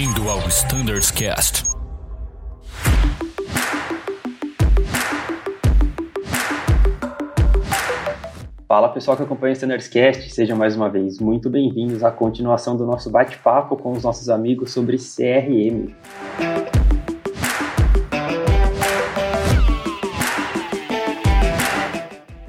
Bem-vindo 0.00 0.30
ao 0.30 0.38
Standards 0.48 1.10
Cast. 1.10 1.62
Fala 8.66 8.88
pessoal 8.88 9.14
que 9.14 9.22
acompanha 9.24 9.50
o 9.50 9.52
Standards 9.52 9.88
Cast, 9.88 10.30
sejam 10.30 10.56
mais 10.56 10.74
uma 10.74 10.88
vez 10.88 11.20
muito 11.20 11.50
bem-vindos 11.50 12.02
à 12.02 12.10
continuação 12.10 12.78
do 12.78 12.86
nosso 12.86 13.10
bate-papo 13.10 13.76
com 13.76 13.92
os 13.92 14.02
nossos 14.02 14.30
amigos 14.30 14.72
sobre 14.72 14.96
CRM. 14.96 15.94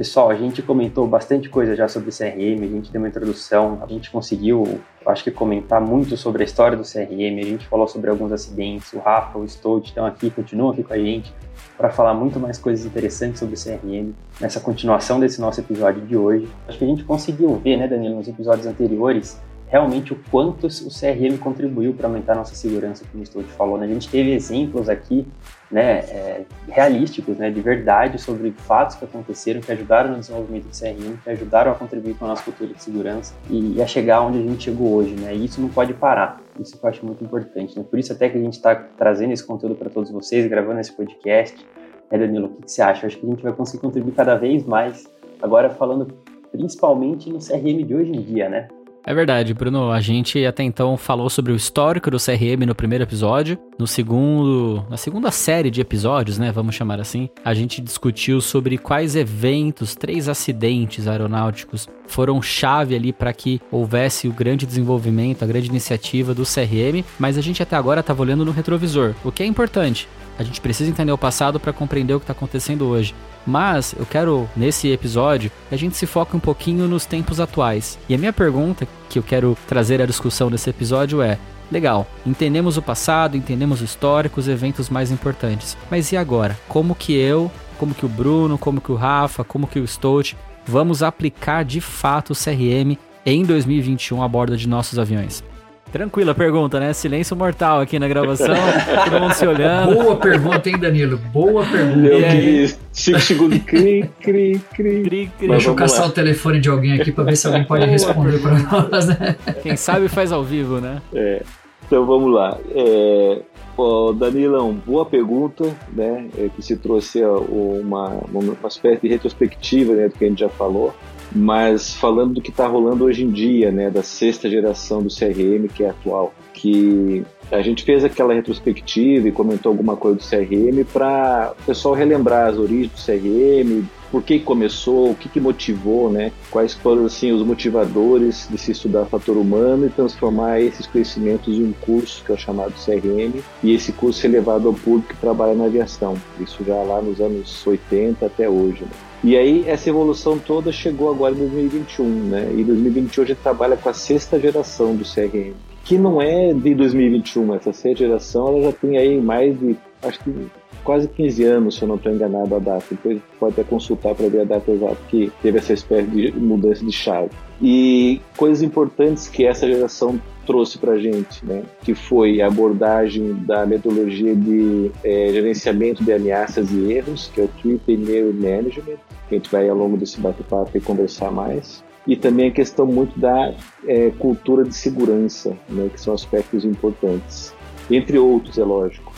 Pessoal, 0.01 0.31
a 0.31 0.35
gente 0.35 0.63
comentou 0.63 1.05
bastante 1.05 1.47
coisa 1.47 1.75
já 1.75 1.87
sobre 1.87 2.09
CRM, 2.09 2.63
a 2.63 2.67
gente 2.67 2.91
deu 2.91 2.99
uma 2.99 3.07
introdução, 3.07 3.77
a 3.83 3.85
gente 3.85 4.09
conseguiu, 4.09 4.81
acho 5.05 5.23
que 5.23 5.29
comentar 5.29 5.79
muito 5.79 6.17
sobre 6.17 6.41
a 6.41 6.43
história 6.43 6.75
do 6.75 6.81
CRM, 6.81 7.39
a 7.39 7.45
gente 7.45 7.67
falou 7.67 7.87
sobre 7.87 8.09
alguns 8.09 8.31
acidentes, 8.31 8.91
o 8.93 8.97
Rafa, 8.97 9.37
o 9.37 9.47
Stout 9.47 9.89
estão 9.89 10.03
aqui, 10.03 10.31
continuam 10.31 10.71
aqui 10.71 10.83
com 10.83 10.91
a 10.91 10.97
gente 10.97 11.31
para 11.77 11.91
falar 11.91 12.15
muito 12.15 12.39
mais 12.39 12.57
coisas 12.57 12.83
interessantes 12.83 13.41
sobre 13.41 13.53
o 13.53 13.57
CRM 13.63 14.11
nessa 14.39 14.59
continuação 14.59 15.19
desse 15.19 15.39
nosso 15.39 15.59
episódio 15.59 16.01
de 16.01 16.17
hoje. 16.17 16.49
Acho 16.67 16.79
que 16.79 16.83
a 16.83 16.87
gente 16.87 17.03
conseguiu 17.03 17.57
ver, 17.57 17.77
né, 17.77 17.87
Danilo, 17.87 18.15
nos 18.15 18.27
episódios 18.27 18.65
anteriores, 18.65 19.39
realmente 19.71 20.11
o 20.11 20.17
quanto 20.29 20.67
o 20.67 20.89
CRM 20.89 21.37
contribuiu 21.39 21.93
para 21.93 22.05
aumentar 22.05 22.35
nossa 22.35 22.53
segurança, 22.53 23.05
como 23.09 23.23
o 23.23 23.25
Stout 23.25 23.49
falou. 23.53 23.77
Né? 23.77 23.85
A 23.85 23.87
gente 23.87 24.09
teve 24.09 24.33
exemplos 24.33 24.89
aqui 24.89 25.25
né, 25.71 25.99
é, 25.99 26.41
realísticos, 26.67 27.37
né, 27.37 27.49
de 27.49 27.61
verdade, 27.61 28.19
sobre 28.19 28.51
fatos 28.51 28.97
que 28.97 29.05
aconteceram, 29.05 29.61
que 29.61 29.71
ajudaram 29.71 30.11
no 30.11 30.19
desenvolvimento 30.19 30.65
do 30.65 30.77
CRM, 30.77 31.15
que 31.23 31.29
ajudaram 31.29 31.71
a 31.71 31.75
contribuir 31.75 32.15
com 32.15 32.25
a 32.25 32.27
nossa 32.27 32.43
cultura 32.43 32.73
de 32.73 32.83
segurança 32.83 33.33
e, 33.49 33.77
e 33.77 33.81
a 33.81 33.87
chegar 33.87 34.21
onde 34.21 34.39
a 34.39 34.41
gente 34.41 34.65
chegou 34.65 34.93
hoje. 34.93 35.15
Né? 35.15 35.33
E 35.33 35.45
isso 35.45 35.61
não 35.61 35.69
pode 35.69 35.93
parar. 35.93 36.41
Isso 36.59 36.77
eu 36.83 36.89
acho 36.89 37.05
muito 37.05 37.23
importante. 37.23 37.79
Né? 37.79 37.85
Por 37.89 37.97
isso 37.97 38.11
até 38.11 38.27
que 38.27 38.37
a 38.37 38.41
gente 38.41 38.55
está 38.55 38.75
trazendo 38.75 39.31
esse 39.31 39.45
conteúdo 39.45 39.75
para 39.75 39.89
todos 39.89 40.11
vocês, 40.11 40.45
gravando 40.47 40.81
esse 40.81 40.91
podcast. 40.91 41.65
É, 42.09 42.17
Danilo, 42.17 42.47
o 42.47 42.49
que, 42.49 42.63
que 42.63 42.71
você 42.73 42.81
acha? 42.81 43.05
Eu 43.05 43.07
acho 43.07 43.17
que 43.17 43.25
a 43.25 43.29
gente 43.29 43.41
vai 43.41 43.53
conseguir 43.53 43.81
contribuir 43.83 44.11
cada 44.11 44.35
vez 44.35 44.65
mais, 44.65 45.09
agora 45.41 45.69
falando 45.69 46.13
principalmente 46.51 47.29
no 47.29 47.39
CRM 47.39 47.85
de 47.85 47.95
hoje 47.95 48.11
em 48.11 48.21
dia, 48.21 48.49
né? 48.49 48.67
É 49.03 49.13
verdade, 49.13 49.53
Bruno. 49.53 49.91
A 49.91 49.99
gente 49.99 50.45
até 50.45 50.63
então 50.63 50.95
falou 50.95 51.29
sobre 51.29 51.51
o 51.51 51.55
histórico 51.55 52.11
do 52.11 52.17
CRM 52.17 52.65
no 52.67 52.75
primeiro 52.75 53.03
episódio. 53.03 53.57
No 53.77 53.87
segundo, 53.87 54.85
na 54.89 54.97
segunda 54.97 55.31
série 55.31 55.71
de 55.71 55.81
episódios, 55.81 56.37
né, 56.37 56.51
vamos 56.51 56.75
chamar 56.75 56.99
assim, 56.99 57.27
a 57.43 57.53
gente 57.53 57.81
discutiu 57.81 58.39
sobre 58.39 58.77
quais 58.77 59.15
eventos, 59.15 59.95
três 59.95 60.29
acidentes 60.29 61.07
aeronáuticos 61.07 61.89
foram 62.05 62.41
chave 62.41 62.95
ali 62.95 63.11
para 63.11 63.33
que 63.33 63.59
houvesse 63.71 64.27
o 64.27 64.33
grande 64.33 64.67
desenvolvimento, 64.67 65.43
a 65.43 65.47
grande 65.47 65.69
iniciativa 65.69 66.33
do 66.35 66.43
CRM, 66.43 67.03
mas 67.17 67.37
a 67.37 67.41
gente 67.41 67.63
até 67.63 67.75
agora 67.75 68.01
estava 68.01 68.21
olhando 68.21 68.45
no 68.45 68.51
retrovisor, 68.51 69.15
o 69.23 69.31
que 69.31 69.41
é 69.41 69.45
importante. 69.45 70.07
A 70.37 70.43
gente 70.43 70.61
precisa 70.61 70.89
entender 70.89 71.11
o 71.11 71.17
passado 71.17 71.59
para 71.59 71.73
compreender 71.73 72.13
o 72.13 72.19
que 72.19 72.23
está 72.23 72.33
acontecendo 72.33 72.87
hoje. 72.87 73.13
Mas 73.45 73.95
eu 73.97 74.05
quero, 74.05 74.49
nesse 74.55 74.89
episódio, 74.89 75.51
que 75.69 75.75
a 75.75 75.77
gente 75.77 75.97
se 75.97 76.05
foque 76.05 76.35
um 76.35 76.39
pouquinho 76.39 76.87
nos 76.87 77.05
tempos 77.05 77.39
atuais. 77.39 77.97
E 78.07 78.15
a 78.15 78.17
minha 78.17 78.33
pergunta 78.33 78.87
que 79.09 79.17
eu 79.19 79.23
quero 79.23 79.57
trazer 79.67 80.01
à 80.01 80.05
discussão 80.05 80.49
nesse 80.49 80.69
episódio 80.69 81.21
é: 81.21 81.37
legal, 81.71 82.07
entendemos 82.25 82.77
o 82.77 82.81
passado, 82.81 83.37
entendemos 83.37 83.81
o 83.81 83.85
histórico, 83.85 84.39
os 84.39 84.47
eventos 84.47 84.89
mais 84.89 85.11
importantes. 85.11 85.77
Mas 85.89 86.11
e 86.11 86.17
agora? 86.17 86.59
Como 86.67 86.93
que 86.93 87.13
eu, 87.13 87.51
como 87.79 87.95
que 87.95 88.05
o 88.05 88.09
Bruno, 88.09 88.57
como 88.57 88.81
que 88.81 88.91
o 88.91 88.95
Rafa, 88.95 89.43
como 89.43 89.67
que 89.67 89.79
o 89.79 89.87
Stout 89.87 90.37
vamos 90.65 91.01
aplicar 91.01 91.65
de 91.65 91.81
fato 91.81 92.33
o 92.33 92.35
CRM 92.35 92.97
em 93.25 93.43
2021 93.43 94.21
a 94.21 94.27
bordo 94.27 94.55
de 94.55 94.67
nossos 94.67 94.99
aviões? 94.99 95.43
Tranquila 95.91 96.33
pergunta, 96.33 96.79
né? 96.79 96.93
Silêncio 96.93 97.35
mortal 97.35 97.81
aqui 97.81 97.99
na 97.99 98.07
gravação, 98.07 98.47
todo 99.03 99.19
mundo 99.19 99.33
se 99.33 99.45
olhando. 99.45 99.95
Boa 99.95 100.15
pergunta, 100.15 100.69
hein, 100.69 100.79
Danilo? 100.79 101.17
Boa 101.17 101.65
pergunta. 101.65 102.07
Eu 102.07 102.21
quis 102.21 102.79
5 102.93 103.19
segundos, 103.19 103.59
cri, 103.63 104.09
cri, 104.21 104.61
cri. 104.73 105.03
cri, 105.03 105.31
cri. 105.37 105.47
Deixa 105.49 105.69
eu 105.69 105.75
caçar 105.75 106.03
lá. 106.03 106.07
o 106.07 106.11
telefone 106.11 106.61
de 106.61 106.69
alguém 106.69 106.93
aqui 106.93 107.11
para 107.11 107.25
ver 107.25 107.35
se 107.35 107.45
alguém 107.45 107.65
pode 107.65 107.85
responder 107.85 108.39
para 108.39 108.59
nós, 108.89 109.07
né? 109.07 109.35
Quem 109.61 109.75
sabe 109.75 110.07
faz 110.07 110.31
ao 110.31 110.43
vivo, 110.43 110.79
né? 110.79 111.01
É. 111.13 111.43
Então 111.85 112.05
vamos 112.05 112.33
lá. 112.33 112.57
É, 112.73 113.41
oh, 113.75 114.13
Danilão, 114.13 114.73
boa 114.73 115.05
pergunta, 115.05 115.65
né? 115.93 116.27
É, 116.37 116.47
que 116.55 116.61
se 116.61 116.77
trouxe 116.77 117.21
uma, 117.21 118.11
uma 118.31 118.67
espécie 118.69 119.01
de 119.01 119.09
retrospectiva 119.09 119.93
né, 119.93 120.07
do 120.07 120.13
que 120.15 120.23
a 120.23 120.27
gente 120.29 120.39
já 120.39 120.47
falou 120.47 120.95
mas 121.33 121.93
falando 121.93 122.35
do 122.35 122.41
que 122.41 122.49
está 122.49 122.67
rolando 122.67 123.05
hoje 123.05 123.23
em 123.23 123.29
dia, 123.29 123.71
né, 123.71 123.89
da 123.89 124.03
sexta 124.03 124.49
geração 124.49 125.01
do 125.01 125.09
CRM, 125.09 125.67
que 125.73 125.83
é 125.83 125.89
atual, 125.89 126.33
que 126.53 127.23
a 127.51 127.61
gente 127.61 127.83
fez 127.83 128.03
aquela 128.03 128.33
retrospectiva 128.33 129.27
e 129.27 129.31
comentou 129.31 129.71
alguma 129.71 129.95
coisa 129.95 130.17
do 130.17 130.23
CRM 130.23 130.85
para 130.91 131.53
o 131.59 131.65
pessoal 131.65 131.95
relembrar 131.95 132.49
as 132.49 132.57
origens 132.57 132.91
do 132.91 133.05
CRM, 133.05 133.83
por 134.11 134.21
que 134.21 134.39
começou, 134.39 135.11
o 135.11 135.15
que, 135.15 135.29
que 135.29 135.39
motivou, 135.39 136.11
né? 136.11 136.33
Quais 136.49 136.73
foram 136.73 137.05
assim 137.05 137.31
os 137.31 137.41
motivadores 137.41 138.47
de 138.49 138.57
se 138.57 138.71
estudar 138.71 139.05
fator 139.05 139.37
humano 139.37 139.85
e 139.85 139.89
transformar 139.89 140.59
esses 140.59 140.85
conhecimentos 140.85 141.57
em 141.57 141.63
um 141.63 141.71
curso 141.71 142.23
que 142.23 142.33
é 142.33 142.37
chamado 142.37 142.73
CRM 142.73 143.41
e 143.63 143.73
esse 143.73 143.93
curso 143.93 144.19
ser 144.19 144.27
levado 144.27 144.67
ao 144.67 144.73
público 144.73 145.13
que 145.13 145.17
trabalha 145.19 145.55
na 145.55 145.65
aviação. 145.65 146.15
Isso 146.39 146.61
já 146.65 146.75
lá 146.75 147.01
nos 147.01 147.21
anos 147.21 147.65
80 147.65 148.25
até 148.25 148.49
hoje. 148.49 148.81
Né? 148.81 149.10
E 149.23 149.37
aí 149.37 149.63
essa 149.67 149.89
evolução 149.89 150.39
toda 150.39 150.71
chegou 150.71 151.09
agora 151.11 151.33
em 151.33 151.37
2021, 151.37 152.05
né? 152.05 152.51
E 152.57 152.63
2021 152.63 153.23
a 153.23 153.27
gente 153.27 153.37
trabalha 153.37 153.77
com 153.77 153.89
a 153.89 153.93
sexta 153.93 154.39
geração 154.39 154.95
do 154.95 155.03
CRM, 155.03 155.53
que 155.83 155.97
não 155.97 156.21
é 156.21 156.53
de 156.53 156.73
2021, 156.73 157.53
essa 157.55 157.71
sexta 157.71 158.05
geração 158.05 158.47
ela 158.47 158.61
já 158.63 158.71
tem 158.73 158.97
aí 158.97 159.21
mais 159.21 159.57
de, 159.59 159.75
acho 160.01 160.19
que 160.23 160.47
quase 160.83 161.07
15 161.07 161.43
anos, 161.43 161.75
se 161.75 161.83
eu 161.83 161.87
não 161.87 161.95
estou 161.95 162.11
enganado 162.11 162.55
a 162.55 162.59
data. 162.59 162.85
Depois 162.89 163.19
pode 163.39 163.53
até 163.53 163.63
consultar 163.63 164.15
para 164.15 164.27
ver 164.27 164.41
a 164.41 164.45
data 164.45 164.71
exata 164.71 164.97
que 165.09 165.31
teve 165.41 165.57
essa 165.57 165.73
espécie 165.73 166.07
de 166.07 166.31
mudança 166.31 166.83
de 166.83 166.91
chave. 166.91 167.29
E 167.61 168.19
coisas 168.35 168.63
importantes 168.63 169.27
que 169.27 169.45
essa 169.45 169.67
geração 169.67 170.19
trouxe 170.45 170.77
para 170.77 170.93
a 170.93 170.99
gente, 170.99 171.45
né? 171.45 171.63
que 171.83 171.93
foi 171.93 172.41
a 172.41 172.47
abordagem 172.47 173.33
da 173.45 173.65
metodologia 173.65 174.35
de 174.35 174.91
é, 175.03 175.29
gerenciamento 175.31 176.03
de 176.03 176.11
ameaças 176.11 176.71
e 176.71 176.91
erros, 176.91 177.31
que 177.33 177.41
é 177.41 177.43
o 177.45 177.47
Threat 177.47 177.81
Layer 177.87 178.33
Management, 178.33 178.97
que 179.27 179.35
a 179.35 179.37
gente 179.37 179.51
vai 179.51 179.69
ao 179.69 179.77
longo 179.77 179.97
desse 179.97 180.19
bate-papo 180.19 180.79
conversar 180.81 181.31
mais. 181.31 181.83
E 182.07 182.15
também 182.15 182.49
a 182.49 182.51
questão 182.51 182.85
muito 182.85 183.19
da 183.19 183.53
é, 183.85 184.09
cultura 184.11 184.63
de 184.63 184.75
segurança, 184.75 185.55
né? 185.69 185.89
que 185.93 186.01
são 186.01 186.13
aspectos 186.13 186.65
importantes. 186.65 187.53
Entre 187.89 188.17
outros, 188.17 188.57
é 188.57 188.63
lógico. 188.63 189.13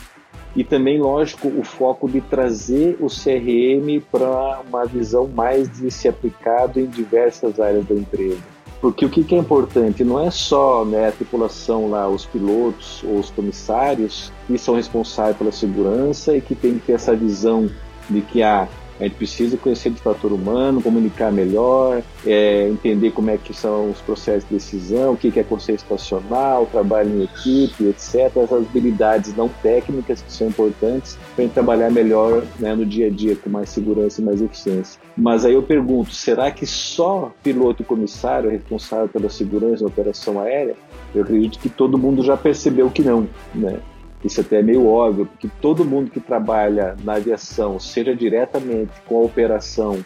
E 0.54 0.62
também, 0.62 1.00
lógico, 1.00 1.48
o 1.48 1.64
foco 1.64 2.08
de 2.08 2.20
trazer 2.20 2.96
o 3.00 3.08
CRM 3.08 4.00
para 4.12 4.60
uma 4.68 4.84
visão 4.84 5.26
mais 5.26 5.68
de 5.68 5.90
se 5.90 6.06
aplicado 6.06 6.78
em 6.78 6.86
diversas 6.86 7.58
áreas 7.58 7.84
da 7.86 7.94
empresa 7.94 8.53
porque 8.84 9.06
o 9.06 9.08
que, 9.08 9.34
é 9.34 9.38
importante? 9.38 10.04
Não 10.04 10.20
é 10.20 10.30
só 10.30 10.84
né, 10.84 11.08
a 11.08 11.10
tripulação 11.10 11.88
lá, 11.88 12.06
os 12.06 12.26
pilotos 12.26 13.02
ou 13.02 13.18
os 13.18 13.30
comissários 13.30 14.30
que 14.46 14.58
são 14.58 14.74
responsáveis 14.74 15.38
pela 15.38 15.50
segurança 15.50 16.36
e 16.36 16.40
que 16.42 16.54
tem 16.54 16.74
que 16.74 16.88
ter 16.88 16.92
essa 16.92 17.16
visão 17.16 17.70
de 18.10 18.20
que 18.20 18.42
ah, 18.42 18.68
a 18.98 19.04
gente 19.04 19.16
precisa 19.16 19.56
conhecer 19.56 19.90
do 19.90 19.98
fator 19.98 20.32
humano, 20.32 20.82
comunicar 20.82 21.32
melhor, 21.32 22.02
é, 22.26 22.68
entender 22.68 23.10
como 23.10 23.30
é 23.30 23.36
que 23.36 23.52
são 23.52 23.90
os 23.90 24.00
processos 24.00 24.48
de 24.48 24.54
decisão, 24.54 25.12
o 25.12 25.16
que 25.16 25.38
é 25.38 25.42
conselho 25.42 25.76
estacional, 25.76 26.66
trabalho 26.66 27.10
em 27.10 27.24
equipe, 27.24 27.88
etc. 27.88 28.36
Essas 28.36 28.52
habilidades 28.52 29.34
não 29.36 29.48
técnicas 29.48 30.22
que 30.22 30.32
são 30.32 30.48
importantes 30.48 31.18
para 31.34 31.42
a 31.42 31.46
gente 31.46 31.54
trabalhar 31.54 31.90
melhor 31.90 32.44
né, 32.58 32.74
no 32.74 32.86
dia 32.86 33.08
a 33.08 33.10
dia, 33.10 33.36
com 33.36 33.50
mais 33.50 33.68
segurança 33.68 34.20
e 34.20 34.24
mais 34.24 34.40
eficiência. 34.40 35.00
Mas 35.16 35.44
aí 35.44 35.54
eu 35.54 35.62
pergunto, 35.62 36.12
será 36.12 36.50
que 36.50 36.66
só 36.66 37.32
piloto 37.42 37.82
e 37.82 37.84
comissário 37.84 38.48
é 38.48 38.52
responsável 38.52 39.08
pela 39.08 39.28
segurança 39.28 39.82
da 39.82 39.88
operação 39.88 40.40
aérea? 40.40 40.76
Eu 41.14 41.22
acredito 41.22 41.58
que 41.58 41.68
todo 41.68 41.98
mundo 41.98 42.22
já 42.22 42.36
percebeu 42.36 42.90
que 42.90 43.02
não, 43.02 43.28
né? 43.54 43.78
Isso 44.24 44.40
até 44.40 44.60
é 44.60 44.62
meio 44.62 44.86
óbvio, 44.88 45.26
porque 45.26 45.48
todo 45.60 45.84
mundo 45.84 46.10
que 46.10 46.18
trabalha 46.18 46.96
na 47.04 47.14
aviação, 47.14 47.78
seja 47.78 48.16
diretamente 48.16 48.92
com 49.06 49.18
a 49.18 49.24
operação, 49.24 49.98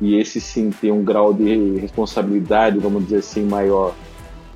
e 0.00 0.16
esse 0.16 0.40
sim 0.40 0.70
tem 0.70 0.92
um 0.92 1.02
grau 1.02 1.32
de 1.32 1.76
responsabilidade, 1.78 2.78
vamos 2.78 3.04
dizer 3.04 3.18
assim, 3.18 3.44
maior, 3.44 3.94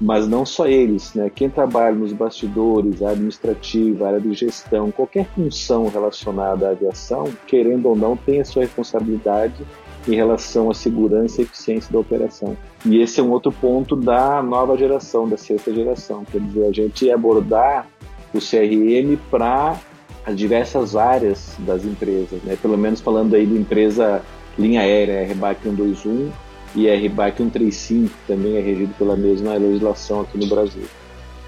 mas 0.01 0.29
não 0.29 0.45
só 0.45 0.67
eles, 0.67 1.15
né? 1.15 1.31
Quem 1.35 1.49
trabalha 1.49 1.95
nos 1.95 2.13
bastidores, 2.13 3.03
a 3.03 3.11
administrativa, 3.11 4.09
área 4.09 4.21
de 4.21 4.33
gestão, 4.33 4.91
qualquer 4.91 5.27
função 5.27 5.89
relacionada 5.89 6.69
à 6.69 6.71
aviação, 6.71 7.25
querendo 7.47 7.87
ou 7.87 7.97
não, 7.97 8.17
tem 8.17 8.41
a 8.41 8.45
sua 8.45 8.63
responsabilidade 8.63 9.65
em 10.07 10.15
relação 10.15 10.71
à 10.71 10.75
segurança 10.75 11.41
e 11.41 11.45
eficiência 11.45 11.93
da 11.93 11.99
operação. 11.99 12.57
E 12.85 13.01
esse 13.01 13.21
é 13.21 13.23
um 13.23 13.31
outro 13.31 13.51
ponto 13.51 13.97
da 13.97 14.43
nova 14.43 14.77
geração, 14.77 15.29
da 15.29 15.37
sexta 15.37 15.73
geração, 15.73 16.25
quer 16.25 16.41
dizer, 16.41 16.67
a 16.67 16.73
gente 16.73 17.11
abordar 17.11 17.87
o 18.33 18.39
CRM 18.39 19.17
para 19.31 19.79
as 20.25 20.37
diversas 20.37 20.95
áreas 20.95 21.55
das 21.61 21.85
empresas, 21.85 22.43
né? 22.43 22.57
pelo 22.61 22.77
menos 22.77 23.01
falando 23.01 23.35
aí 23.35 23.47
de 23.47 23.55
empresa 23.55 24.23
linha 24.59 24.81
aérea, 24.81 25.27
RBAC 25.33 25.63
121 25.63 26.31
e 26.75 26.89
RBAC 26.89 27.39
135 27.39 28.11
também 28.27 28.57
é 28.57 28.61
regido 28.61 28.93
pela 28.99 29.17
mesma 29.17 29.55
legislação 29.55 30.21
aqui 30.21 30.37
no 30.37 30.47
Brasil. 30.47 30.85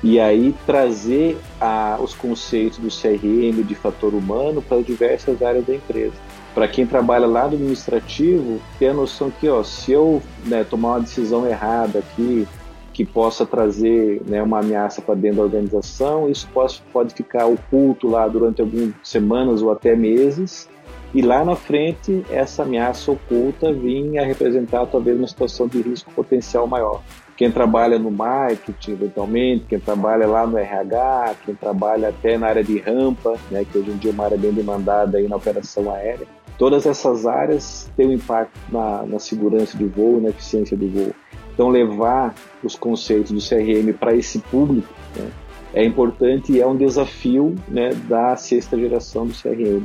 e 0.03 0.19
aí 0.19 0.55
trazer 0.65 1.37
a, 1.61 1.99
os 2.01 2.15
conceitos 2.15 2.79
do 2.79 2.89
CRM 2.89 3.63
de 3.63 3.75
fator 3.75 4.15
humano 4.15 4.63
para 4.63 4.81
diversas 4.81 5.43
áreas 5.43 5.67
da 5.67 5.75
empresa. 5.75 6.15
Para 6.55 6.67
quem 6.67 6.87
trabalha 6.87 7.27
lá 7.27 7.47
do 7.47 7.55
administrativo, 7.55 8.61
ter 8.79 8.89
a 8.89 8.95
noção 8.95 9.31
que, 9.31 9.49
ó, 9.49 9.63
se 9.63 9.93
eu 9.93 10.23
né, 10.47 10.65
tomar 10.65 10.93
uma 10.93 11.01
decisão 11.01 11.47
errada 11.47 11.99
aqui, 11.99 12.49
que 12.93 13.05
possa 13.05 13.47
trazer 13.47 14.23
né, 14.27 14.43
uma 14.43 14.61
ameaça 14.61 15.01
para 15.01 15.15
dentro 15.15 15.39
da 15.39 15.43
organização, 15.45 16.29
isso 16.29 16.49
pode, 16.53 16.83
pode 16.93 17.15
ficar 17.15 17.47
oculto 17.47 18.09
lá 18.09 18.27
durante 18.27 18.61
algumas 18.61 18.93
semanas 19.03 19.63
ou 19.63 19.71
até 19.71 19.95
meses, 19.95 20.69
e 21.13 21.23
lá 21.23 21.45
na 21.45 21.57
frente 21.57 22.25
essa 22.31 22.63
ameaça 22.63 23.11
oculta 23.11 23.73
vir 23.73 24.19
a 24.19 24.25
representar 24.25 24.87
talvez 24.87 25.19
uma 25.19 25.27
situação 25.27 25.67
de 25.67 25.81
risco 25.83 26.11
potencial 26.13 26.67
maior 26.67 27.03
quem 27.41 27.51
trabalha 27.51 27.99
no 27.99 28.11
marketing, 28.11 28.93
eventualmente, 28.93 29.65
quem 29.67 29.81
trabalha 29.81 30.27
lá 30.27 30.47
no 30.47 30.59
RH, 30.59 31.37
quem 31.47 31.55
trabalha 31.55 32.11
até 32.11 32.37
na 32.37 32.49
área 32.49 32.63
de 32.63 32.79
rampa, 32.79 33.35
né, 33.51 33.65
que 33.65 33.79
hoje 33.79 33.93
em 33.93 33.97
dia 33.97 34.11
é 34.11 34.13
uma 34.13 34.27
área 34.27 34.37
bem 34.37 34.53
demandada 34.53 35.17
aí 35.17 35.27
na 35.27 35.37
operação 35.37 35.91
aérea. 35.91 36.27
Todas 36.59 36.85
essas 36.85 37.25
áreas 37.25 37.91
têm 37.97 38.09
um 38.09 38.13
impacto 38.13 38.61
na, 38.71 39.07
na 39.07 39.19
segurança 39.19 39.75
do 39.79 39.89
voo 39.89 40.19
e 40.19 40.21
na 40.21 40.29
eficiência 40.29 40.77
do 40.77 40.87
voo. 40.87 41.15
Então, 41.61 41.69
levar 41.69 42.35
os 42.65 42.75
conceitos 42.75 43.33
do 43.33 43.39
CRM 43.39 43.93
para 43.93 44.17
esse 44.17 44.39
público 44.39 44.89
né, 45.15 45.31
é 45.75 45.85
importante 45.85 46.53
e 46.53 46.59
é 46.59 46.67
um 46.67 46.75
desafio 46.75 47.55
né, 47.69 47.91
da 48.09 48.35
sexta 48.35 48.79
geração 48.79 49.27
do 49.27 49.35
CRM. 49.35 49.85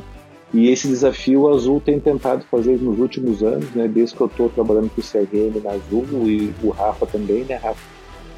E 0.54 0.70
esse 0.70 0.88
desafio 0.88 1.42
o 1.42 1.50
Azul 1.50 1.82
tem 1.82 2.00
tentado 2.00 2.46
fazer 2.50 2.80
nos 2.80 2.98
últimos 2.98 3.44
anos, 3.44 3.70
né? 3.72 3.90
Desde 3.90 4.16
que 4.16 4.22
eu 4.22 4.28
estou 4.28 4.48
trabalhando 4.48 4.90
com 4.90 5.02
o 5.02 5.04
CRM 5.04 5.62
na 5.62 5.72
Azul 5.72 6.06
e 6.26 6.54
o 6.64 6.70
Rafa 6.70 7.06
também, 7.06 7.44
né, 7.44 7.56
Rafa? 7.56 7.84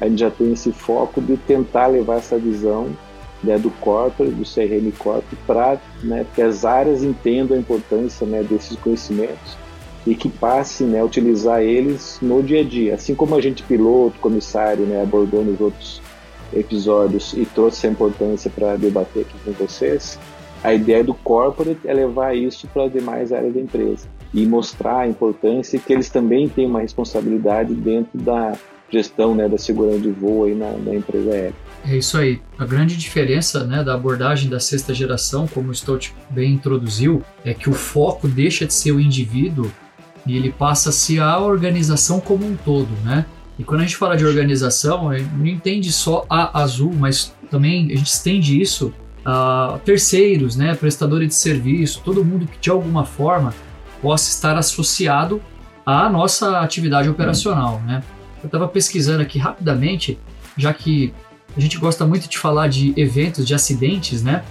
A 0.00 0.08
gente 0.08 0.18
já 0.18 0.30
tem 0.32 0.52
esse 0.52 0.72
foco 0.72 1.20
de 1.20 1.36
tentar 1.36 1.86
levar 1.86 2.16
essa 2.16 2.36
visão 2.36 2.88
né, 3.44 3.56
do 3.56 3.70
corporate, 3.70 4.32
do 4.32 4.42
CRM 4.42 4.90
corporate, 4.98 5.36
para 5.46 5.80
né, 6.02 6.26
que 6.34 6.42
as 6.42 6.64
áreas 6.64 7.04
entendam 7.04 7.56
a 7.56 7.60
importância 7.60 8.26
né, 8.26 8.42
desses 8.42 8.76
conhecimentos 8.78 9.56
e 10.06 10.14
que 10.14 10.28
passem 10.28 10.86
né, 10.86 11.00
a 11.00 11.04
utilizar 11.04 11.60
eles 11.60 12.18
no 12.22 12.42
dia 12.42 12.60
a 12.60 12.64
dia. 12.64 12.94
Assim 12.94 13.14
como 13.14 13.34
a 13.34 13.40
gente, 13.40 13.62
piloto, 13.62 14.18
comissário, 14.20 14.86
né, 14.86 15.02
abordou 15.02 15.44
nos 15.44 15.60
outros 15.60 16.00
episódios 16.52 17.34
e 17.34 17.44
trouxe 17.44 17.78
essa 17.78 17.88
importância 17.88 18.50
para 18.50 18.76
debater 18.76 19.22
aqui 19.22 19.34
com 19.44 19.52
vocês, 19.52 20.18
a 20.62 20.74
ideia 20.74 21.04
do 21.04 21.14
corporate 21.14 21.80
é 21.84 21.92
levar 21.92 22.36
isso 22.36 22.66
para 22.68 22.84
as 22.84 22.92
demais 22.92 23.32
áreas 23.32 23.54
da 23.54 23.60
empresa 23.60 24.08
e 24.34 24.44
mostrar 24.46 25.00
a 25.00 25.08
importância 25.08 25.78
que 25.78 25.92
eles 25.92 26.10
também 26.10 26.48
têm 26.48 26.66
uma 26.66 26.80
responsabilidade 26.80 27.74
dentro 27.74 28.18
da 28.18 28.56
gestão 28.90 29.34
né, 29.34 29.48
da 29.48 29.58
segurança 29.58 30.00
de 30.00 30.10
voo 30.10 30.44
aí 30.44 30.54
na, 30.54 30.72
na 30.72 30.94
empresa 30.94 31.30
aérea. 31.30 31.54
É 31.86 31.96
isso 31.96 32.18
aí. 32.18 32.40
A 32.58 32.64
grande 32.64 32.96
diferença 32.96 33.64
né, 33.64 33.84
da 33.84 33.94
abordagem 33.94 34.50
da 34.50 34.58
sexta 34.58 34.92
geração, 34.92 35.46
como 35.46 35.70
o 35.70 35.74
Stout 35.74 36.14
bem 36.28 36.54
introduziu, 36.54 37.22
é 37.44 37.54
que 37.54 37.70
o 37.70 37.72
foco 37.72 38.26
deixa 38.26 38.66
de 38.66 38.74
ser 38.74 38.92
o 38.92 39.00
indivíduo 39.00 39.70
e 40.26 40.36
ele 40.36 40.52
passa 40.52 40.90
a 40.90 41.24
a 41.24 41.38
organização 41.40 42.20
como 42.20 42.46
um 42.46 42.56
todo, 42.56 42.88
né? 43.04 43.26
E 43.58 43.64
quando 43.64 43.80
a 43.80 43.84
gente 43.84 43.96
fala 43.96 44.16
de 44.16 44.24
organização, 44.24 45.10
a 45.10 45.18
gente 45.18 45.34
não 45.34 45.46
entende 45.46 45.92
só 45.92 46.24
a 46.30 46.60
Azul, 46.60 46.94
mas 46.96 47.34
também 47.50 47.86
a 47.92 47.96
gente 47.96 48.06
estende 48.06 48.60
isso 48.60 48.92
uh, 49.26 49.78
terceiros, 49.80 50.54
né, 50.54 50.74
prestadores 50.74 51.28
de 51.28 51.34
serviço, 51.34 52.00
todo 52.04 52.24
mundo 52.24 52.46
que 52.46 52.58
de 52.60 52.70
alguma 52.70 53.04
forma 53.04 53.52
possa 54.00 54.30
estar 54.30 54.56
associado 54.56 55.42
à 55.84 56.08
nossa 56.08 56.60
atividade 56.60 57.08
operacional. 57.08 57.82
Né? 57.84 58.02
Eu 58.42 58.46
estava 58.46 58.68
pesquisando 58.68 59.22
aqui 59.22 59.38
rapidamente, 59.38 60.18
já 60.56 60.72
que 60.72 61.12
a 61.56 61.60
gente 61.60 61.76
gosta 61.78 62.06
muito 62.06 62.28
de 62.28 62.38
falar 62.38 62.68
de 62.68 62.92
eventos, 62.96 63.44
de 63.44 63.54
acidentes, 63.54 64.22
né? 64.22 64.44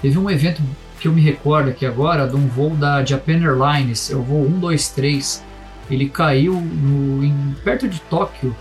Teve 0.00 0.16
um 0.16 0.30
evento 0.30 0.62
que 1.00 1.08
eu 1.08 1.12
me 1.12 1.20
recordo 1.20 1.70
aqui 1.70 1.84
agora, 1.84 2.26
de 2.26 2.36
um 2.36 2.46
voo 2.46 2.70
da 2.70 3.04
Japan 3.04 3.34
Airlines, 3.34 4.10
é 4.10 4.16
o 4.16 4.22
voo 4.22 4.44
123. 4.44 5.44
Ele 5.90 6.08
caiu 6.08 6.54
no, 6.54 7.24
em, 7.24 7.54
perto 7.62 7.88
de 7.88 8.00
Tóquio 8.02 8.54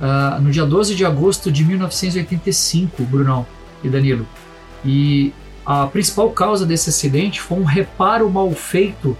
uh, 0.00 0.40
no 0.40 0.50
dia 0.50 0.66
12 0.66 0.94
de 0.94 1.04
agosto 1.04 1.50
de 1.50 1.64
1985, 1.64 3.02
Brunão 3.04 3.46
e 3.82 3.88
Danilo. 3.88 4.26
E 4.84 5.32
a 5.64 5.86
principal 5.86 6.30
causa 6.30 6.66
desse 6.66 6.90
acidente 6.90 7.40
foi 7.40 7.58
um 7.58 7.64
reparo 7.64 8.30
mal 8.30 8.50
feito 8.52 9.16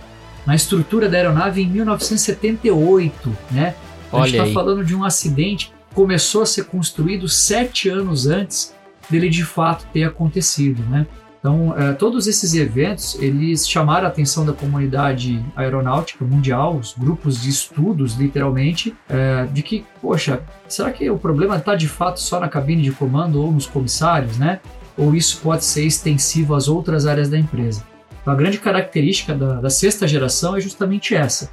na 0.46 0.54
estrutura 0.54 1.08
da 1.08 1.16
aeronave 1.16 1.62
em 1.62 1.66
1978, 1.66 3.36
né? 3.50 3.74
A 4.12 4.26
gente 4.26 4.38
está 4.38 4.52
falando 4.52 4.84
de 4.84 4.94
um 4.94 5.04
acidente 5.04 5.72
que 5.88 5.94
começou 5.94 6.42
a 6.42 6.46
ser 6.46 6.64
construído 6.64 7.28
sete 7.28 7.88
anos 7.88 8.26
antes 8.26 8.72
dele 9.10 9.28
de 9.28 9.44
fato 9.44 9.86
ter 9.92 10.04
acontecido, 10.04 10.82
né? 10.88 11.06
Então, 11.38 11.74
é, 11.76 11.92
todos 11.92 12.26
esses 12.26 12.54
eventos, 12.54 13.16
eles 13.20 13.68
chamaram 13.68 14.06
a 14.06 14.08
atenção 14.08 14.44
da 14.44 14.52
comunidade 14.52 15.44
aeronáutica 15.54 16.24
mundial, 16.24 16.76
os 16.76 16.94
grupos 16.96 17.40
de 17.40 17.50
estudos, 17.50 18.14
literalmente, 18.14 18.94
é, 19.08 19.46
de 19.52 19.62
que, 19.62 19.84
poxa, 20.00 20.40
será 20.66 20.90
que 20.90 21.08
o 21.08 21.18
problema 21.18 21.56
está 21.56 21.74
de 21.74 21.88
fato 21.88 22.20
só 22.20 22.40
na 22.40 22.48
cabine 22.48 22.82
de 22.82 22.90
comando 22.90 23.40
ou 23.40 23.52
nos 23.52 23.66
comissários, 23.66 24.38
né? 24.38 24.60
ou 24.96 25.14
isso 25.14 25.40
pode 25.42 25.64
ser 25.64 25.84
extensivo 25.84 26.54
às 26.54 26.68
outras 26.68 27.06
áreas 27.06 27.28
da 27.28 27.38
empresa. 27.38 27.84
Então, 28.22 28.32
a 28.32 28.36
grande 28.36 28.58
característica 28.58 29.34
da, 29.34 29.60
da 29.60 29.70
sexta 29.70 30.08
geração 30.08 30.56
é 30.56 30.60
justamente 30.60 31.14
essa: 31.14 31.50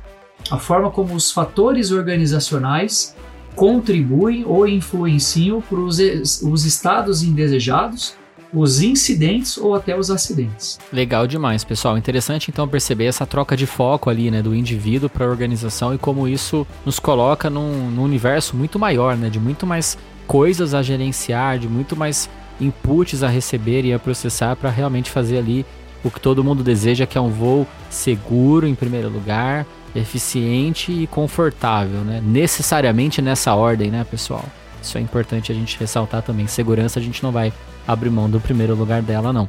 a 0.50 0.58
forma 0.58 0.90
como 0.90 1.14
os 1.14 1.32
fatores 1.32 1.92
organizacionais 1.92 3.16
contribuem 3.56 4.44
ou 4.46 4.68
influenciam 4.68 5.62
para 5.62 5.80
os, 5.80 6.00
os 6.42 6.66
estados 6.66 7.22
indesejados 7.22 8.16
os 8.54 8.82
incidentes 8.82 9.58
ou 9.58 9.74
até 9.74 9.98
os 9.98 10.12
acidentes. 10.12 10.80
Legal 10.92 11.26
demais, 11.26 11.64
pessoal. 11.64 11.98
Interessante 11.98 12.52
então 12.52 12.68
perceber 12.68 13.06
essa 13.06 13.26
troca 13.26 13.58
de 13.58 13.66
foco 13.66 14.10
ali, 14.10 14.30
né, 14.30 14.42
do 14.42 14.54
indivíduo 14.54 15.10
para 15.10 15.26
a 15.26 15.30
organização 15.30 15.94
e 15.94 15.98
como 15.98 16.28
isso 16.28 16.68
nos 16.86 17.00
coloca 17.00 17.50
num, 17.50 17.90
num, 17.90 18.04
universo 18.04 18.56
muito 18.56 18.78
maior, 18.78 19.18
né, 19.18 19.30
de 19.30 19.40
muito 19.40 19.66
mais 19.66 19.98
coisas 20.28 20.74
a 20.74 20.84
gerenciar, 20.84 21.58
de 21.58 21.68
muito 21.68 21.96
mais 21.96 22.30
inputs 22.62 23.24
a 23.24 23.28
receber 23.28 23.84
e 23.84 23.94
a 23.94 23.98
processar 23.98 24.56
para 24.56 24.70
realmente 24.70 25.10
fazer 25.10 25.40
ali 25.40 25.66
o 26.04 26.12
que 26.12 26.20
todo 26.20 26.44
mundo 26.44 26.64
deseja, 26.64 27.08
que 27.08 27.18
é 27.18 27.22
um 27.22 27.30
voo 27.30 27.66
seguro 27.90 28.68
em 28.68 28.76
primeiro 28.76 29.10
lugar, 29.10 29.66
eficiente 29.96 30.92
e 30.92 31.08
confortável, 31.08 32.02
né? 32.02 32.22
Necessariamente 32.24 33.22
nessa 33.22 33.56
ordem, 33.56 33.90
né, 33.90 34.06
pessoal? 34.10 34.44
Isso 34.82 34.98
é 34.98 35.02
importante 35.02 35.52
a 35.52 35.56
gente 35.56 35.80
ressaltar 35.80 36.22
também. 36.22 36.46
Segurança 36.46 37.00
a 37.00 37.02
gente 37.02 37.24
não 37.24 37.32
vai 37.32 37.54
abrir 37.88 38.10
mão 38.10 38.30
do 38.30 38.40
primeiro 38.40 38.76
lugar 38.76 39.02
dela, 39.02 39.34
não. 39.34 39.48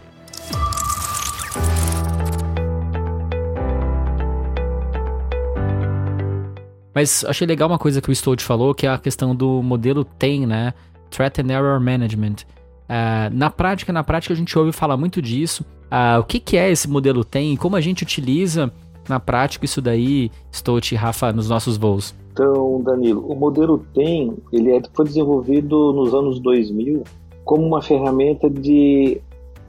Mas 6.94 7.24
achei 7.24 7.46
legal 7.46 7.68
uma 7.68 7.78
coisa 7.78 8.00
que 8.00 8.10
o 8.10 8.14
Stout 8.14 8.42
falou, 8.44 8.72
que 8.72 8.86
é 8.86 8.90
a 8.90 8.98
questão 8.98 9.34
do 9.34 9.60
modelo 9.62 10.04
TEM, 10.04 10.46
né? 10.46 10.72
Threat 11.10 11.40
and 11.40 11.52
Error 11.52 11.80
Management. 11.80 12.44
Uh, 12.84 13.32
na 13.32 13.50
prática, 13.50 13.92
na 13.92 14.04
prática 14.04 14.32
a 14.32 14.36
gente 14.36 14.56
ouve 14.56 14.70
falar 14.70 14.96
muito 14.96 15.20
disso. 15.20 15.64
Uh, 15.86 16.20
o 16.20 16.24
que, 16.24 16.38
que 16.38 16.56
é 16.56 16.70
esse 16.70 16.88
modelo 16.88 17.24
TEM 17.24 17.54
e 17.54 17.56
como 17.56 17.74
a 17.74 17.80
gente 17.80 18.02
utiliza 18.02 18.72
na 19.08 19.18
prática 19.18 19.64
isso 19.64 19.82
daí, 19.82 20.30
Stout 20.52 20.94
e 20.94 20.96
Rafa, 20.96 21.32
nos 21.32 21.48
nossos 21.48 21.76
voos? 21.76 22.14
Então, 22.32 22.82
Danilo, 22.82 23.24
o 23.28 23.34
modelo 23.34 23.78
TEM 23.92 24.36
ele 24.52 24.72
é, 24.72 24.80
foi 24.92 25.04
desenvolvido 25.04 25.92
nos 25.92 26.14
anos 26.14 26.40
2000 26.40 27.04
como 27.44 27.66
uma 27.66 27.82
ferramenta 27.82 28.48
de 28.48 29.20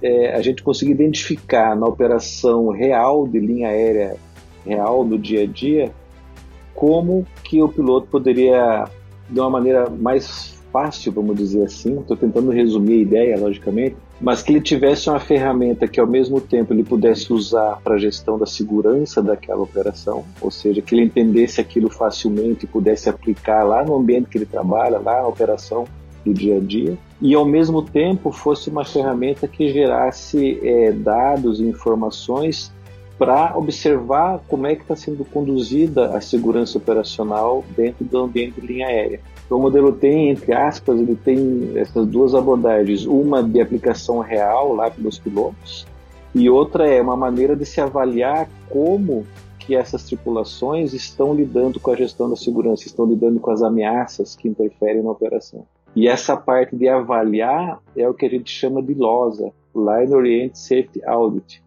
é, 0.01 0.33
a 0.33 0.41
gente 0.41 0.63
conseguir 0.63 0.91
identificar 0.91 1.75
na 1.75 1.85
operação 1.85 2.69
real 2.69 3.27
de 3.27 3.39
linha 3.39 3.69
aérea 3.69 4.17
real 4.65 5.03
do 5.03 5.17
dia 5.17 5.43
a 5.43 5.45
dia 5.45 5.91
como 6.73 7.25
que 7.43 7.61
o 7.61 7.69
piloto 7.69 8.07
poderia 8.07 8.85
de 9.29 9.39
uma 9.39 9.49
maneira 9.49 9.89
mais 9.89 10.55
fácil, 10.71 11.11
vamos 11.13 11.37
dizer 11.37 11.63
assim, 11.63 11.99
estou 11.99 12.17
tentando 12.17 12.51
resumir 12.51 12.95
a 12.95 13.01
ideia, 13.01 13.39
logicamente, 13.39 13.95
mas 14.19 14.41
que 14.41 14.51
ele 14.51 14.59
tivesse 14.59 15.09
uma 15.09 15.19
ferramenta 15.19 15.87
que 15.87 16.01
ao 16.01 16.05
mesmo 16.05 16.41
tempo 16.41 16.73
ele 16.73 16.83
pudesse 16.83 17.31
usar 17.31 17.79
para 17.81 17.95
a 17.95 17.97
gestão 17.97 18.37
da 18.37 18.45
segurança 18.45 19.23
daquela 19.23 19.61
operação, 19.61 20.25
ou 20.41 20.51
seja, 20.51 20.81
que 20.81 20.93
ele 20.93 21.05
entendesse 21.05 21.61
aquilo 21.61 21.89
facilmente 21.89 22.65
e 22.65 22.67
pudesse 22.67 23.07
aplicar 23.07 23.63
lá 23.63 23.85
no 23.85 23.95
ambiente 23.95 24.27
que 24.27 24.37
ele 24.37 24.45
trabalha, 24.45 24.99
lá 24.99 25.21
na 25.21 25.27
operação 25.27 25.85
do 26.25 26.33
dia 26.33 26.57
a 26.57 26.59
dia, 26.59 26.97
e 27.21 27.33
ao 27.35 27.45
mesmo 27.45 27.81
tempo 27.81 28.31
fosse 28.31 28.69
uma 28.69 28.83
ferramenta 28.83 29.47
que 29.47 29.71
gerasse 29.71 30.59
é, 30.63 30.91
dados 30.91 31.59
e 31.59 31.63
informações 31.63 32.73
para 33.17 33.55
observar 33.55 34.41
como 34.47 34.67
é 34.67 34.75
que 34.75 34.81
está 34.81 34.95
sendo 34.95 35.23
conduzida 35.23 36.17
a 36.17 36.19
segurança 36.19 36.77
operacional 36.77 37.63
dentro 37.77 38.03
do 38.03 38.17
ambiente 38.17 38.59
de 38.59 38.67
linha 38.67 38.87
aérea. 38.87 39.21
Então, 39.45 39.57
o 39.59 39.61
modelo 39.61 39.93
tem, 39.93 40.31
entre 40.31 40.53
aspas, 40.53 40.99
ele 40.99 41.15
tem 41.15 41.71
essas 41.75 42.05
duas 42.07 42.33
abordagens, 42.33 43.05
uma 43.05 43.41
de 43.41 43.61
aplicação 43.61 44.19
real 44.19 44.73
lá 44.73 44.89
pelos 44.89 45.17
pilotos 45.17 45.85
e 46.35 46.49
outra 46.49 46.85
é 46.85 47.01
uma 47.01 47.15
maneira 47.15 47.55
de 47.55 47.65
se 47.65 47.79
avaliar 47.79 48.49
como 48.69 49.25
que 49.57 49.73
essas 49.73 50.03
tripulações 50.03 50.93
estão 50.93 51.33
lidando 51.33 51.79
com 51.79 51.91
a 51.91 51.95
gestão 51.95 52.29
da 52.29 52.35
segurança, 52.35 52.85
estão 52.85 53.05
lidando 53.05 53.39
com 53.39 53.49
as 53.51 53.61
ameaças 53.61 54.35
que 54.35 54.49
interferem 54.49 55.01
na 55.01 55.11
operação. 55.11 55.65
E 55.95 56.07
essa 56.07 56.35
parte 56.35 56.75
de 56.75 56.89
avaliar 56.89 57.79
é 57.95 58.07
o 58.07 58.13
que 58.13 58.25
a 58.25 58.29
gente 58.29 58.51
chama 58.51 58.83
de 58.83 58.93
LOSA, 58.93 59.51
Line 59.73 60.13
Orient 60.13 60.53
Safety 60.53 61.03
Audit, 61.05 61.63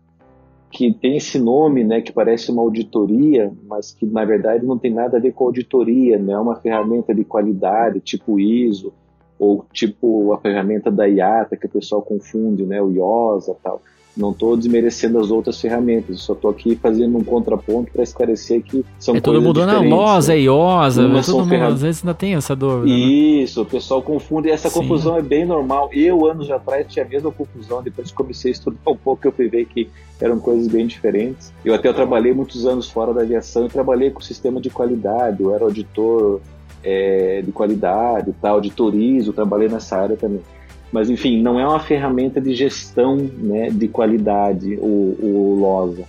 que 0.71 0.93
tem 0.93 1.17
esse 1.17 1.39
nome, 1.39 1.83
né, 1.83 2.03
que 2.03 2.13
parece 2.13 2.51
uma 2.51 2.61
auditoria, 2.61 3.51
mas 3.67 3.91
que 3.91 4.05
na 4.05 4.25
verdade 4.25 4.67
não 4.67 4.77
tem 4.77 4.93
nada 4.93 5.17
a 5.17 5.21
ver 5.21 5.33
com 5.33 5.45
auditoria, 5.45 6.19
né, 6.19 6.35
é 6.35 6.39
uma 6.39 6.57
ferramenta 6.57 7.15
de 7.15 7.25
qualidade, 7.25 8.01
tipo 8.01 8.39
ISO, 8.39 8.93
ou 9.39 9.65
tipo 9.73 10.33
a 10.35 10.39
ferramenta 10.39 10.91
da 10.91 11.07
IATA, 11.07 11.57
que 11.57 11.67
o 11.67 11.71
pessoal 11.71 12.03
confunde, 12.03 12.67
né, 12.67 12.83
o 12.83 12.91
IOSA 12.91 13.57
tal. 13.63 13.81
Não 14.19 14.33
estou 14.33 14.57
desmerecendo 14.57 15.21
as 15.21 15.31
outras 15.31 15.61
ferramentas, 15.61 16.21
só 16.21 16.33
estou 16.33 16.51
aqui 16.51 16.75
fazendo 16.75 17.17
um 17.17 17.23
contraponto 17.23 17.93
para 17.93 18.03
esclarecer 18.03 18.61
que 18.65 18.85
são 18.99 19.15
é 19.15 19.21
todo 19.21 19.41
mundo, 19.41 19.65
não, 19.65 19.85
né? 20.33 20.41
IOSA, 20.41 21.07
mas 21.07 21.27
todo 21.27 21.47
mundo 21.47 21.63
às 21.63 21.83
vezes 21.83 22.03
ainda 22.03 22.15
tem 22.15 22.35
essa 22.35 22.57
dúvida. 22.57 22.87
Né? 22.87 22.99
Isso, 22.99 23.61
né? 23.61 23.67
o 23.67 23.71
pessoal 23.71 24.03
confunde, 24.03 24.49
e 24.49 24.51
essa 24.51 24.69
Sim. 24.69 24.81
confusão 24.81 25.17
é 25.17 25.23
bem 25.23 25.47
normal. 25.47 25.89
Eu, 25.93 26.27
anos 26.27 26.51
atrás, 26.51 26.85
tinha 26.89 27.05
a 27.05 27.09
mesma 27.09 27.31
confusão, 27.31 27.81
depois 27.81 28.11
comecei 28.11 28.51
a 28.51 28.53
estudar 28.53 28.91
um 28.91 28.97
pouco, 28.97 29.25
eu 29.25 29.31
fui 29.31 29.49
ver 29.49 29.67
que 29.67 29.89
eram 30.21 30.41
coisas 30.41 30.67
bem 30.67 30.85
diferentes. 30.85 31.53
Eu 31.65 31.73
até 31.73 31.89
eu 31.89 31.95
trabalhei 31.95 32.35
muitos 32.35 32.67
anos 32.67 32.91
fora 32.91 33.15
da 33.15 33.23
aviação 33.23 33.67
e 33.67 33.69
trabalhei 33.69 34.11
com 34.11 34.21
sistema 34.21 34.61
de 34.61 34.69
qualidade, 34.69 35.41
eu 35.41 35.55
era 35.55 35.65
auditor 35.65 36.41
é, 36.83 37.41
de 37.41 37.53
qualidade, 37.53 38.35
tal, 38.43 38.61
de 38.61 38.71
turismo, 38.71 39.33
trabalhei 39.33 39.69
nessa 39.69 39.97
área 39.97 40.17
também. 40.17 40.41
Mas, 40.92 41.11
enfim, 41.11 41.40
não 41.42 41.61
é 41.61 41.66
uma 41.66 41.80
ferramenta 41.80 42.40
de 42.40 42.54
gestão 42.54 43.16
né, 43.16 43.68
de 43.71 43.88
qualidade, 43.88 44.76
o, 44.80 45.16
o 45.21 45.59
LOSA. 45.61 46.04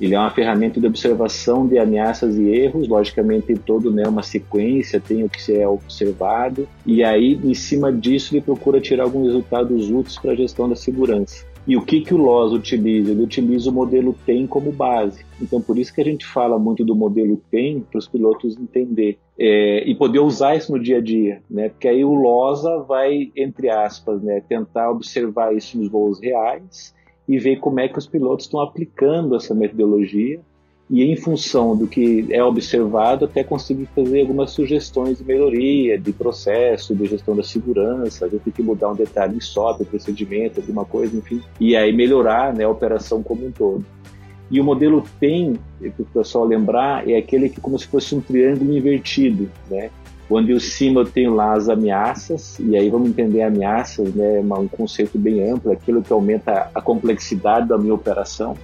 Ele 0.00 0.14
é 0.14 0.18
uma 0.18 0.30
ferramenta 0.30 0.80
de 0.80 0.86
observação 0.86 1.66
de 1.66 1.78
ameaças 1.78 2.36
e 2.36 2.48
erros, 2.48 2.88
logicamente 2.88 3.46
tem 3.46 3.56
todo 3.56 3.92
né, 3.92 4.06
uma 4.08 4.22
sequência, 4.22 5.00
tem 5.00 5.22
o 5.22 5.28
que 5.28 5.52
é 5.52 5.68
observado, 5.68 6.66
e 6.84 7.04
aí, 7.04 7.38
em 7.42 7.54
cima 7.54 7.92
disso, 7.92 8.34
ele 8.34 8.42
procura 8.42 8.80
tirar 8.80 9.04
alguns 9.04 9.26
resultados 9.26 9.90
úteis 9.90 10.18
para 10.18 10.32
a 10.32 10.36
gestão 10.36 10.68
da 10.68 10.74
segurança. 10.74 11.44
E 11.66 11.76
o 11.76 11.82
que, 11.82 12.02
que 12.02 12.12
o 12.12 12.18
LOS 12.18 12.52
utiliza? 12.52 13.12
Ele 13.12 13.22
utiliza 13.22 13.70
o 13.70 13.72
modelo 13.72 14.14
TEM 14.26 14.46
como 14.46 14.70
base. 14.70 15.24
Então, 15.40 15.60
por 15.62 15.78
isso 15.78 15.94
que 15.94 16.00
a 16.00 16.04
gente 16.04 16.26
fala 16.26 16.58
muito 16.58 16.84
do 16.84 16.94
modelo 16.94 17.40
TEM 17.50 17.80
para 17.80 17.98
os 17.98 18.06
pilotos 18.06 18.56
entender 18.58 19.18
é, 19.38 19.82
e 19.88 19.94
poder 19.94 20.18
usar 20.18 20.56
isso 20.56 20.72
no 20.72 20.78
dia 20.78 20.98
a 20.98 21.00
dia, 21.00 21.42
né? 21.50 21.70
Porque 21.70 21.88
aí 21.88 22.04
o 22.04 22.14
LOSA 22.14 22.80
vai, 22.80 23.32
entre 23.34 23.70
aspas, 23.70 24.22
né, 24.22 24.42
tentar 24.46 24.90
observar 24.90 25.54
isso 25.54 25.78
nos 25.78 25.88
voos 25.88 26.20
reais 26.20 26.94
e 27.26 27.38
ver 27.38 27.56
como 27.56 27.80
é 27.80 27.88
que 27.88 27.98
os 27.98 28.06
pilotos 28.06 28.44
estão 28.44 28.60
aplicando 28.60 29.34
essa 29.34 29.54
metodologia 29.54 30.40
e 30.90 31.02
em 31.02 31.16
função 31.16 31.74
do 31.74 31.86
que 31.86 32.26
é 32.30 32.44
observado 32.44 33.24
até 33.24 33.42
conseguir 33.42 33.88
fazer 33.94 34.20
algumas 34.20 34.50
sugestões 34.50 35.18
de 35.18 35.24
melhoria, 35.24 35.98
de 35.98 36.12
processo, 36.12 36.94
de 36.94 37.06
gestão 37.06 37.34
da 37.34 37.42
segurança, 37.42 38.26
a 38.26 38.28
gente 38.28 38.42
tem 38.42 38.52
que 38.52 38.62
mudar 38.62 38.90
um 38.90 38.94
detalhe 38.94 39.36
em 39.36 39.40
software, 39.40 39.86
procedimento, 39.86 40.60
alguma 40.60 40.84
coisa, 40.84 41.16
enfim, 41.16 41.40
e 41.58 41.74
aí 41.74 41.92
melhorar 41.92 42.54
né, 42.54 42.64
a 42.64 42.68
operação 42.68 43.22
como 43.22 43.46
um 43.46 43.50
todo. 43.50 43.84
E 44.50 44.60
o 44.60 44.64
modelo 44.64 45.02
TEM, 45.18 45.54
para 45.80 46.02
o 46.02 46.04
pessoal 46.04 46.44
lembrar, 46.44 47.08
é 47.08 47.16
aquele 47.16 47.48
que 47.48 47.60
como 47.60 47.78
se 47.78 47.86
fosse 47.86 48.14
um 48.14 48.20
triângulo 48.20 48.76
invertido, 48.76 49.50
né? 49.70 49.90
onde 50.30 50.52
o 50.52 50.60
cima 50.60 51.00
eu 51.00 51.04
tenho 51.04 51.34
lá 51.34 51.52
as 51.52 51.68
ameaças, 51.68 52.58
e 52.58 52.76
aí 52.76 52.88
vamos 52.88 53.10
entender 53.10 53.42
ameaças, 53.42 54.14
né, 54.14 54.40
um 54.40 54.68
conceito 54.68 55.18
bem 55.18 55.50
amplo, 55.50 55.70
aquilo 55.70 56.02
que 56.02 56.12
aumenta 56.12 56.70
a 56.74 56.80
complexidade 56.80 57.68
da 57.68 57.76
minha 57.76 57.94
operação, 57.94 58.56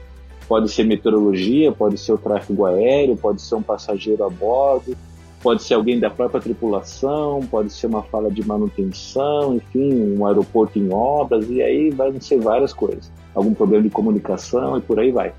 Pode 0.50 0.68
ser 0.68 0.82
meteorologia, 0.82 1.70
pode 1.70 1.96
ser 1.96 2.12
o 2.12 2.18
tráfego 2.18 2.66
aéreo, 2.66 3.16
pode 3.16 3.40
ser 3.40 3.54
um 3.54 3.62
passageiro 3.62 4.24
a 4.24 4.28
bordo, 4.28 4.96
pode 5.40 5.62
ser 5.62 5.74
alguém 5.74 6.00
da 6.00 6.10
própria 6.10 6.40
tripulação, 6.40 7.38
pode 7.48 7.70
ser 7.72 7.86
uma 7.86 8.02
fala 8.02 8.28
de 8.28 8.44
manutenção, 8.44 9.54
enfim, 9.54 10.16
um 10.18 10.26
aeroporto 10.26 10.76
em 10.76 10.92
obras, 10.92 11.48
e 11.48 11.62
aí 11.62 11.90
vai 11.90 12.20
ser 12.20 12.40
várias 12.40 12.72
coisas. 12.72 13.12
Algum 13.32 13.54
problema 13.54 13.84
de 13.84 13.90
comunicação 13.90 14.76
e 14.76 14.80
por 14.80 14.98
aí 14.98 15.12
vai. 15.12 15.32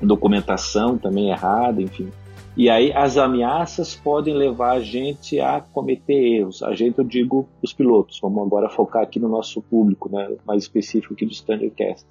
Documentação 0.00 0.96
também 0.96 1.30
errada, 1.30 1.82
enfim. 1.82 2.08
E 2.56 2.70
aí 2.70 2.92
as 2.92 3.16
ameaças 3.16 3.96
podem 3.96 4.32
levar 4.32 4.76
a 4.76 4.80
gente 4.80 5.40
a 5.40 5.60
cometer 5.60 6.38
erros. 6.38 6.62
A 6.62 6.72
gente, 6.72 7.00
eu 7.00 7.04
digo, 7.04 7.48
os 7.60 7.72
pilotos. 7.72 8.20
Vamos 8.22 8.46
agora 8.46 8.68
focar 8.68 9.02
aqui 9.02 9.18
no 9.18 9.28
nosso 9.28 9.60
público, 9.60 10.08
né, 10.08 10.36
mais 10.46 10.62
específico 10.62 11.14
aqui 11.14 11.26
do 11.26 11.32
Standardcast. 11.32 12.06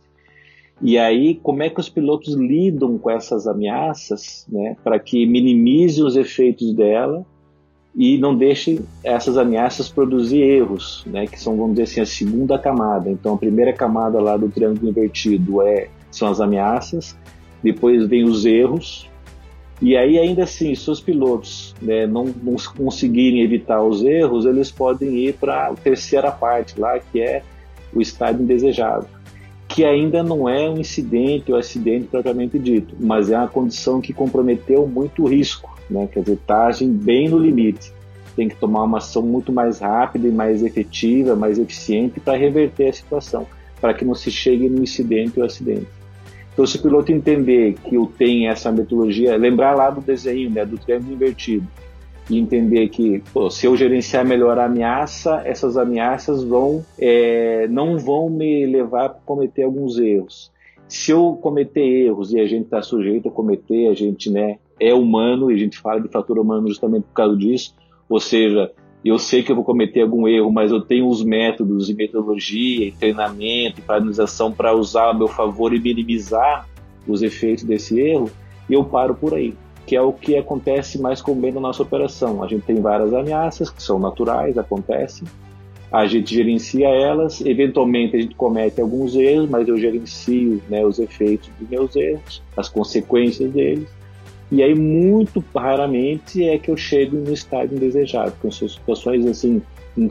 E 0.82 0.98
aí, 0.98 1.36
como 1.36 1.64
é 1.64 1.70
que 1.70 1.80
os 1.80 1.88
pilotos 1.88 2.34
lidam 2.34 2.98
com 2.98 3.10
essas 3.10 3.48
ameaças, 3.48 4.46
né, 4.50 4.76
para 4.84 5.00
que 5.00 5.26
minimize 5.26 6.04
os 6.04 6.16
efeitos 6.18 6.74
dela 6.74 7.26
e 7.96 8.18
não 8.18 8.36
deixe 8.36 8.82
essas 9.02 9.38
ameaças 9.38 9.88
produzir 9.88 10.42
erros, 10.42 11.04
né, 11.08 11.28
que 11.28 11.40
são, 11.40 11.56
vamos 11.56 11.72
dizer 11.76 11.84
assim, 11.84 12.02
a 12.02 12.06
segunda 12.06 12.60
camada. 12.60 13.10
Então, 13.10 13.36
a 13.36 13.38
primeira 13.38 13.72
camada 13.72 14.20
lá 14.20 14.36
do 14.36 14.50
triângulo 14.50 14.90
invertido 14.90 15.62
é 15.62 15.88
são 16.12 16.28
as 16.30 16.42
ameaças, 16.42 17.18
depois 17.64 18.06
vem 18.08 18.24
os 18.24 18.46
erros, 18.46 19.10
e 19.82 19.98
aí, 19.98 20.18
ainda 20.18 20.44
assim, 20.44 20.74
se 20.74 20.90
os 20.90 21.02
pilotos 21.02 21.76
né, 21.82 22.08
não, 22.08 22.26
não, 22.42 22.56
conseguirem 22.78 23.42
evitar 23.42 23.84
os 23.84 24.04
erros, 24.04 24.46
eles 24.46 24.72
podem 24.72 25.16
ir 25.18 25.34
para 25.34 25.68
a 25.68 25.74
terceira 25.74 26.32
parte 26.32 26.80
lá, 26.80 26.98
que 26.98 27.20
é 27.20 27.44
o 27.94 28.02
estado 28.02 28.42
indesejado 28.42 29.15
que 29.68 29.84
ainda 29.84 30.24
não 30.24 30.48
é 30.48 30.70
um 30.70 30.78
incidente 30.78 31.52
ou 31.52 31.58
acidente 31.58 32.08
propriamente 32.08 32.58
dito, 32.60 32.96
mas 33.00 33.30
é 33.30 33.38
uma 33.38 33.48
condição 33.48 34.00
que 34.00 34.14
comprometeu 34.14 34.88
muito 34.88 35.24
o 35.24 35.28
risco, 35.28 35.78
né? 35.90 36.08
quer 36.12 36.22
dizer, 36.22 36.34
está 36.34 36.70
bem 36.82 37.30
no 37.30 37.38
limite. 37.38 37.94
Tem 38.36 38.50
que 38.50 38.56
tomar 38.56 38.84
uma 38.84 38.98
ação 38.98 39.22
muito 39.22 39.52
mais 39.52 39.80
rápida 39.80 40.28
e 40.28 40.32
mais 40.32 40.62
efetiva, 40.62 41.36
mais 41.36 41.58
eficiente 41.58 42.20
para 42.20 42.38
reverter 42.38 42.90
a 42.90 42.94
situação, 42.94 43.48
para 43.80 43.94
que 43.94 44.04
não 44.04 44.14
se 44.14 44.30
chegue 44.30 44.70
no 44.70 44.84
incidente 44.84 45.40
ou 45.40 45.46
acidente. 45.46 45.88
Então, 46.54 46.66
se 46.66 46.78
o 46.78 46.82
piloto 46.82 47.12
entender 47.12 47.76
que 47.84 47.98
o 47.98 48.08
tem 48.08 48.48
essa 48.48 48.72
metodologia, 48.72 49.36
lembrar 49.36 49.76
lá 49.76 49.90
do 49.90 50.00
desenho, 50.00 50.50
né, 50.50 50.66
do 50.66 50.78
triângulo 50.78 51.14
invertido, 51.14 51.68
e 52.30 52.38
entender 52.40 52.90
que 52.90 53.22
pô, 53.34 53.50
se 53.50 53.68
eu 53.68 53.76
gerenciar 53.76 54.26
melhor 54.26 54.58
a 54.58 54.66
ameaça, 54.66 55.42
essas 55.46 55.78
ameaças 55.78 56.44
vão 56.44 56.84
é, 56.98 57.68
não 57.68 57.98
vão 57.98 58.30
me 58.30 58.66
levar 58.66 59.06
a 59.06 59.10
cometer 59.10 59.64
alguns 59.64 59.98
erros. 59.98 60.52
Se 60.88 61.12
eu 61.12 61.38
cometer 61.42 61.82
erros 61.82 62.32
e 62.34 62.40
a 62.40 62.46
gente 62.46 62.66
está 62.66 62.82
sujeito 62.82 63.30
a 63.30 63.32
cometer, 63.32 63.88
a 63.88 63.94
gente 63.94 64.30
né, 64.30 64.58
é 64.80 64.94
humano 64.94 65.52
e 65.52 65.56
a 65.56 65.58
gente 65.58 65.78
fala 65.80 66.00
de 66.00 66.10
fator 66.10 66.38
humano 66.38 66.68
justamente 66.68 67.04
por 67.04 67.14
causa 67.14 67.36
disso. 67.36 67.76
Ou 68.08 68.20
seja, 68.20 68.72
eu 69.04 69.18
sei 69.18 69.42
que 69.42 69.52
eu 69.52 69.56
vou 69.56 69.66
cometer 69.66 70.02
algum 70.02 70.28
erro, 70.28 70.52
mas 70.52 70.72
eu 70.72 70.82
tenho 70.82 71.08
os 71.08 71.24
métodos 71.24 71.90
e 71.90 71.96
metodologia, 71.96 72.88
e 72.88 72.92
treinamento, 72.92 73.80
e 73.80 73.84
padronização 73.84 74.52
para 74.52 74.76
usar 74.76 75.10
a 75.10 75.14
meu 75.14 75.28
favor 75.28 75.74
e 75.74 75.80
minimizar 75.80 76.68
os 77.08 77.22
efeitos 77.22 77.64
desse 77.64 78.00
erro, 78.00 78.30
eu 78.70 78.84
paro 78.84 79.16
por 79.16 79.34
aí 79.34 79.54
que 79.86 79.96
é 79.96 80.02
o 80.02 80.12
que 80.12 80.36
acontece 80.36 81.00
mais 81.00 81.22
comum 81.22 81.52
na 81.52 81.60
nossa 81.60 81.84
operação. 81.84 82.44
A 82.44 82.48
gente 82.48 82.64
tem 82.64 82.82
várias 82.82 83.14
ameaças 83.14 83.70
que 83.70 83.82
são 83.82 84.00
naturais, 84.00 84.58
acontecem, 84.58 85.28
a 85.92 86.06
gente 86.08 86.34
gerencia 86.34 86.90
elas, 86.90 87.40
eventualmente 87.42 88.18
a 88.18 88.22
gente 88.22 88.36
comete 88.36 88.82
alguns 88.82 89.16
erros, 89.16 89.50
mas 89.50 89.68
eu 89.68 89.78
gerencio 89.78 90.62
né, 90.68 90.86
os 90.86 91.00
efeitos 91.00 91.50
dos 91.60 91.70
meus 91.70 91.96
erros, 91.96 92.42
as 92.58 92.68
consequências 92.68 93.52
deles, 93.52 93.88
e 94.52 94.62
aí 94.62 94.76
muito 94.76 95.44
raramente 95.56 96.44
é 96.44 96.58
que 96.58 96.70
eu 96.70 96.78
chego 96.78 97.18
no 97.18 97.34
estágio 97.34 97.76
indesejado, 97.76 98.34
com 98.42 98.52
situações 98.52 99.26
assim, 99.26 99.62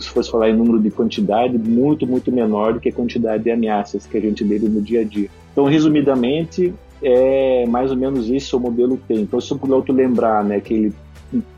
se 0.00 0.08
fosse 0.08 0.30
falar 0.30 0.50
em 0.50 0.56
número 0.56 0.80
de 0.80 0.90
quantidade, 0.90 1.58
muito, 1.58 2.06
muito 2.06 2.32
menor 2.32 2.74
do 2.74 2.80
que 2.80 2.88
a 2.88 2.92
quantidade 2.92 3.44
de 3.44 3.50
ameaças 3.50 4.06
que 4.06 4.16
a 4.16 4.20
gente 4.20 4.42
lida 4.42 4.68
no 4.68 4.80
dia 4.80 5.02
a 5.02 5.04
dia. 5.04 5.28
Então, 5.52 5.64
resumidamente, 5.66 6.74
é 7.04 7.66
mais 7.66 7.90
ou 7.90 7.96
menos 7.96 8.28
isso 8.28 8.56
o 8.56 8.60
modelo 8.60 8.98
tem. 9.06 9.20
Então, 9.20 9.40
se 9.40 9.52
o 9.52 9.58
piloto 9.58 9.92
lembrar 9.92 10.42
né, 10.42 10.60
que 10.60 10.74
ele 10.74 10.94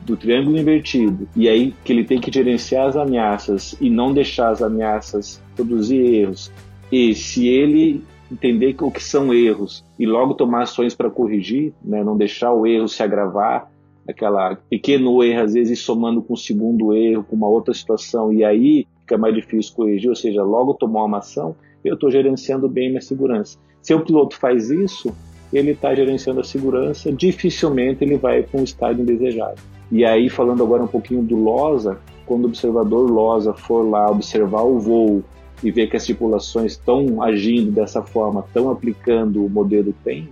do 0.02 0.16
triângulo 0.16 0.56
invertido 0.56 1.28
e 1.36 1.48
aí 1.48 1.74
que 1.84 1.92
ele 1.92 2.04
tem 2.04 2.18
que 2.18 2.32
gerenciar 2.32 2.86
as 2.86 2.96
ameaças 2.96 3.76
e 3.80 3.90
não 3.90 4.12
deixar 4.12 4.50
as 4.50 4.62
ameaças 4.62 5.42
produzir 5.54 5.98
erros 5.98 6.50
e 6.90 7.14
se 7.14 7.46
ele 7.46 8.02
entender 8.32 8.74
o 8.80 8.90
que 8.90 9.02
são 9.02 9.34
erros 9.34 9.84
e 9.98 10.06
logo 10.06 10.34
tomar 10.34 10.62
ações 10.62 10.94
para 10.94 11.10
corrigir, 11.10 11.74
né, 11.84 12.02
não 12.02 12.16
deixar 12.16 12.52
o 12.52 12.66
erro 12.66 12.88
se 12.88 13.02
agravar, 13.02 13.70
aquela 14.08 14.56
pequeno 14.70 15.22
erro 15.22 15.42
às 15.42 15.52
vezes 15.52 15.80
somando 15.80 16.22
com 16.22 16.34
o 16.34 16.38
segundo 16.38 16.94
erro, 16.94 17.24
com 17.24 17.36
uma 17.36 17.48
outra 17.48 17.74
situação 17.74 18.32
e 18.32 18.44
aí 18.44 18.86
fica 19.00 19.18
mais 19.18 19.34
difícil 19.34 19.74
corrigir, 19.74 20.08
ou 20.08 20.16
seja, 20.16 20.42
logo 20.42 20.74
tomar 20.74 21.04
uma 21.04 21.18
ação, 21.18 21.54
eu 21.84 21.94
estou 21.94 22.10
gerenciando 22.10 22.68
bem 22.68 22.88
minha 22.88 23.00
segurança. 23.00 23.58
Se 23.80 23.94
o 23.94 24.04
piloto 24.04 24.36
faz 24.36 24.70
isso, 24.70 25.14
ele 25.52 25.72
está 25.72 25.94
gerenciando 25.94 26.40
a 26.40 26.44
segurança, 26.44 27.12
dificilmente 27.12 28.04
ele 28.04 28.16
vai 28.16 28.42
para 28.42 28.60
um 28.60 28.64
estado 28.64 29.00
indesejado. 29.00 29.60
E 29.90 30.04
aí, 30.04 30.28
falando 30.28 30.62
agora 30.62 30.82
um 30.82 30.88
pouquinho 30.88 31.22
do 31.22 31.36
LOSA, 31.36 31.98
quando 32.26 32.44
o 32.44 32.48
observador 32.48 33.08
LOSA 33.08 33.54
for 33.54 33.88
lá 33.88 34.10
observar 34.10 34.62
o 34.62 34.78
voo 34.80 35.22
e 35.62 35.70
ver 35.70 35.88
que 35.88 35.96
as 35.96 36.04
tripulações 36.04 36.72
estão 36.72 37.22
agindo 37.22 37.70
dessa 37.70 38.02
forma, 38.02 38.44
estão 38.46 38.70
aplicando 38.70 39.44
o 39.44 39.48
modelo 39.48 39.94
TEM, 40.04 40.28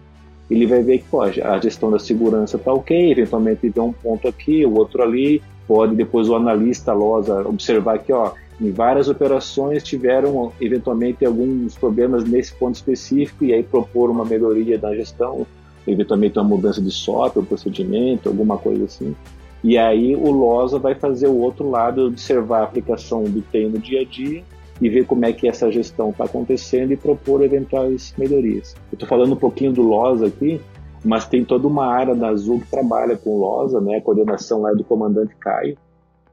ele 0.50 0.66
vai 0.66 0.82
ver 0.82 0.98
que 0.98 1.04
pô, 1.04 1.22
a 1.22 1.58
gestão 1.60 1.90
da 1.90 1.98
segurança 1.98 2.56
está 2.56 2.72
ok, 2.72 3.12
eventualmente 3.12 3.70
tem 3.70 3.82
um 3.82 3.92
ponto 3.92 4.28
aqui, 4.28 4.66
o 4.66 4.74
outro 4.74 5.02
ali, 5.02 5.40
pode 5.66 5.94
depois 5.94 6.28
o 6.28 6.34
analista 6.34 6.92
LOSA 6.92 7.48
observar 7.48 7.98
que 7.98 8.12
ó, 8.12 8.32
Em 8.60 8.70
várias 8.70 9.08
operações 9.08 9.82
tiveram 9.82 10.52
eventualmente 10.60 11.24
alguns 11.24 11.74
problemas 11.76 12.24
nesse 12.24 12.54
ponto 12.54 12.76
específico 12.76 13.44
e 13.44 13.52
aí 13.52 13.62
propor 13.62 14.10
uma 14.10 14.24
melhoria 14.24 14.78
da 14.78 14.94
gestão, 14.94 15.46
eventualmente 15.86 16.38
uma 16.38 16.48
mudança 16.48 16.80
de 16.80 16.90
software, 16.90 17.42
procedimento, 17.44 18.28
alguma 18.28 18.56
coisa 18.56 18.84
assim. 18.84 19.14
E 19.62 19.78
aí 19.78 20.14
o 20.14 20.30
LOSA 20.30 20.78
vai 20.78 20.94
fazer 20.94 21.26
o 21.26 21.38
outro 21.38 21.68
lado, 21.68 22.06
observar 22.06 22.60
a 22.60 22.64
aplicação 22.64 23.24
do 23.24 23.40
TEM 23.40 23.70
no 23.70 23.78
dia 23.78 24.02
a 24.02 24.04
dia 24.04 24.44
e 24.80 24.88
ver 24.88 25.06
como 25.06 25.24
é 25.24 25.32
que 25.32 25.48
essa 25.48 25.70
gestão 25.70 26.10
está 26.10 26.24
acontecendo 26.24 26.92
e 26.92 26.96
propor 26.96 27.42
eventuais 27.42 28.14
melhorias. 28.18 28.74
Eu 28.92 28.96
estou 28.96 29.08
falando 29.08 29.32
um 29.32 29.36
pouquinho 29.36 29.72
do 29.72 29.82
LOSA 29.82 30.26
aqui, 30.26 30.60
mas 31.04 31.26
tem 31.26 31.44
toda 31.44 31.66
uma 31.66 31.86
área 31.86 32.14
da 32.14 32.28
Azul 32.28 32.60
que 32.60 32.70
trabalha 32.70 33.16
com 33.16 33.38
LOSA, 33.38 33.80
né, 33.80 33.96
a 33.96 34.00
coordenação 34.00 34.62
lá 34.62 34.70
é 34.70 34.74
do 34.74 34.84
comandante 34.84 35.34
Caio, 35.40 35.76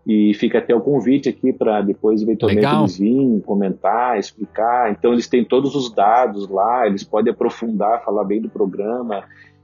e 0.05 0.33
fica 0.33 0.57
até 0.57 0.73
o 0.73 0.81
convite 0.81 1.29
aqui 1.29 1.53
para 1.53 1.81
depois 1.81 2.21
eventualmente 2.21 2.65
Legal. 2.65 2.81
eles 2.81 2.97
virem 2.97 3.39
comentar, 3.39 4.17
explicar. 4.17 4.91
Então 4.91 5.13
eles 5.13 5.27
têm 5.27 5.45
todos 5.45 5.75
os 5.75 5.93
dados 5.93 6.49
lá, 6.49 6.87
eles 6.87 7.03
podem 7.03 7.31
aprofundar, 7.31 8.03
falar 8.03 8.23
bem 8.23 8.41
do 8.41 8.49
programa 8.49 9.23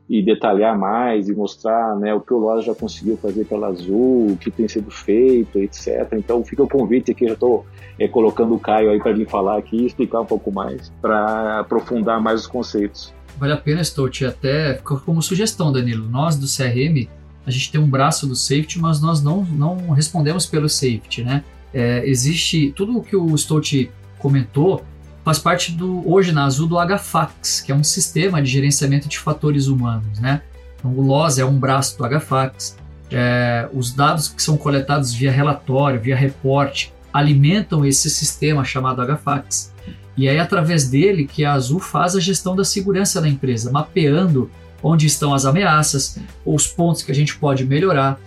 e 0.10 0.22
detalhar 0.22 0.78
mais 0.78 1.28
e 1.28 1.36
mostrar 1.36 1.96
né, 1.98 2.14
o 2.14 2.22
que 2.22 2.34
o 2.34 2.38
Loja 2.38 2.68
já 2.68 2.76
conseguiu 2.76 3.18
fazer 3.18 3.46
pela 3.46 3.68
Azul, 3.68 4.32
o 4.32 4.38
que 4.38 4.50
tem 4.50 4.68
sido 4.68 4.90
feito, 4.90 5.60
etc. 5.60 6.08
Então 6.14 6.44
fica 6.46 6.64
o 6.64 6.70
convite 6.70 7.12
aqui, 7.12 7.28
já 7.28 7.34
estou 7.34 7.66
é, 8.00 8.08
colocando 8.08 8.56
o 8.56 8.60
Caio 8.60 8.90
aí 8.90 9.00
para 9.00 9.12
vir 9.12 9.28
falar 9.28 9.58
aqui 9.58 9.76
e 9.76 9.86
explicar 9.88 10.22
um 10.22 10.26
pouco 10.26 10.50
mais, 10.52 10.90
para 11.02 11.60
aprofundar 11.60 12.22
mais 12.22 12.42
os 12.42 12.48
conceitos. 12.48 13.14
Vale 13.38 13.54
a 13.54 13.58
pena, 13.58 13.84
Stout, 13.84 14.26
até 14.26 14.76
como 14.76 15.22
sugestão, 15.22 15.72
Danilo. 15.72 16.08
Nós 16.10 16.38
do 16.38 16.48
CRM 16.48 17.08
a 17.48 17.52
gente 17.52 17.72
tem 17.72 17.80
um 17.80 17.88
braço 17.90 18.28
do 18.28 18.36
safety, 18.36 18.78
mas 18.78 19.00
nós 19.00 19.24
não, 19.24 19.46
não 19.46 19.92
respondemos 19.92 20.46
pelo 20.46 20.68
safety, 20.68 21.24
né? 21.24 21.46
É, 21.74 22.06
existe 22.06 22.74
tudo 22.76 22.98
o 22.98 23.02
que 23.02 23.16
o 23.16 23.36
Stout 23.38 23.90
comentou 24.20 24.84
faz 25.24 25.40
parte 25.40 25.72
do 25.72 26.10
hoje 26.10 26.34
na 26.34 26.44
Azul 26.44 26.68
do 26.68 26.76
HFAX, 26.76 27.62
que 27.62 27.72
é 27.72 27.76
um 27.76 27.86
sistema 27.86 28.42
de 28.42 28.50
gerenciamento 28.50 29.08
de 29.08 29.18
fatores 29.18 29.68
humanos, 29.68 30.20
né? 30.20 30.42
Então, 30.78 30.92
o 30.92 31.02
LOS 31.02 31.40
é 31.40 31.46
um 31.46 31.58
braço 31.58 31.98
do 31.98 32.20
HFAX. 32.20 32.78
É, 33.10 33.70
os 33.74 33.94
dados 33.94 34.28
que 34.28 34.44
são 34.44 34.58
coletados 34.58 35.14
via 35.14 35.32
relatório, 35.32 36.02
via 36.02 36.18
reporte, 36.18 36.94
alimentam 37.14 37.86
esse 37.86 38.10
sistema 38.10 38.66
chamado 38.66 39.02
HFAX. 39.06 39.74
E 40.18 40.28
é 40.28 40.38
através 40.40 40.90
dele 40.90 41.26
que 41.26 41.46
a 41.46 41.54
Azul 41.54 41.80
faz 41.80 42.14
a 42.14 42.20
gestão 42.20 42.56
da 42.56 42.66
segurança 42.66 43.22
da 43.22 43.30
empresa, 43.30 43.72
mapeando 43.72 44.52
onde 44.82 45.06
estão 45.06 45.34
as 45.34 45.46
ameaças, 45.46 46.20
os 46.46 46.68
pontos 46.68 47.02
que 47.02 47.12
a 47.12 47.16
gente 47.16 47.38
pode 47.38 47.66
melhorar, 47.66 48.20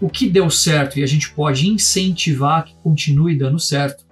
o 0.00 0.08
que 0.08 0.28
deu 0.28 0.48
certo 0.48 0.98
e 0.98 1.02
a 1.02 1.06
gente 1.06 1.30
pode 1.30 1.68
incentivar 1.68 2.64
que 2.64 2.74
continue 2.82 3.36
dando 3.36 3.58
certo. 3.58 4.04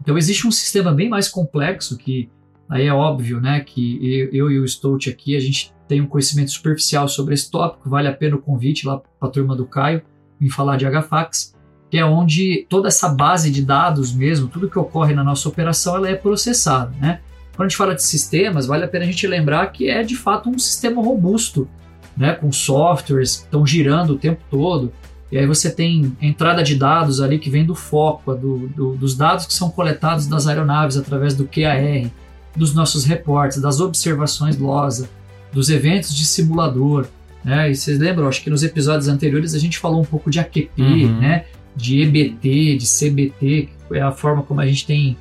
Então 0.00 0.16
existe 0.16 0.46
um 0.46 0.50
sistema 0.50 0.92
bem 0.92 1.08
mais 1.08 1.28
complexo 1.28 1.96
que 1.96 2.30
aí 2.68 2.86
é 2.86 2.92
óbvio, 2.92 3.40
né, 3.40 3.60
que 3.60 4.28
eu 4.32 4.50
e 4.50 4.58
o 4.58 4.66
Stout 4.66 5.10
aqui 5.10 5.36
a 5.36 5.40
gente 5.40 5.72
tem 5.86 6.00
um 6.00 6.06
conhecimento 6.06 6.50
superficial 6.50 7.06
sobre 7.06 7.34
esse 7.34 7.50
tópico, 7.50 7.90
vale 7.90 8.08
a 8.08 8.12
pena 8.12 8.36
o 8.36 8.40
convite 8.40 8.86
lá 8.86 8.98
para 8.98 9.28
a 9.28 9.30
turma 9.30 9.54
do 9.54 9.66
Caio 9.66 10.02
em 10.40 10.48
falar 10.48 10.76
de 10.76 10.86
HFAX, 10.86 11.54
que 11.90 11.98
é 11.98 12.04
onde 12.04 12.66
toda 12.70 12.88
essa 12.88 13.08
base 13.08 13.50
de 13.50 13.62
dados 13.62 14.12
mesmo, 14.14 14.48
tudo 14.48 14.70
que 14.70 14.78
ocorre 14.78 15.14
na 15.14 15.22
nossa 15.22 15.48
operação, 15.48 15.96
ela 15.96 16.08
é 16.08 16.14
processada, 16.14 16.94
né? 16.98 17.20
Quando 17.54 17.66
a 17.66 17.68
gente 17.68 17.76
fala 17.76 17.94
de 17.94 18.02
sistemas, 18.02 18.66
vale 18.66 18.84
a 18.84 18.88
pena 18.88 19.04
a 19.04 19.06
gente 19.06 19.26
lembrar 19.26 19.66
que 19.72 19.88
é 19.88 20.02
de 20.02 20.16
fato 20.16 20.48
um 20.48 20.58
sistema 20.58 21.02
robusto, 21.02 21.68
né, 22.16 22.32
com 22.32 22.50
softwares 22.50 23.36
que 23.36 23.44
estão 23.44 23.66
girando 23.66 24.14
o 24.14 24.18
tempo 24.18 24.40
todo. 24.50 24.92
E 25.30 25.38
aí 25.38 25.46
você 25.46 25.70
tem 25.70 26.14
entrada 26.20 26.62
de 26.62 26.74
dados 26.74 27.20
ali 27.20 27.38
que 27.38 27.48
vem 27.48 27.64
do 27.64 27.74
foco, 27.74 28.34
do, 28.34 28.68
do, 28.68 28.94
dos 28.96 29.16
dados 29.16 29.46
que 29.46 29.54
são 29.54 29.70
coletados 29.70 30.26
das 30.26 30.46
aeronaves 30.46 30.96
através 30.96 31.34
do 31.34 31.46
QAR, 31.46 32.10
dos 32.54 32.74
nossos 32.74 33.04
reportes, 33.04 33.60
das 33.60 33.80
observações 33.80 34.58
LOSA, 34.58 35.08
dos 35.50 35.70
eventos 35.70 36.14
de 36.14 36.26
simulador. 36.26 37.06
Né? 37.42 37.70
E 37.70 37.74
vocês 37.74 37.98
lembram, 37.98 38.28
acho 38.28 38.42
que 38.42 38.50
nos 38.50 38.62
episódios 38.62 39.08
anteriores 39.08 39.54
a 39.54 39.58
gente 39.58 39.78
falou 39.78 40.02
um 40.02 40.04
pouco 40.04 40.30
de 40.30 40.38
AQP, 40.38 40.82
uhum. 40.82 41.18
né? 41.18 41.46
de 41.74 42.02
EBT, 42.02 42.76
de 42.76 42.86
CBT, 42.86 43.68
que 43.88 43.96
é 43.96 44.02
a 44.02 44.12
forma 44.12 44.42
como 44.42 44.60
a 44.60 44.66
gente 44.66 44.86
tem 44.86 45.16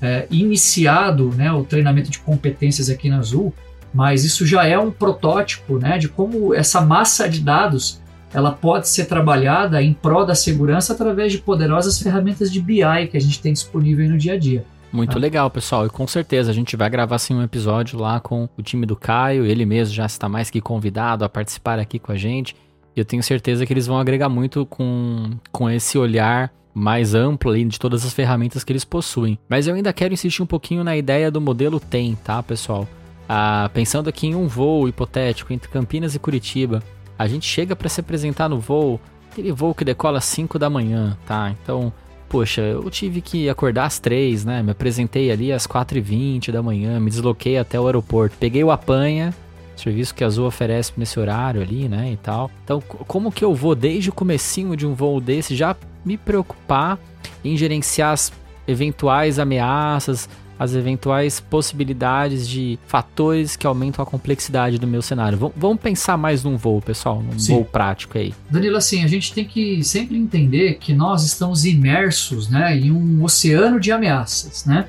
é, 0.00 0.26
iniciado 0.30 1.30
né, 1.34 1.52
o 1.52 1.64
treinamento 1.64 2.10
de 2.10 2.18
competências 2.18 2.88
aqui 2.88 3.08
na 3.08 3.18
Azul, 3.18 3.52
mas 3.92 4.24
isso 4.24 4.46
já 4.46 4.66
é 4.66 4.78
um 4.78 4.90
protótipo 4.90 5.78
né, 5.78 5.98
de 5.98 6.08
como 6.08 6.54
essa 6.54 6.80
massa 6.80 7.28
de 7.28 7.40
dados 7.40 8.00
ela 8.32 8.52
pode 8.52 8.88
ser 8.88 9.06
trabalhada 9.06 9.82
em 9.82 9.92
prol 9.92 10.24
da 10.24 10.34
segurança 10.34 10.92
através 10.92 11.32
de 11.32 11.38
poderosas 11.38 12.00
ferramentas 12.00 12.50
de 12.52 12.60
BI 12.60 13.08
que 13.10 13.16
a 13.16 13.20
gente 13.20 13.40
tem 13.40 13.52
disponível 13.52 14.08
no 14.08 14.16
dia 14.16 14.34
a 14.34 14.38
dia. 14.38 14.64
Muito 14.92 15.16
ah. 15.16 15.20
legal, 15.20 15.50
pessoal. 15.50 15.86
E 15.86 15.90
com 15.90 16.06
certeza 16.06 16.50
a 16.50 16.54
gente 16.54 16.76
vai 16.76 16.88
gravar 16.88 17.18
sim 17.18 17.34
um 17.34 17.42
episódio 17.42 17.98
lá 17.98 18.20
com 18.20 18.48
o 18.56 18.62
time 18.62 18.86
do 18.86 18.96
Caio. 18.96 19.44
Ele 19.44 19.64
mesmo 19.64 19.94
já 19.94 20.06
está 20.06 20.28
mais 20.28 20.50
que 20.50 20.60
convidado 20.60 21.24
a 21.24 21.28
participar 21.28 21.78
aqui 21.78 21.98
com 21.98 22.12
a 22.12 22.16
gente. 22.16 22.54
E 22.94 23.00
eu 23.00 23.04
tenho 23.04 23.22
certeza 23.22 23.64
que 23.64 23.72
eles 23.72 23.86
vão 23.86 23.98
agregar 23.98 24.28
muito 24.28 24.66
com, 24.66 25.30
com 25.52 25.70
esse 25.70 25.96
olhar 25.96 26.52
mais 26.72 27.14
amplo 27.14 27.50
ali 27.50 27.64
de 27.64 27.78
todas 27.78 28.04
as 28.04 28.12
ferramentas 28.12 28.64
que 28.64 28.72
eles 28.72 28.84
possuem. 28.84 29.38
Mas 29.48 29.66
eu 29.66 29.74
ainda 29.74 29.92
quero 29.92 30.14
insistir 30.14 30.42
um 30.42 30.46
pouquinho 30.46 30.84
na 30.84 30.96
ideia 30.96 31.30
do 31.30 31.40
modelo 31.40 31.80
TEM, 31.80 32.16
tá, 32.22 32.42
pessoal? 32.42 32.88
Ah, 33.28 33.70
pensando 33.72 34.08
aqui 34.08 34.26
em 34.26 34.34
um 34.34 34.48
voo 34.48 34.88
hipotético 34.88 35.52
entre 35.52 35.68
Campinas 35.68 36.14
e 36.14 36.18
Curitiba, 36.18 36.82
a 37.18 37.28
gente 37.28 37.46
chega 37.46 37.76
para 37.76 37.88
se 37.88 38.00
apresentar 38.00 38.48
no 38.48 38.58
voo, 38.58 39.00
aquele 39.30 39.52
voo 39.52 39.74
que 39.74 39.84
decola 39.84 40.18
às 40.18 40.24
5 40.24 40.58
da 40.58 40.70
manhã, 40.70 41.16
tá? 41.26 41.54
Então, 41.62 41.92
poxa, 42.28 42.62
eu 42.62 42.88
tive 42.90 43.20
que 43.20 43.48
acordar 43.48 43.84
às 43.84 43.98
3, 43.98 44.44
né? 44.44 44.62
Me 44.62 44.70
apresentei 44.70 45.30
ali 45.30 45.52
às 45.52 45.66
4h20 45.66 46.50
da 46.50 46.62
manhã, 46.62 46.98
me 46.98 47.10
desloquei 47.10 47.58
até 47.58 47.78
o 47.78 47.86
aeroporto, 47.86 48.36
peguei 48.38 48.64
o 48.64 48.70
apanha, 48.70 49.34
serviço 49.76 50.14
que 50.14 50.22
a 50.22 50.26
Azul 50.26 50.46
oferece 50.46 50.92
nesse 50.96 51.18
horário 51.18 51.62
ali, 51.62 51.88
né, 51.88 52.12
e 52.12 52.16
tal. 52.16 52.50
Então, 52.64 52.80
como 52.80 53.32
que 53.32 53.44
eu 53.44 53.54
vou 53.54 53.74
desde 53.74 54.10
o 54.10 54.12
comecinho 54.12 54.76
de 54.76 54.86
um 54.86 54.94
voo 54.94 55.20
desse 55.20 55.56
já 55.56 55.74
me 56.04 56.16
preocupar 56.16 56.98
em 57.44 57.56
gerenciar 57.56 58.12
as 58.12 58.32
eventuais 58.66 59.38
ameaças, 59.38 60.28
as 60.60 60.74
eventuais 60.74 61.40
possibilidades 61.40 62.46
de 62.46 62.78
fatores 62.86 63.56
que 63.56 63.66
aumentam 63.66 64.02
a 64.02 64.06
complexidade 64.06 64.78
do 64.78 64.86
meu 64.86 65.00
cenário. 65.00 65.38
V 65.38 65.50
vamos 65.56 65.80
pensar 65.80 66.18
mais 66.18 66.44
num 66.44 66.58
voo, 66.58 66.82
pessoal, 66.82 67.22
num 67.22 67.38
Sim. 67.38 67.54
voo 67.54 67.64
prático 67.64 68.18
aí. 68.18 68.34
Danilo, 68.50 68.76
assim, 68.76 69.02
a 69.02 69.06
gente 69.06 69.32
tem 69.32 69.46
que 69.46 69.82
sempre 69.82 70.18
entender 70.18 70.74
que 70.74 70.92
nós 70.92 71.24
estamos 71.24 71.64
imersos 71.64 72.50
né, 72.50 72.76
em 72.76 72.92
um 72.92 73.24
oceano 73.24 73.80
de 73.80 73.90
ameaças, 73.90 74.66
né? 74.66 74.86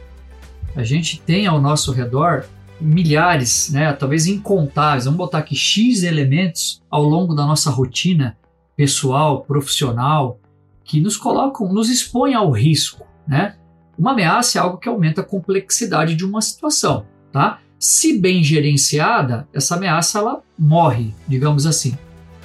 A 0.76 0.84
gente 0.84 1.21
tem 1.21 1.47
ao 1.47 1.62
nosso 1.62 1.93
redor 1.93 2.45
milhares, 2.80 3.69
né, 3.71 3.93
talvez 3.93 4.28
incontáveis, 4.28 5.06
vamos 5.06 5.19
botar 5.19 5.38
aqui 5.38 5.56
X 5.56 6.04
elementos 6.04 6.82
ao 6.89 7.04
longo 7.04 7.34
da 7.34 7.45
nossa 7.45 7.69
rotina 7.69 8.36
pessoal, 8.76 9.41
profissional, 9.41 10.39
que 10.84 11.02
nos 11.02 11.17
colocam, 11.17 11.72
nos 11.72 11.89
expõem 11.89 12.34
ao 12.34 12.52
risco, 12.52 13.06
né? 13.28 13.56
Uma 13.98 14.12
ameaça 14.12 14.58
é 14.58 14.62
algo 14.62 14.78
que 14.78 14.89
aumenta 14.89 15.22
a 15.22 15.26
complexidade 15.26 16.15
de 16.15 16.26
uma 16.26 16.41
situação, 16.41 17.06
tá? 17.32 17.60
Se 17.78 18.17
bem 18.17 18.44
gerenciada, 18.44 19.48
essa 19.54 19.76
ameaça 19.76 20.20
ela 20.20 20.41
morre, 20.58 21.13
digamos 21.28 21.65
assim. 21.65 21.98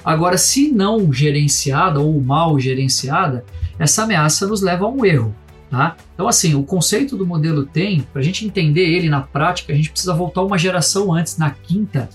Agora, 0.03 0.37
se 0.37 0.71
não 0.71 1.11
gerenciada 1.11 1.99
ou 1.99 2.21
mal 2.21 2.59
gerenciada, 2.59 3.43
essa 3.77 4.03
ameaça 4.03 4.47
nos 4.47 4.61
leva 4.61 4.85
a 4.85 4.89
um 4.89 5.05
erro, 5.05 5.35
tá? 5.69 5.95
Então, 6.13 6.27
assim, 6.27 6.55
o 6.55 6.63
conceito 6.63 7.17
do 7.17 7.25
modelo 7.25 7.65
tem, 7.65 8.01
para 8.01 8.21
a 8.21 8.23
gente 8.23 8.45
entender 8.45 8.85
ele 8.85 9.09
na 9.09 9.21
prática, 9.21 9.73
a 9.73 9.75
gente 9.75 9.91
precisa 9.91 10.13
voltar 10.13 10.43
uma 10.43 10.57
geração 10.57 11.13
antes, 11.13 11.37
na 11.37 11.49
quinta, 11.51 12.09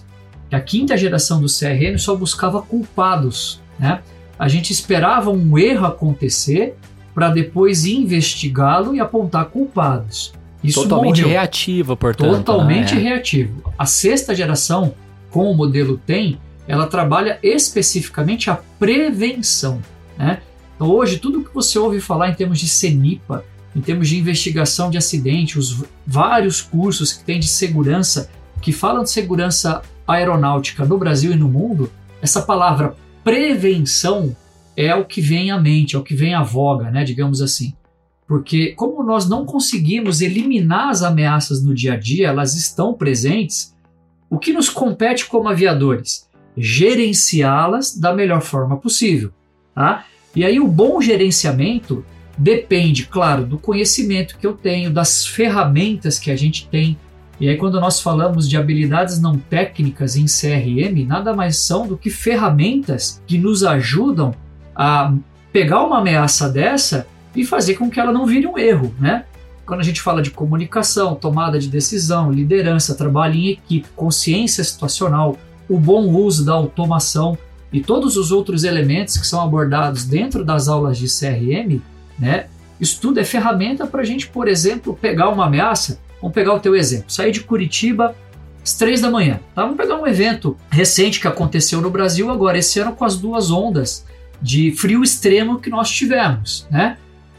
a 0.52 0.60
quinta 0.60 0.96
geração 0.96 1.40
do 1.40 1.46
CRM 1.46 1.96
só 1.98 2.14
buscava 2.14 2.60
culpados, 2.60 3.60
né? 3.78 4.02
A 4.38 4.48
gente 4.48 4.72
esperava 4.72 5.30
um 5.30 5.58
erro 5.58 5.86
acontecer 5.86 6.76
para 7.14 7.30
depois 7.30 7.84
investigá-lo 7.84 8.94
e 8.94 9.00
apontar 9.00 9.46
culpados. 9.46 10.32
Isso 10.62 10.82
Totalmente 10.82 11.20
morreu. 11.20 11.28
reativo, 11.28 11.96
portanto. 11.96 12.36
Totalmente 12.36 12.94
né? 12.94 13.00
reativo. 13.02 13.72
A 13.76 13.84
sexta 13.84 14.34
geração, 14.34 14.94
com 15.30 15.50
o 15.50 15.54
modelo 15.54 15.98
TEM, 15.98 16.38
ela 16.66 16.86
trabalha 16.86 17.38
especificamente 17.42 18.48
a 18.48 18.54
prevenção. 18.78 19.80
Né? 20.16 20.40
Então, 20.76 20.88
hoje, 20.88 21.18
tudo 21.18 21.42
que 21.42 21.52
você 21.52 21.78
ouve 21.78 22.00
falar 22.00 22.30
em 22.30 22.34
termos 22.34 22.60
de 22.60 22.68
CENIPA, 22.68 23.44
em 23.74 23.80
termos 23.80 24.08
de 24.08 24.18
investigação 24.18 24.90
de 24.90 24.98
acidente, 24.98 25.58
os 25.58 25.82
vários 26.06 26.60
cursos 26.60 27.12
que 27.12 27.24
tem 27.24 27.40
de 27.40 27.48
segurança, 27.48 28.30
que 28.60 28.72
falam 28.72 29.02
de 29.02 29.10
segurança 29.10 29.82
aeronáutica 30.06 30.84
no 30.84 30.98
Brasil 30.98 31.32
e 31.32 31.36
no 31.36 31.48
mundo, 31.48 31.90
essa 32.20 32.42
palavra 32.42 32.94
prevenção 33.22 34.36
é 34.76 34.94
o 34.94 35.04
que 35.04 35.20
vem 35.20 35.50
à 35.50 35.60
mente, 35.60 35.96
é 35.96 35.98
o 35.98 36.02
que 36.02 36.14
vem 36.14 36.34
à 36.34 36.42
voga, 36.42 36.90
né, 36.90 37.04
digamos 37.04 37.40
assim. 37.40 37.74
Porque 38.26 38.72
como 38.72 39.02
nós 39.02 39.28
não 39.28 39.44
conseguimos 39.44 40.20
eliminar 40.20 40.88
as 40.88 41.02
ameaças 41.02 41.62
no 41.62 41.74
dia 41.74 41.94
a 41.94 41.96
dia, 41.96 42.28
elas 42.28 42.54
estão 42.54 42.94
presentes, 42.94 43.74
o 44.30 44.38
que 44.38 44.52
nos 44.52 44.68
compete 44.68 45.26
como 45.26 45.48
aviadores? 45.48 46.28
Gerenciá-las 46.56 47.96
da 47.96 48.14
melhor 48.14 48.40
forma 48.40 48.78
possível. 48.78 49.30
Tá? 49.74 50.06
E 50.34 50.44
aí 50.44 50.58
o 50.58 50.68
bom 50.68 51.00
gerenciamento 51.00 52.04
Depende, 52.36 53.06
claro, 53.06 53.44
do 53.44 53.58
conhecimento 53.58 54.38
que 54.38 54.46
eu 54.46 54.54
tenho, 54.54 54.90
das 54.90 55.26
ferramentas 55.26 56.18
que 56.18 56.30
a 56.30 56.36
gente 56.36 56.66
tem. 56.68 56.98
E 57.42 57.48
aí, 57.48 57.56
quando 57.56 57.80
nós 57.80 58.00
falamos 58.00 58.48
de 58.48 58.56
habilidades 58.56 59.20
não 59.20 59.36
técnicas 59.36 60.14
em 60.14 60.26
CRM, 60.26 61.04
nada 61.04 61.34
mais 61.34 61.56
são 61.56 61.88
do 61.88 61.98
que 61.98 62.08
ferramentas 62.08 63.20
que 63.26 63.36
nos 63.36 63.64
ajudam 63.64 64.32
a 64.76 65.12
pegar 65.52 65.82
uma 65.82 65.98
ameaça 65.98 66.48
dessa 66.48 67.04
e 67.34 67.44
fazer 67.44 67.74
com 67.74 67.90
que 67.90 67.98
ela 67.98 68.12
não 68.12 68.26
vire 68.26 68.46
um 68.46 68.56
erro, 68.56 68.94
né? 68.96 69.24
Quando 69.66 69.80
a 69.80 69.82
gente 69.82 70.00
fala 70.00 70.22
de 70.22 70.30
comunicação, 70.30 71.16
tomada 71.16 71.58
de 71.58 71.68
decisão, 71.68 72.30
liderança, 72.30 72.94
trabalho 72.94 73.34
em 73.34 73.48
equipe, 73.48 73.88
consciência 73.96 74.62
situacional, 74.62 75.36
o 75.68 75.80
bom 75.80 76.10
uso 76.10 76.44
da 76.44 76.52
automação 76.52 77.36
e 77.72 77.80
todos 77.80 78.16
os 78.16 78.30
outros 78.30 78.62
elementos 78.62 79.16
que 79.16 79.26
são 79.26 79.40
abordados 79.40 80.04
dentro 80.04 80.44
das 80.44 80.68
aulas 80.68 80.96
de 80.96 81.08
CRM, 81.08 81.80
né? 82.16 82.46
Isso 82.78 83.00
tudo 83.00 83.18
é 83.18 83.24
ferramenta 83.24 83.84
para 83.84 84.02
a 84.02 84.04
gente, 84.04 84.28
por 84.28 84.46
exemplo, 84.46 84.96
pegar 85.02 85.28
uma 85.28 85.46
ameaça. 85.46 85.98
Vamos 86.22 86.34
pegar 86.34 86.54
o 86.54 86.60
teu 86.60 86.74
exemplo. 86.76 87.10
Sair 87.10 87.32
de 87.32 87.40
Curitiba 87.40 88.14
às 88.62 88.74
três 88.74 89.00
da 89.00 89.10
manhã. 89.10 89.40
Tá? 89.54 89.62
Vamos 89.62 89.76
pegar 89.76 89.96
um 89.96 90.06
evento 90.06 90.56
recente 90.70 91.20
que 91.20 91.26
aconteceu 91.26 91.80
no 91.80 91.90
Brasil 91.90 92.30
agora, 92.30 92.56
esse 92.56 92.78
ano 92.78 92.92
com 92.92 93.04
as 93.04 93.18
duas 93.18 93.50
ondas 93.50 94.06
de 94.40 94.70
frio 94.72 95.02
extremo 95.02 95.58
que 95.58 95.68
nós 95.68 95.90
tivemos, 95.90 96.66
né? 96.70 96.96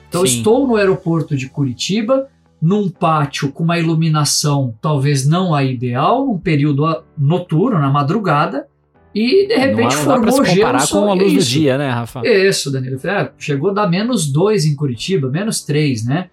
Então 0.08 0.26
Sim. 0.26 0.38
estou 0.38 0.68
no 0.68 0.76
aeroporto 0.76 1.36
de 1.36 1.50
Curitiba, 1.50 2.28
num 2.62 2.90
pátio 2.90 3.52
com 3.52 3.64
uma 3.64 3.78
iluminação 3.78 4.74
talvez 4.82 5.28
não 5.28 5.54
a 5.54 5.64
ideal, 5.64 6.26
num 6.26 6.38
período 6.38 7.04
noturno, 7.18 7.80
na 7.80 7.90
madrugada, 7.90 8.68
e 9.14 9.48
de 9.48 9.56
repente 9.56 9.96
não, 9.96 10.04
não 10.04 10.04
formou 10.04 10.26
dá 10.26 10.32
se 10.32 10.56
comparar 10.56 10.86
gelo. 10.86 11.02
com 11.02 11.12
a 11.12 11.14
luz 11.14 11.34
isso. 11.34 11.50
do 11.50 11.52
dia, 11.52 11.78
né, 11.78 11.90
Rafa? 11.90 12.22
Isso, 12.26 12.72
Danilo. 12.72 13.00
É, 13.04 13.32
chegou 13.38 13.72
a 13.72 13.74
dar 13.74 13.88
menos 13.88 14.32
2 14.32 14.66
em 14.66 14.76
Curitiba, 14.76 15.30
menos 15.30 15.62
3, 15.62 16.06
né? 16.06 16.30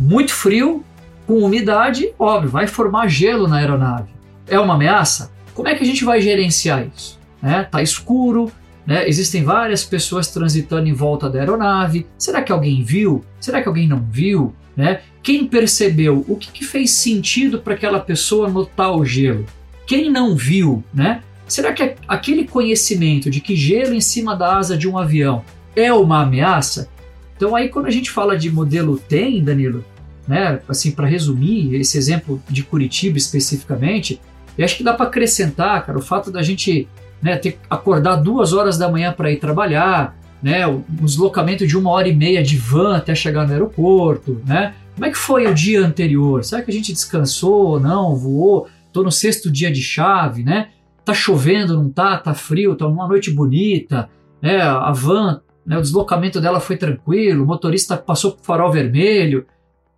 Muito 0.00 0.32
frio, 0.32 0.84
com 1.26 1.38
umidade, 1.38 2.12
óbvio, 2.18 2.50
vai 2.50 2.66
formar 2.66 3.08
gelo 3.08 3.48
na 3.48 3.56
aeronave. 3.56 4.10
É 4.46 4.58
uma 4.58 4.74
ameaça? 4.74 5.32
Como 5.54 5.68
é 5.68 5.74
que 5.74 5.82
a 5.82 5.86
gente 5.86 6.04
vai 6.04 6.20
gerenciar 6.20 6.86
isso? 6.86 7.18
É, 7.42 7.62
tá 7.62 7.82
escuro, 7.82 8.50
né? 8.86 9.08
Existem 9.08 9.42
várias 9.42 9.84
pessoas 9.84 10.28
transitando 10.28 10.88
em 10.88 10.92
volta 10.92 11.28
da 11.28 11.40
aeronave. 11.40 12.06
Será 12.16 12.40
que 12.40 12.52
alguém 12.52 12.84
viu? 12.84 13.24
Será 13.40 13.60
que 13.60 13.68
alguém 13.68 13.88
não 13.88 14.06
viu? 14.10 14.54
Né? 14.76 15.00
Quem 15.22 15.46
percebeu? 15.46 16.24
O 16.28 16.36
que, 16.36 16.52
que 16.52 16.64
fez 16.64 16.92
sentido 16.92 17.58
para 17.58 17.74
aquela 17.74 17.98
pessoa 17.98 18.48
notar 18.48 18.96
o 18.96 19.04
gelo? 19.04 19.44
Quem 19.86 20.10
não 20.10 20.36
viu? 20.36 20.84
Né? 20.94 21.22
Será 21.48 21.72
que 21.72 21.94
aquele 22.06 22.46
conhecimento 22.46 23.30
de 23.30 23.40
que 23.40 23.56
gelo 23.56 23.94
em 23.94 24.00
cima 24.00 24.36
da 24.36 24.56
asa 24.56 24.76
de 24.76 24.88
um 24.88 24.96
avião 24.96 25.44
é 25.74 25.92
uma 25.92 26.22
ameaça? 26.22 26.88
Então 27.36 27.56
aí 27.56 27.68
quando 27.68 27.86
a 27.86 27.90
gente 27.90 28.10
fala 28.10 28.36
de 28.36 28.50
modelo 28.50 28.98
TEM, 28.98 29.42
Danilo, 29.42 29.84
né, 30.26 30.60
assim 30.68 30.90
para 30.90 31.06
resumir 31.06 31.74
esse 31.74 31.96
exemplo 31.96 32.42
de 32.48 32.62
Curitiba 32.62 33.18
especificamente, 33.18 34.20
eu 34.56 34.64
acho 34.64 34.76
que 34.76 34.84
dá 34.84 34.94
para 34.94 35.06
acrescentar, 35.06 35.84
cara, 35.84 35.98
o 35.98 36.02
fato 36.02 36.30
da 36.30 36.42
gente 36.42 36.88
né, 37.20 37.36
ter 37.36 37.52
que 37.52 37.58
acordar 37.68 38.16
duas 38.16 38.52
horas 38.52 38.78
da 38.78 38.88
manhã 38.88 39.12
para 39.12 39.30
ir 39.30 39.38
trabalhar, 39.38 40.16
né, 40.42 40.66
o, 40.66 40.84
deslocamento 40.88 41.66
de 41.66 41.76
uma 41.76 41.90
hora 41.90 42.08
e 42.08 42.14
meia 42.14 42.42
de 42.42 42.56
van 42.56 42.96
até 42.96 43.14
chegar 43.14 43.46
no 43.46 43.52
aeroporto, 43.52 44.40
né? 44.46 44.74
Como 44.94 45.06
é 45.06 45.10
que 45.10 45.18
foi 45.18 45.46
o 45.46 45.54
dia 45.54 45.84
anterior? 45.84 46.42
Será 46.44 46.62
que 46.62 46.70
a 46.70 46.74
gente 46.74 46.92
descansou 46.92 47.66
ou 47.66 47.80
não? 47.80 48.14
Voou? 48.16 48.66
Tô 48.92 49.02
no 49.02 49.12
sexto 49.12 49.50
dia 49.50 49.70
de 49.70 49.82
chave, 49.82 50.42
né? 50.42 50.68
Tá 51.04 51.12
chovendo, 51.12 51.76
não 51.76 51.90
tá? 51.90 52.16
Tá 52.16 52.32
frio, 52.32 52.74
tá 52.74 52.86
uma 52.86 53.06
noite 53.06 53.30
bonita, 53.30 54.08
né? 54.40 54.60
A 54.62 54.90
van, 54.92 55.40
né, 55.66 55.76
o 55.76 55.82
deslocamento 55.82 56.40
dela 56.40 56.60
foi 56.60 56.76
tranquilo, 56.76 57.44
o 57.44 57.46
motorista 57.46 57.96
passou 57.96 58.32
por 58.32 58.44
farol 58.44 58.72
vermelho. 58.72 59.46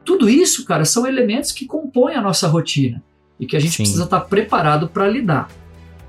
Tudo 0.08 0.26
isso, 0.26 0.64
cara, 0.64 0.86
são 0.86 1.06
elementos 1.06 1.52
que 1.52 1.66
compõem 1.66 2.14
a 2.14 2.22
nossa 2.22 2.48
rotina 2.48 3.02
e 3.38 3.44
que 3.44 3.54
a 3.54 3.60
gente 3.60 3.72
Sim. 3.72 3.82
precisa 3.82 4.04
estar 4.04 4.20
preparado 4.20 4.88
para 4.88 5.06
lidar. 5.06 5.50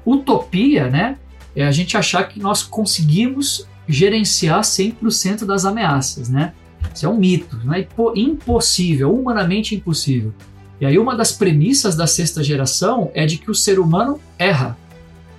Utopia, 0.06 0.88
né? 0.88 1.18
É 1.54 1.68
a 1.68 1.72
gente 1.72 1.98
achar 1.98 2.24
que 2.24 2.40
nós 2.40 2.64
conseguimos 2.64 3.68
gerenciar 3.90 4.62
100% 4.62 5.44
das 5.44 5.66
ameaças, 5.66 6.30
né? 6.30 6.54
Isso 6.96 7.06
é 7.06 7.10
um 7.10 7.18
mito, 7.18 7.60
não 7.62 7.74
é 7.74 7.86
impossível, 8.16 9.14
humanamente 9.14 9.76
impossível. 9.76 10.34
E 10.80 10.86
aí 10.86 10.98
uma 10.98 11.14
das 11.14 11.34
premissas 11.34 11.94
da 11.94 12.08
sexta 12.08 12.42
geração 12.42 13.12
é 13.14 13.26
de 13.26 13.38
que 13.38 13.52
o 13.52 13.56
ser 13.56 13.82
humano 13.82 14.18
erra. 14.38 14.78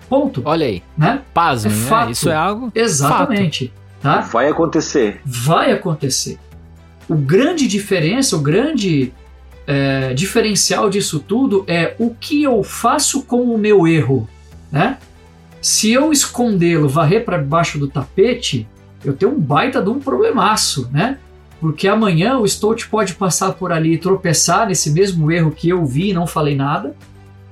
Ponto. 0.07 0.42
Olha 0.44 0.66
aí. 0.66 0.83
Né? 0.99 1.23
Pasme, 1.33 1.73
é 1.73 1.75
né? 1.75 1.87
fato. 1.87 2.11
Isso 2.11 2.29
é 2.29 2.35
algo. 2.35 2.70
Exatamente. 2.75 3.73
Tá? 4.03 4.20
Vai 4.20 4.51
acontecer. 4.51 5.23
Vai 5.25 5.73
acontecer. 5.73 6.38
O 7.11 7.16
grande 7.16 7.66
diferença, 7.66 8.37
o 8.37 8.40
grande 8.40 9.12
é, 9.66 10.14
diferencial 10.14 10.88
disso 10.88 11.20
tudo 11.20 11.64
é 11.66 11.94
o 11.99 12.14
que 12.14 12.42
eu 12.42 12.62
faço 12.62 13.25
com 13.25 13.42
o 13.55 13.59
meu 13.59 13.87
erro 13.87 14.27
né? 14.70 14.99
Se 15.61 15.92
eu 15.92 16.12
escondê-lo, 16.12 16.88
varrer 16.88 17.25
para 17.25 17.38
baixo 17.38 17.79
do 17.79 17.88
tapete, 17.88 18.66
eu 19.05 19.12
tenho 19.12 19.33
um 19.33 19.40
baita 19.40 19.83
de 19.83 19.90
um 19.90 19.99
problemaço, 19.99 20.88
né? 20.90 21.18
Porque 21.61 21.87
amanhã 21.87 22.38
o 22.38 22.49
Stout 22.49 22.88
pode 22.88 23.14
passar 23.14 23.53
por 23.53 23.70
ali 23.70 23.94
e 23.94 23.99
tropeçar 23.99 24.66
nesse 24.66 24.90
mesmo 24.90 25.31
erro 25.31 25.51
que 25.51 25.68
eu 25.68 25.85
vi 25.85 26.11
e 26.11 26.14
não 26.14 26.27
falei 26.27 26.55
nada, 26.55 26.96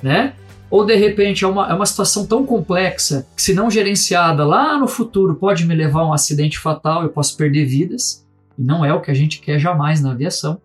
né? 0.02 0.32
Ou 0.70 0.84
de 0.84 0.94
repente 0.94 1.44
é 1.44 1.48
uma, 1.48 1.68
é 1.68 1.74
uma 1.74 1.84
situação 1.84 2.26
tão 2.26 2.44
complexa 2.44 3.26
que, 3.34 3.42
se 3.42 3.54
não 3.54 3.70
gerenciada 3.70 4.44
lá 4.44 4.78
no 4.78 4.86
futuro, 4.86 5.34
pode 5.34 5.66
me 5.66 5.74
levar 5.74 6.00
a 6.00 6.08
um 6.08 6.12
acidente 6.12 6.58
fatal, 6.58 7.02
eu 7.02 7.08
posso 7.10 7.36
perder 7.36 7.66
vidas, 7.66 8.26
e 8.58 8.62
não 8.62 8.84
é 8.84 8.92
o 8.92 9.00
que 9.00 9.10
a 9.10 9.14
gente 9.14 9.40
quer 9.40 9.58
jamais 9.58 10.00
na 10.00 10.10
aviação. 10.10 10.60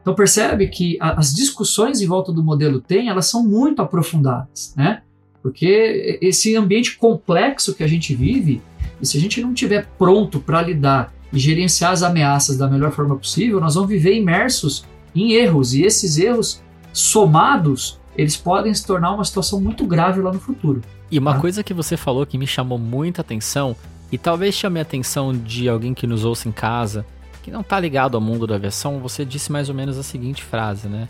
Então 0.00 0.14
percebe 0.14 0.68
que 0.68 0.96
a, 1.00 1.18
as 1.18 1.34
discussões 1.34 2.00
em 2.00 2.06
volta 2.06 2.32
do 2.32 2.42
modelo 2.42 2.80
TEM, 2.80 3.08
elas 3.08 3.26
são 3.26 3.42
muito 3.42 3.82
aprofundadas, 3.82 4.74
né? 4.76 5.02
Porque 5.42 6.18
esse 6.22 6.54
ambiente 6.56 6.96
complexo 6.96 7.74
que 7.74 7.82
a 7.82 7.86
gente 7.86 8.14
vive, 8.14 8.62
e 9.00 9.06
se 9.06 9.18
a 9.18 9.20
gente 9.20 9.40
não 9.40 9.52
tiver 9.52 9.88
pronto 9.98 10.38
para 10.38 10.62
lidar 10.62 11.12
e 11.32 11.38
gerenciar 11.38 11.92
as 11.92 12.02
ameaças 12.02 12.56
da 12.56 12.68
melhor 12.68 12.92
forma 12.92 13.16
possível, 13.16 13.60
nós 13.60 13.74
vamos 13.74 13.88
viver 13.88 14.14
imersos 14.14 14.84
em 15.14 15.32
erros 15.32 15.74
e 15.74 15.82
esses 15.82 16.16
erros 16.16 16.62
somados, 16.92 17.98
eles 18.16 18.36
podem 18.36 18.72
se 18.72 18.86
tornar 18.86 19.12
uma 19.12 19.24
situação 19.24 19.60
muito 19.60 19.84
grave 19.84 20.20
lá 20.20 20.32
no 20.32 20.38
futuro. 20.38 20.80
E 21.10 21.18
uma 21.18 21.34
tá? 21.34 21.40
coisa 21.40 21.64
que 21.64 21.74
você 21.74 21.96
falou 21.96 22.24
que 22.24 22.38
me 22.38 22.46
chamou 22.46 22.78
muita 22.78 23.20
atenção 23.20 23.74
e 24.10 24.18
talvez 24.18 24.54
chame 24.54 24.78
a 24.78 24.82
atenção 24.82 25.32
de 25.32 25.68
alguém 25.68 25.94
que 25.94 26.06
nos 26.06 26.24
ouça 26.24 26.48
em 26.48 26.52
casa, 26.52 27.04
que 27.42 27.50
não 27.50 27.60
está 27.60 27.78
ligado 27.78 28.14
ao 28.14 28.20
mundo 28.20 28.46
da 28.46 28.54
aviação, 28.54 29.00
você 29.00 29.24
disse 29.24 29.50
mais 29.50 29.68
ou 29.68 29.74
menos 29.74 29.98
a 29.98 30.02
seguinte 30.02 30.42
frase, 30.42 30.88
né? 30.88 31.08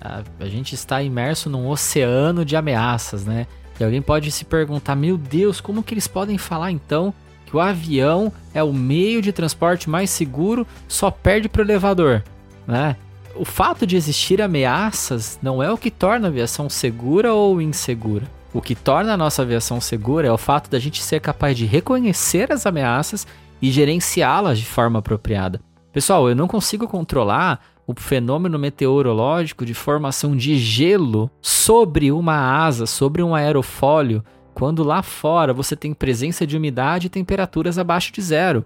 A, 0.00 0.22
a 0.40 0.46
gente 0.46 0.74
está 0.74 1.02
imerso 1.02 1.50
num 1.50 1.68
oceano 1.68 2.44
de 2.44 2.56
ameaças, 2.56 3.24
né? 3.24 3.46
E 3.78 3.84
alguém 3.84 4.00
pode 4.00 4.30
se 4.30 4.44
perguntar: 4.44 4.96
meu 4.96 5.18
Deus, 5.18 5.60
como 5.60 5.82
que 5.82 5.94
eles 5.94 6.06
podem 6.06 6.38
falar 6.38 6.70
então 6.70 7.12
que 7.46 7.56
o 7.56 7.60
avião 7.60 8.32
é 8.52 8.62
o 8.62 8.72
meio 8.72 9.20
de 9.20 9.32
transporte 9.32 9.88
mais 9.88 10.10
seguro, 10.10 10.66
só 10.88 11.10
perde 11.10 11.48
para 11.48 11.60
o 11.60 11.64
elevador, 11.64 12.24
né? 12.66 12.96
O 13.36 13.44
fato 13.44 13.86
de 13.86 13.96
existir 13.96 14.40
ameaças 14.40 15.38
não 15.42 15.62
é 15.62 15.70
o 15.70 15.76
que 15.76 15.90
torna 15.90 16.28
a 16.28 16.30
aviação 16.30 16.70
segura 16.70 17.32
ou 17.34 17.60
insegura. 17.60 18.24
O 18.52 18.62
que 18.62 18.76
torna 18.76 19.12
a 19.12 19.16
nossa 19.16 19.42
aviação 19.42 19.80
segura 19.80 20.28
é 20.28 20.32
o 20.32 20.38
fato 20.38 20.70
da 20.70 20.78
gente 20.78 21.02
ser 21.02 21.20
capaz 21.20 21.56
de 21.58 21.66
reconhecer 21.66 22.52
as 22.52 22.64
ameaças 22.64 23.26
e 23.60 23.72
gerenciá-las 23.72 24.60
de 24.60 24.66
forma 24.66 25.00
apropriada. 25.00 25.60
Pessoal, 25.94 26.28
eu 26.28 26.34
não 26.34 26.48
consigo 26.48 26.88
controlar 26.88 27.60
o 27.86 27.94
fenômeno 27.96 28.58
meteorológico 28.58 29.64
de 29.64 29.74
formação 29.74 30.36
de 30.36 30.58
gelo 30.58 31.30
sobre 31.40 32.10
uma 32.10 32.34
asa, 32.34 32.84
sobre 32.84 33.22
um 33.22 33.32
aerofólio, 33.32 34.24
quando 34.52 34.82
lá 34.82 35.02
fora 35.02 35.54
você 35.54 35.76
tem 35.76 35.94
presença 35.94 36.44
de 36.44 36.56
umidade 36.56 37.06
e 37.06 37.10
temperaturas 37.10 37.78
abaixo 37.78 38.12
de 38.12 38.20
zero. 38.20 38.64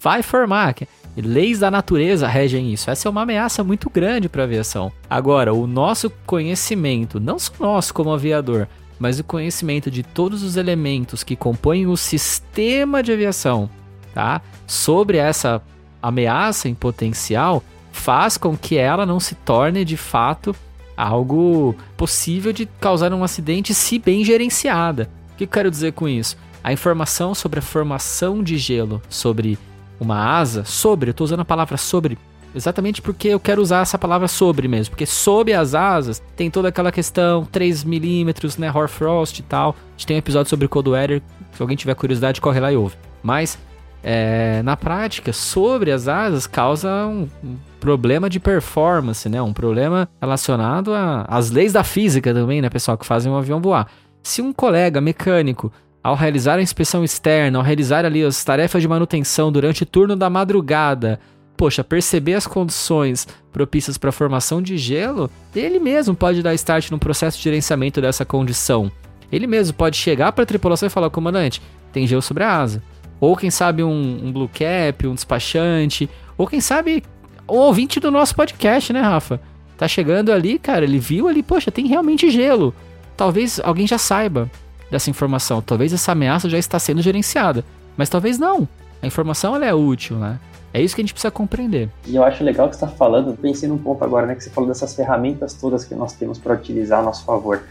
Vai 0.00 0.22
formar. 0.22 0.74
Leis 1.14 1.58
da 1.58 1.70
natureza 1.70 2.26
regem 2.26 2.72
isso. 2.72 2.90
Essa 2.90 3.06
é 3.06 3.10
uma 3.10 3.20
ameaça 3.20 3.62
muito 3.62 3.90
grande 3.90 4.30
para 4.30 4.40
a 4.40 4.46
aviação. 4.46 4.90
Agora, 5.10 5.52
o 5.52 5.66
nosso 5.66 6.08
conhecimento, 6.24 7.20
não 7.20 7.38
só 7.38 7.52
nosso 7.60 7.92
como 7.92 8.14
aviador, 8.14 8.66
mas 8.98 9.18
o 9.18 9.24
conhecimento 9.24 9.90
de 9.90 10.02
todos 10.02 10.42
os 10.42 10.56
elementos 10.56 11.22
que 11.22 11.36
compõem 11.36 11.86
o 11.86 11.98
sistema 11.98 13.02
de 13.02 13.12
aviação, 13.12 13.68
tá? 14.14 14.40
Sobre 14.66 15.18
essa 15.18 15.62
ameaça 16.02 16.68
em 16.68 16.74
potencial, 16.74 17.62
faz 17.92 18.36
com 18.36 18.56
que 18.56 18.76
ela 18.76 19.06
não 19.06 19.20
se 19.20 19.34
torne 19.34 19.84
de 19.84 19.96
fato 19.96 20.54
algo 20.96 21.74
possível 21.96 22.52
de 22.52 22.66
causar 22.80 23.12
um 23.12 23.24
acidente 23.24 23.72
se 23.74 23.98
bem 23.98 24.24
gerenciada. 24.24 25.08
O 25.32 25.36
que 25.36 25.44
eu 25.44 25.48
quero 25.48 25.70
dizer 25.70 25.92
com 25.92 26.08
isso? 26.08 26.36
A 26.62 26.72
informação 26.72 27.34
sobre 27.34 27.58
a 27.58 27.62
formação 27.62 28.42
de 28.42 28.56
gelo 28.58 29.02
sobre 29.08 29.58
uma 29.98 30.38
asa, 30.38 30.64
sobre, 30.64 31.10
eu 31.10 31.12
estou 31.12 31.24
usando 31.24 31.40
a 31.40 31.44
palavra 31.44 31.76
sobre 31.76 32.18
exatamente 32.54 33.00
porque 33.00 33.28
eu 33.28 33.40
quero 33.40 33.62
usar 33.62 33.80
essa 33.80 33.98
palavra 33.98 34.28
sobre 34.28 34.68
mesmo, 34.68 34.90
porque 34.90 35.06
sob 35.06 35.52
as 35.52 35.74
asas 35.74 36.22
tem 36.36 36.50
toda 36.50 36.68
aquela 36.68 36.92
questão 36.92 37.44
3 37.46 37.84
milímetros, 37.84 38.56
né, 38.56 38.70
hoarfrost 38.70 39.38
e 39.38 39.42
tal. 39.42 39.70
A 39.70 39.90
gente 39.92 40.06
tem 40.06 40.16
um 40.16 40.18
episódio 40.18 40.50
sobre 40.50 40.68
Cold 40.68 40.90
Weather, 40.90 41.22
se 41.52 41.62
alguém 41.62 41.76
tiver 41.76 41.94
curiosidade, 41.94 42.40
corre 42.40 42.60
lá 42.60 42.72
e 42.72 42.76
ouve. 42.76 42.96
Mas 43.22 43.58
é, 44.02 44.62
na 44.62 44.76
prática, 44.76 45.32
sobre 45.32 45.92
as 45.92 46.08
asas, 46.08 46.46
causa 46.46 47.06
um, 47.06 47.28
um, 47.44 47.56
problema 47.78 48.28
de 48.28 48.40
performance, 48.40 49.28
né? 49.28 49.40
Um 49.40 49.52
problema 49.52 50.08
relacionado 50.20 50.92
às 51.26 51.50
leis 51.50 51.72
da 51.72 51.84
física 51.84 52.34
também, 52.34 52.60
né, 52.60 52.68
pessoal, 52.68 52.98
que 52.98 53.06
fazem 53.06 53.30
um 53.30 53.36
avião 53.36 53.60
voar. 53.60 53.88
Se 54.22 54.42
um 54.42 54.52
colega 54.52 55.00
mecânico, 55.00 55.72
ao 56.02 56.14
realizar 56.16 56.58
a 56.58 56.62
inspeção 56.62 57.04
externa, 57.04 57.58
ao 57.58 57.64
realizar 57.64 58.04
ali 58.04 58.24
as 58.24 58.42
tarefas 58.42 58.82
de 58.82 58.88
manutenção 58.88 59.52
durante 59.52 59.84
o 59.84 59.86
turno 59.86 60.16
da 60.16 60.28
madrugada, 60.28 61.20
poxa, 61.56 61.84
perceber 61.84 62.34
as 62.34 62.46
condições 62.46 63.26
propícias 63.52 63.96
para 63.96 64.08
a 64.08 64.12
formação 64.12 64.60
de 64.60 64.76
gelo, 64.76 65.30
ele 65.54 65.78
mesmo 65.78 66.14
pode 66.14 66.42
dar 66.42 66.54
start 66.54 66.90
no 66.90 66.98
processo 66.98 67.38
de 67.38 67.44
gerenciamento 67.44 68.00
dessa 68.00 68.24
condição. 68.24 68.90
Ele 69.30 69.46
mesmo 69.46 69.74
pode 69.74 69.96
chegar 69.96 70.32
para 70.32 70.42
a 70.42 70.46
tripulação 70.46 70.88
e 70.88 70.90
falar: 70.90 71.08
comandante, 71.10 71.62
tem 71.92 72.06
gelo 72.06 72.22
sobre 72.22 72.42
a 72.42 72.58
asa. 72.60 72.82
Ou 73.22 73.36
quem 73.36 73.52
sabe 73.52 73.84
um, 73.84 74.20
um 74.20 74.32
blue 74.32 74.48
cap, 74.48 75.06
um 75.06 75.14
despachante, 75.14 76.10
ou 76.36 76.44
quem 76.44 76.60
sabe 76.60 77.04
um 77.48 77.54
ouvinte 77.54 78.00
do 78.00 78.10
nosso 78.10 78.34
podcast, 78.34 78.92
né, 78.92 79.00
Rafa? 79.00 79.40
Tá 79.78 79.86
chegando 79.86 80.32
ali, 80.32 80.58
cara, 80.58 80.84
ele 80.84 80.98
viu 80.98 81.28
ali, 81.28 81.40
poxa, 81.40 81.70
tem 81.70 81.86
realmente 81.86 82.28
gelo. 82.32 82.74
Talvez 83.16 83.60
alguém 83.62 83.86
já 83.86 83.96
saiba 83.96 84.50
dessa 84.90 85.08
informação. 85.08 85.62
Talvez 85.62 85.92
essa 85.92 86.10
ameaça 86.10 86.50
já 86.50 86.58
está 86.58 86.80
sendo 86.80 87.00
gerenciada, 87.00 87.64
mas 87.96 88.08
talvez 88.08 88.40
não. 88.40 88.68
A 89.00 89.06
informação 89.06 89.54
ela 89.54 89.66
é 89.66 89.72
útil, 89.72 90.16
né? 90.16 90.40
É 90.74 90.82
isso 90.82 90.96
que 90.96 91.00
a 91.00 91.04
gente 91.04 91.12
precisa 91.12 91.30
compreender. 91.30 91.90
E 92.04 92.16
eu 92.16 92.24
acho 92.24 92.42
legal 92.42 92.68
que 92.68 92.74
você 92.74 92.84
está 92.84 92.96
falando, 92.96 93.38
pensei 93.40 93.68
num 93.68 93.78
ponto 93.78 94.02
agora, 94.02 94.26
né, 94.26 94.34
que 94.34 94.42
você 94.42 94.50
falou 94.50 94.68
dessas 94.68 94.96
ferramentas 94.96 95.54
todas 95.54 95.84
que 95.84 95.94
nós 95.94 96.12
temos 96.14 96.40
para 96.40 96.54
utilizar 96.54 96.98
a 96.98 97.02
nosso 97.04 97.24
favor. 97.24 97.62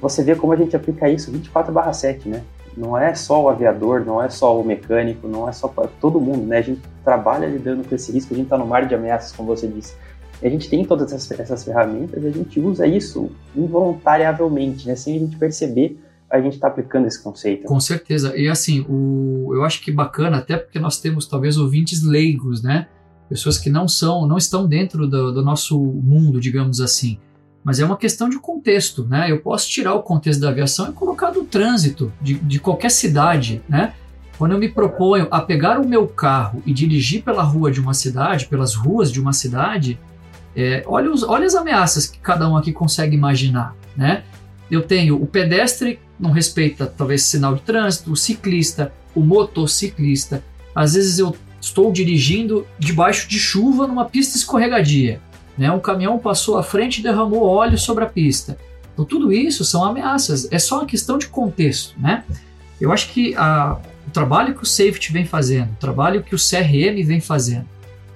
Você 0.00 0.22
vê 0.22 0.36
como 0.36 0.52
a 0.52 0.56
gente 0.56 0.76
aplica 0.76 1.10
isso 1.10 1.32
24/7, 1.32 2.26
né? 2.26 2.44
Não 2.76 2.96
é 2.96 3.14
só 3.14 3.42
o 3.42 3.48
aviador, 3.48 4.04
não 4.04 4.22
é 4.22 4.28
só 4.28 4.58
o 4.58 4.64
mecânico, 4.64 5.28
não 5.28 5.48
é 5.48 5.52
só 5.52 5.68
todo 6.00 6.20
mundo, 6.20 6.46
né? 6.46 6.58
A 6.58 6.62
gente 6.62 6.80
trabalha 7.04 7.46
lidando 7.46 7.86
com 7.86 7.94
esse 7.94 8.10
risco, 8.12 8.32
a 8.32 8.36
gente 8.36 8.46
está 8.46 8.56
no 8.56 8.66
mar 8.66 8.86
de 8.86 8.94
ameaças, 8.94 9.32
como 9.32 9.54
você 9.54 9.68
disse. 9.68 9.94
E 10.42 10.46
a 10.46 10.50
gente 10.50 10.68
tem 10.68 10.84
todas 10.84 11.12
essas, 11.12 11.38
essas 11.38 11.64
ferramentas 11.64 12.24
a 12.24 12.30
gente 12.30 12.58
usa 12.58 12.86
isso 12.86 13.30
involuntariamente, 13.54 14.86
né? 14.86 14.96
Sem 14.96 15.16
a 15.16 15.18
gente 15.20 15.36
perceber 15.36 15.98
a 16.32 16.40
gente 16.40 16.54
está 16.54 16.66
aplicando 16.68 17.06
esse 17.06 17.22
conceito. 17.22 17.64
Com 17.64 17.78
certeza. 17.78 18.34
E 18.34 18.48
assim, 18.48 18.86
o, 18.88 19.50
eu 19.54 19.64
acho 19.64 19.82
que 19.82 19.92
bacana, 19.92 20.38
até 20.38 20.56
porque 20.56 20.78
nós 20.78 20.98
temos 20.98 21.26
talvez 21.26 21.58
ouvintes 21.58 22.02
leigos, 22.02 22.62
né? 22.62 22.88
Pessoas 23.28 23.58
que 23.58 23.68
não 23.68 23.86
são, 23.86 24.26
não 24.26 24.38
estão 24.38 24.66
dentro 24.66 25.06
do, 25.06 25.30
do 25.30 25.42
nosso 25.42 25.78
mundo, 25.78 26.40
digamos 26.40 26.80
assim. 26.80 27.18
Mas 27.64 27.78
é 27.78 27.84
uma 27.84 27.96
questão 27.96 28.28
de 28.28 28.38
contexto, 28.38 29.04
né? 29.04 29.30
Eu 29.30 29.40
posso 29.40 29.68
tirar 29.68 29.94
o 29.94 30.02
contexto 30.02 30.40
da 30.40 30.48
aviação 30.48 30.90
e 30.90 30.92
colocar 30.92 31.30
do 31.30 31.44
trânsito 31.44 32.12
de, 32.20 32.34
de 32.34 32.58
qualquer 32.58 32.90
cidade, 32.90 33.62
né? 33.68 33.94
Quando 34.36 34.52
eu 34.52 34.58
me 34.58 34.68
proponho 34.68 35.28
a 35.30 35.40
pegar 35.40 35.78
o 35.78 35.86
meu 35.86 36.08
carro 36.08 36.62
e 36.66 36.72
dirigir 36.72 37.22
pela 37.22 37.42
rua 37.42 37.70
de 37.70 37.80
uma 37.80 37.94
cidade, 37.94 38.46
pelas 38.46 38.74
ruas 38.74 39.12
de 39.12 39.20
uma 39.20 39.32
cidade, 39.32 39.98
é, 40.56 40.82
olha, 40.86 41.12
os, 41.12 41.22
olha 41.22 41.46
as 41.46 41.54
ameaças 41.54 42.06
que 42.06 42.18
cada 42.18 42.48
um 42.48 42.56
aqui 42.56 42.72
consegue 42.72 43.14
imaginar, 43.14 43.76
né? 43.96 44.24
Eu 44.70 44.82
tenho 44.82 45.22
o 45.22 45.26
pedestre 45.26 46.00
não 46.18 46.30
respeita 46.30 46.86
talvez 46.86 47.22
sinal 47.24 47.56
de 47.56 47.62
trânsito, 47.62 48.12
o 48.12 48.16
ciclista, 48.16 48.92
o 49.14 49.20
motociclista. 49.20 50.42
Às 50.74 50.94
vezes 50.94 51.18
eu 51.18 51.36
estou 51.60 51.92
dirigindo 51.92 52.66
debaixo 52.78 53.28
de 53.28 53.38
chuva 53.38 53.86
numa 53.86 54.04
pista 54.04 54.36
escorregadia. 54.36 55.20
Né? 55.56 55.70
Um 55.70 55.80
caminhão 55.80 56.18
passou 56.18 56.58
à 56.58 56.62
frente 56.62 56.98
e 56.98 57.02
derramou 57.02 57.44
óleo 57.44 57.78
sobre 57.78 58.04
a 58.04 58.06
pista. 58.06 58.56
Então 58.92 59.04
tudo 59.04 59.32
isso 59.32 59.64
são 59.64 59.84
ameaças, 59.84 60.48
é 60.50 60.58
só 60.58 60.78
uma 60.78 60.86
questão 60.86 61.18
de 61.18 61.26
contexto. 61.28 61.94
Né? 61.98 62.24
Eu 62.80 62.92
acho 62.92 63.08
que 63.10 63.34
a, 63.36 63.78
o 64.06 64.10
trabalho 64.10 64.54
que 64.54 64.62
o 64.62 64.66
Safety 64.66 65.12
vem 65.12 65.24
fazendo, 65.24 65.72
o 65.72 65.76
trabalho 65.76 66.22
que 66.22 66.34
o 66.34 66.38
CRM 66.38 67.02
vem 67.04 67.20
fazendo, 67.20 67.66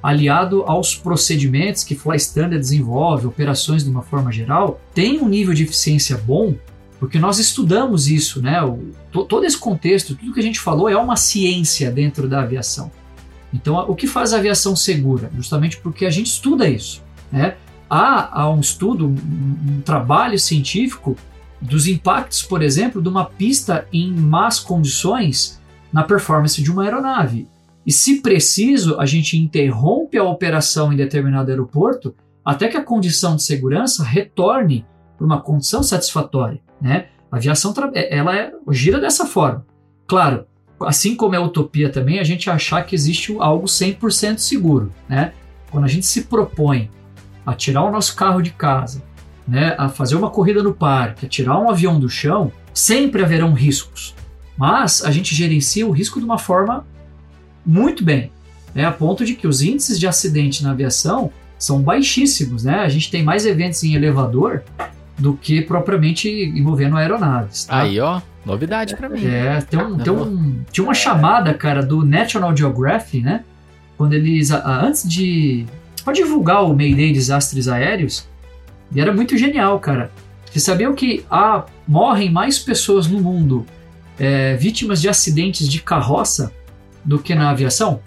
aliado 0.03 0.62
aos 0.66 0.94
procedimentos 0.94 1.83
que 1.83 1.94
Fly 1.94 2.16
Standard 2.16 2.59
desenvolve, 2.59 3.27
operações 3.27 3.83
de 3.83 3.90
uma 3.90 4.03
forma 4.03 4.31
geral, 4.31 4.81
tem 4.94 5.20
um 5.20 5.29
nível 5.29 5.55
de 5.55 5.64
eficiência 5.64 6.16
bom 6.16 6.55
porque 6.99 7.18
nós 7.18 7.38
estudamos 7.38 8.09
isso, 8.09 8.40
né? 8.40 8.62
O, 8.62 8.92
todo 9.25 9.44
esse 9.44 9.59
contexto, 9.59 10.14
tudo 10.14 10.33
que 10.33 10.40
a 10.40 10.42
gente 10.42 10.61
falou 10.61 10.88
é 10.88 10.96
uma 10.96 11.16
ciência 11.16 11.90
dentro 11.90 12.29
da 12.29 12.40
aviação. 12.40 12.90
Então, 13.53 13.79
o 13.88 13.94
que 13.94 14.07
faz 14.07 14.33
a 14.33 14.38
aviação 14.38 14.75
segura? 14.75 15.31
Justamente 15.37 15.77
porque 15.79 16.07
a 16.07 16.11
gente 16.11 16.27
estuda 16.27 16.68
isso, 16.68 17.03
né? 17.37 17.57
Há, 17.88 18.40
há 18.40 18.51
um 18.51 18.61
estudo, 18.61 19.07
um, 19.07 19.11
um 19.11 19.81
trabalho 19.83 20.38
científico 20.38 21.16
dos 21.61 21.87
impactos, 21.87 22.42
por 22.42 22.62
exemplo, 22.62 23.03
de 23.03 23.09
uma 23.09 23.27
pista 23.27 23.87
em 23.92 24.11
más 24.11 24.59
condições 24.59 25.61
na 25.92 26.03
performance 26.03 26.61
de 26.62 26.70
uma 26.70 26.83
aeronave. 26.83 27.46
E 27.87 27.92
se 27.92 28.20
preciso, 28.20 28.99
a 28.99 29.07
gente 29.07 29.37
interrompe 29.37 30.16
a 30.18 30.25
operação 30.25 30.92
em 30.92 30.96
determinado 30.96 31.51
aeroporto 31.51 32.14
até 32.44 32.68
que 32.68 32.77
a 32.77 32.83
condição 32.83 33.37
de 33.37 33.42
segurança 33.42 34.03
retorne 34.03 34.85
para 35.16 35.27
uma 35.27 35.40
condição 35.40 35.83
satisfatória. 35.83 36.61
Né? 36.81 37.07
A 37.31 37.37
aviação 37.37 37.75
é, 37.94 38.16
ela 38.16 38.35
é, 38.35 38.53
gira 38.70 38.99
dessa 38.99 39.27
forma. 39.27 39.64
Claro, 40.07 40.46
assim 40.81 41.14
como 41.14 41.35
é 41.35 41.38
utopia 41.38 41.90
também, 41.90 42.18
a 42.18 42.25
gente 42.25 42.49
achar 42.49 42.85
que 42.85 42.94
existe 42.94 43.37
algo 43.38 43.66
100% 43.66 44.38
seguro. 44.38 44.92
Né? 45.09 45.33
Quando 45.70 45.85
a 45.85 45.88
gente 45.88 46.07
se 46.07 46.22
propõe 46.22 46.90
a 47.47 47.55
tirar 47.55 47.85
o 47.85 47.93
nosso 47.93 48.15
carro 48.17 48.43
de 48.43 48.51
casa, 48.51 49.03
né, 49.47 49.75
a 49.79 49.89
fazer 49.89 50.17
uma 50.17 50.29
corrida 50.29 50.63
no 50.63 50.75
parque, 50.75 51.25
a 51.25 51.29
tirar 51.29 51.59
um 51.59 51.71
avião 51.71 52.01
do 52.01 52.09
chão, 52.09 52.53
sempre 52.75 53.23
haverão 53.23 53.55
riscos. 53.55 54.15
Mas 54.57 55.05
a 55.05 55.13
gente 55.13 55.35
gerencia 55.35 55.87
o 55.87 55.93
risco 55.93 56.19
de 56.19 56.25
uma 56.25 56.39
forma 56.39 56.85
muito 57.65 58.03
bem, 58.03 58.33
né, 58.75 58.85
a 58.85 58.91
ponto 58.91 59.25
de 59.25 59.35
que 59.35 59.47
os 59.47 59.63
índices 59.63 59.99
de 60.01 60.09
acidente 60.09 60.65
na 60.65 60.73
aviação 60.73 61.31
são 61.59 61.81
baixíssimos. 61.81 62.65
Né? 62.65 62.81
A 62.81 62.89
gente 62.89 63.11
tem 63.11 63.23
mais 63.23 63.47
eventos 63.47 63.83
em 63.85 63.95
elevador 63.95 64.63
do 65.17 65.35
que 65.35 65.63
propriamente 65.63 66.29
envolvendo 66.29 66.97
aeronaves. 66.97 67.65
Tá? 67.65 67.83
Aí, 67.83 67.99
ó, 68.01 68.21
novidade 68.45 68.97
para 68.97 69.09
mim. 69.09 69.25
É, 69.25 69.61
tem, 69.63 69.81
um, 69.81 69.97
tem 69.97 70.13
um, 70.13 70.63
tinha 70.71 70.85
uma 70.85 70.95
chamada, 70.95 71.55
cara, 71.55 71.83
do 71.83 72.05
National 72.05 72.55
Geographic, 72.55 73.23
né? 73.23 73.45
Quando 73.97 74.13
eles, 74.13 74.51
antes 74.51 75.09
de 75.09 75.65
para 76.07 76.14
divulgar 76.14 76.64
o 76.64 76.69
Mayday 76.69 77.12
Desastres 77.12 77.66
Aéreos, 77.66 78.29
e 78.95 79.01
era 79.01 79.12
muito 79.12 79.37
genial, 79.37 79.81
cara. 79.81 80.12
Vocês 80.45 80.62
sabiam 80.62 80.95
que 80.95 81.27
há, 81.29 81.66
morrem 81.87 82.31
mais 82.31 82.61
pessoas 82.61 83.09
no 83.09 83.21
mundo 83.21 83.66
é, 84.16 84.55
vítimas 84.55 85.03
de 85.03 85.09
acidentes 85.09 85.69
de 85.69 85.83
carroça 85.83 86.53
do 87.05 87.19
que 87.19 87.35
na 87.35 87.51
aviação? 87.51 88.01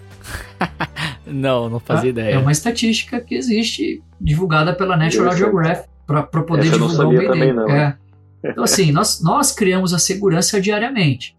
não, 1.26 1.68
não 1.68 1.78
fazia 1.78 2.08
ah, 2.08 2.08
ideia. 2.08 2.34
É 2.36 2.38
uma 2.38 2.52
estatística 2.52 3.20
que 3.20 3.34
existe 3.34 4.02
divulgada 4.18 4.72
pela 4.72 4.96
National 4.96 5.36
Geographic 5.36 5.86
para 6.06 6.22
poder 6.22 6.68
Essa 6.68 6.78
divulgar 6.78 7.06
o 7.06 7.12
Mayday. 7.12 7.28
Também, 7.28 7.52
não, 7.52 7.68
é. 7.68 7.98
Então, 8.42 8.64
assim, 8.64 8.90
nós, 8.92 9.22
nós 9.22 9.52
criamos 9.52 9.92
a 9.92 9.98
segurança 9.98 10.58
diariamente. 10.58 11.36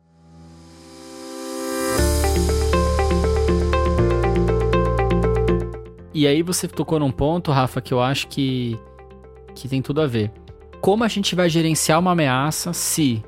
E 6.13 6.27
aí 6.27 6.41
você 6.41 6.67
tocou 6.67 6.99
num 6.99 7.11
ponto, 7.11 7.51
Rafa, 7.51 7.79
que 7.79 7.93
eu 7.93 8.01
acho 8.01 8.27
que, 8.27 8.77
que 9.55 9.67
tem 9.67 9.81
tudo 9.81 10.01
a 10.01 10.07
ver. 10.07 10.31
Como 10.81 11.03
a 11.03 11.07
gente 11.07 11.35
vai 11.35 11.49
gerenciar 11.49 11.99
uma 11.99 12.11
ameaça 12.11 12.73
se, 12.73 13.23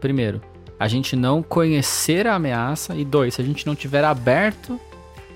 primeiro, 0.00 0.40
a 0.78 0.86
gente 0.86 1.16
não 1.16 1.42
conhecer 1.42 2.26
a 2.26 2.34
ameaça 2.34 2.94
e 2.94 3.04
dois, 3.04 3.34
se 3.34 3.42
a 3.42 3.44
gente 3.44 3.66
não 3.66 3.74
tiver 3.74 4.04
aberto 4.04 4.80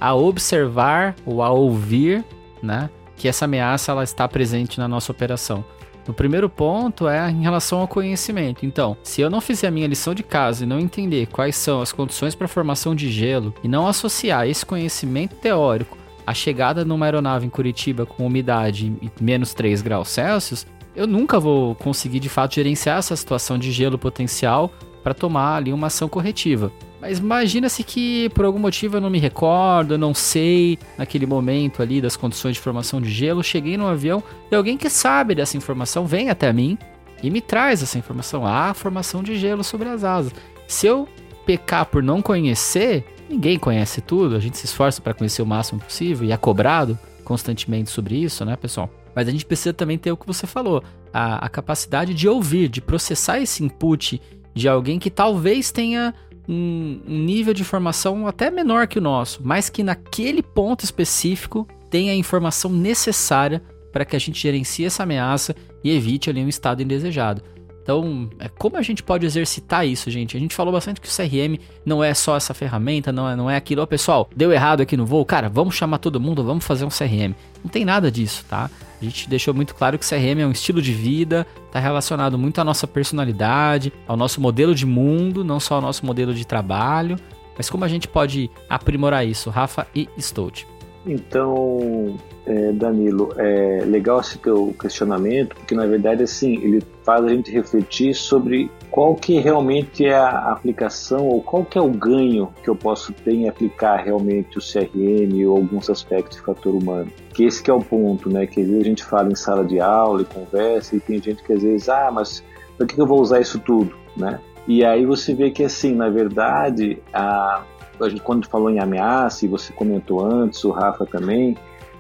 a 0.01 0.15
observar 0.15 1.17
ou 1.27 1.43
a 1.43 1.51
ouvir, 1.51 2.25
né, 2.63 2.89
que 3.17 3.29
essa 3.29 3.45
ameaça 3.45 3.93
ela 3.93 4.05
está 4.05 4.29
presente 4.29 4.79
na 4.79 4.87
nossa 4.87 5.11
operação. 5.11 5.65
O 6.07 6.13
primeiro 6.13 6.51
ponto 6.51 7.09
é 7.09 7.31
em 7.31 7.43
relação 7.43 7.81
ao 7.81 7.89
conhecimento. 7.89 8.67
Então, 8.67 8.97
se 9.03 9.23
eu 9.23 9.31
não 9.31 9.41
fizer 9.41 9.69
a 9.69 9.71
minha 9.71 9.87
lição 9.87 10.15
de 10.15 10.23
casa 10.23 10.63
e 10.63 10.67
não 10.67 10.79
entender 10.79 11.27
quais 11.27 11.57
são 11.57 11.81
as 11.81 11.93
condições 11.93 12.35
para 12.35 12.47
formação 12.47 12.95
de 12.95 13.11
gelo 13.11 13.55
e 13.65 13.69
não 13.69 13.87
associar 13.87 14.47
esse 14.47 14.67
conhecimento 14.67 15.35
teórico 15.37 15.97
à 16.27 16.33
chegada 16.35 16.85
numa 16.85 17.07
aeronave 17.07 17.47
em 17.47 17.51
Curitiba 17.51 18.07
com 18.07 18.27
umidade 18.27 18.93
menos 19.21 19.55
3 19.55 19.83
graus 19.83 20.09
Celsius, 20.09 20.67
eu 20.95 21.07
nunca 21.07 21.41
vou 21.41 21.75
conseguir 21.75 22.21
de 22.21 22.29
fato 22.29 22.55
gerenciar 22.55 22.99
essa 22.99 23.17
situação 23.17 23.59
de 23.59 23.73
gelo 23.73 23.99
potencial 23.99 24.73
para 25.03 25.13
tomar 25.13 25.57
ali 25.57 25.73
uma 25.73 25.89
ação 25.89 26.09
corretiva. 26.09 26.73
Mas 27.01 27.19
imagina-se 27.19 27.85
que 27.85 28.31
por 28.31 28.47
algum 28.47 28.59
motivo 28.59 28.97
eu 28.97 29.01
não 29.01 29.11
me 29.11 29.19
recordo, 29.19 29.99
não 29.99 30.15
sei 30.15 30.79
naquele 30.97 31.27
momento 31.27 31.83
ali 31.83 32.01
das 32.01 32.17
condições 32.17 32.55
de 32.55 32.61
formação 32.61 33.01
de 33.01 33.11
gelo, 33.11 33.45
cheguei 33.45 33.77
no 33.77 33.87
avião 33.87 34.23
e 34.51 34.55
alguém 34.55 34.79
que 34.79 34.89
sabe 34.89 35.35
dessa 35.35 35.57
informação 35.57 36.07
vem 36.07 36.31
até 36.31 36.51
mim 36.51 36.79
e 37.23 37.31
me 37.31 37.43
traz 37.43 37.83
essa 37.83 37.99
informação, 37.99 38.47
a 38.47 38.73
formação 38.73 39.23
de 39.23 39.37
gelo 39.37 39.63
sobre 39.63 39.89
as 39.89 40.03
asas. 40.03 40.33
Se 40.67 40.87
eu 40.87 41.07
pecar 41.45 41.85
por 41.85 42.03
não 42.03 42.23
conhecer, 42.23 43.05
ninguém 43.35 43.59
conhece 43.59 44.01
tudo, 44.01 44.37
a 44.37 44.41
gente 44.41 44.57
se 44.57 44.65
esforça 44.65 45.03
para 45.03 45.13
conhecer 45.13 45.43
o 45.43 45.47
máximo 45.47 45.81
possível 45.81 46.27
e 46.27 46.33
é 46.33 46.37
cobrado 46.37 46.99
constantemente 47.25 47.91
sobre 47.91 48.17
isso, 48.17 48.45
né, 48.45 48.57
pessoal? 48.57 48.89
Mas 49.15 49.29
a 49.29 49.31
gente 49.31 49.45
precisa 49.45 49.73
também 49.73 49.99
ter 49.99 50.13
o 50.13 50.17
que 50.17 50.27
você 50.27 50.47
falou, 50.47 50.83
a, 51.13 51.47
a 51.47 51.49
capacidade 51.49 52.15
de 52.15 52.29
ouvir, 52.29 52.69
de 52.69 52.81
processar 52.81 53.41
esse 53.41 53.63
input 53.63 54.21
de 54.55 54.69
alguém 54.69 54.99
que 54.99 55.11
talvez 55.11 55.73
tenha 55.73 56.15
um, 56.49 57.01
um 57.07 57.19
nível 57.25 57.53
de 57.53 57.63
informação 57.63 58.27
até 58.27 58.51
menor 58.51 58.87
que 58.87 58.99
o 58.99 59.03
nosso, 59.03 59.41
mas 59.43 59.69
que 59.69 59.83
naquele 59.83 60.43
ponto 60.43 60.85
específico 60.85 61.67
tem 61.91 62.11
a 62.11 62.15
informação 62.15 62.71
necessária 62.71 63.63
para 63.93 64.05
que 64.05 64.17
a 64.17 64.19
gente 64.19 64.41
gerencie 64.41 64.85
essa 64.85 65.03
ameaça 65.03 65.55
e 65.83 65.91
evite 65.91 66.29
ali 66.29 66.45
um 66.45 66.49
estado 66.49 66.83
indesejado. 66.83 67.43
Então, 67.85 68.31
é, 68.39 68.49
como 68.49 68.79
a 68.79 68.83
gente 68.83 69.03
pode 69.03 69.27
exercitar 69.27 69.87
isso, 69.87 70.11
gente? 70.11 70.35
A 70.39 70.41
gente 70.41 70.55
falou 70.55 70.73
bastante 70.73 71.03
que 71.03 71.07
o 71.07 71.11
CRM 71.11 71.61
não 71.85 72.03
é 72.03 72.15
só 72.15 72.35
essa 72.35 72.55
ferramenta, 72.55 73.13
não 73.13 73.29
é, 73.29 73.37
não 73.37 73.51
é 73.51 73.57
aquilo. 73.57 73.83
Ô, 73.83 73.87
pessoal, 73.87 74.29
deu 74.35 74.51
errado 74.51 74.81
aqui 74.81 74.97
no 74.97 75.05
voo, 75.05 75.23
cara, 75.23 75.51
vamos 75.51 75.75
chamar 75.75 75.99
todo 75.99 76.19
mundo, 76.19 76.43
vamos 76.43 76.65
fazer 76.65 76.87
um 76.87 76.89
CRM. 76.89 77.35
Não 77.63 77.71
tem 77.71 77.85
nada 77.85 78.11
disso, 78.11 78.43
tá? 78.49 78.71
A 79.01 79.05
gente 79.05 79.29
deixou 79.29 79.53
muito 79.53 79.75
claro 79.75 79.99
que 79.99 80.05
o 80.07 80.09
CRM 80.09 80.41
é 80.41 80.47
um 80.47 80.51
estilo 80.51 80.81
de 80.81 80.95
vida, 80.95 81.47
está 81.67 81.79
relacionado 81.79 82.39
muito 82.39 82.59
à 82.59 82.65
nossa 82.65 82.87
personalidade, 82.87 83.93
ao 84.09 84.17
nosso 84.17 84.41
modelo 84.41 84.75
de 84.75 84.87
mundo, 84.87 85.45
não 85.45 85.61
só 85.61 85.75
ao 85.75 85.83
nosso 85.83 86.07
modelo 86.07 86.33
de 86.33 86.47
trabalho. 86.47 87.19
Mas 87.55 87.69
como 87.69 87.85
a 87.85 87.89
gente 87.89 88.09
pode 88.09 88.51
aprimorar 88.67 89.27
isso, 89.27 89.51
Rafa 89.51 89.87
e 89.95 90.09
Stout? 90.19 90.67
Então, 91.07 92.17
é, 92.47 92.73
Danilo, 92.73 93.33
é 93.37 93.85
legal 93.85 94.21
esse 94.21 94.39
teu 94.39 94.75
questionamento, 94.81 95.55
porque 95.57 95.75
na 95.75 95.87
verdade 95.87 96.23
assim 96.23 96.57
ele 96.57 96.83
faz 97.03 97.25
a 97.25 97.29
gente 97.29 97.51
refletir 97.51 98.15
sobre 98.15 98.71
qual 98.91 99.15
que 99.15 99.39
realmente 99.39 100.05
é 100.05 100.15
a 100.15 100.53
aplicação 100.53 101.27
ou 101.27 101.43
qual 101.43 101.65
que 101.65 101.77
é 101.77 101.81
o 101.81 101.91
ganho 101.91 102.51
que 102.63 102.69
eu 102.69 102.77
posso 102.77 103.13
ter 103.13 103.33
em 103.33 103.49
aplicar 103.49 103.97
realmente 103.97 104.59
o 104.59 104.61
CRM 104.61 105.47
ou 105.47 105.57
alguns 105.57 105.91
aspectos 105.91 106.39
de 106.39 106.45
fator 106.45 106.75
humano. 106.75 107.11
Que 107.33 107.45
esse 107.45 107.63
que 107.63 107.71
é 107.71 107.75
o 107.75 107.81
ponto, 107.81 108.29
né? 108.31 108.47
Que 108.47 108.61
às 108.61 108.67
vezes 108.67 108.83
a 108.83 108.89
gente 108.89 109.05
fala 109.05 109.31
em 109.31 109.35
sala 109.35 109.65
de 109.65 109.81
aula 109.81 110.23
e 110.23 110.25
conversa 110.25 110.97
e 110.97 111.01
tem 111.01 111.21
gente 111.21 111.43
que 111.43 111.53
às 111.53 111.63
vezes, 111.63 111.89
ah, 111.89 112.11
mas 112.13 112.43
para 112.77 112.87
que 112.87 113.01
eu 113.01 113.07
vou 113.07 113.21
usar 113.21 113.41
isso 113.41 113.59
tudo, 113.59 113.95
né? 114.17 114.41
E 114.67 114.85
aí 114.85 115.05
você 115.05 115.35
vê 115.35 115.51
que 115.51 115.63
assim, 115.63 115.95
na 115.95 116.09
verdade, 116.09 117.03
a, 117.13 117.63
a 118.01 118.09
gente, 118.09 118.23
quando 118.23 118.47
falou 118.47 118.71
em 118.71 118.79
ameaça, 118.79 119.45
e 119.45 119.49
você 119.49 119.73
comentou 119.73 120.25
antes, 120.25 120.65
o 120.65 120.71
Rafa 120.71 121.07
também, 121.07 121.57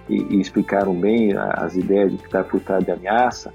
e, 0.09 0.26
e 0.30 0.40
explicaram 0.40 0.94
bem 0.94 1.35
as 1.37 1.76
ideias 1.76 2.12
de 2.12 2.18
que 2.18 2.26
está 2.26 2.42
por 2.42 2.61
trás 2.61 2.85
de 2.85 2.90
ameaça, 2.90 3.52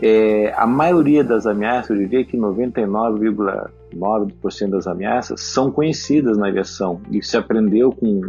é, 0.00 0.54
a 0.56 0.66
maioria 0.66 1.22
das 1.22 1.46
ameaças, 1.46 1.90
eu 1.90 1.98
diria 1.98 2.24
que 2.24 2.34
99,9% 2.36 4.70
das 4.70 4.86
ameaças 4.86 5.42
são 5.42 5.70
conhecidas 5.70 6.38
na 6.38 6.48
aviação 6.48 7.02
e 7.10 7.22
se 7.22 7.36
aprendeu 7.36 7.92
com 7.92 8.22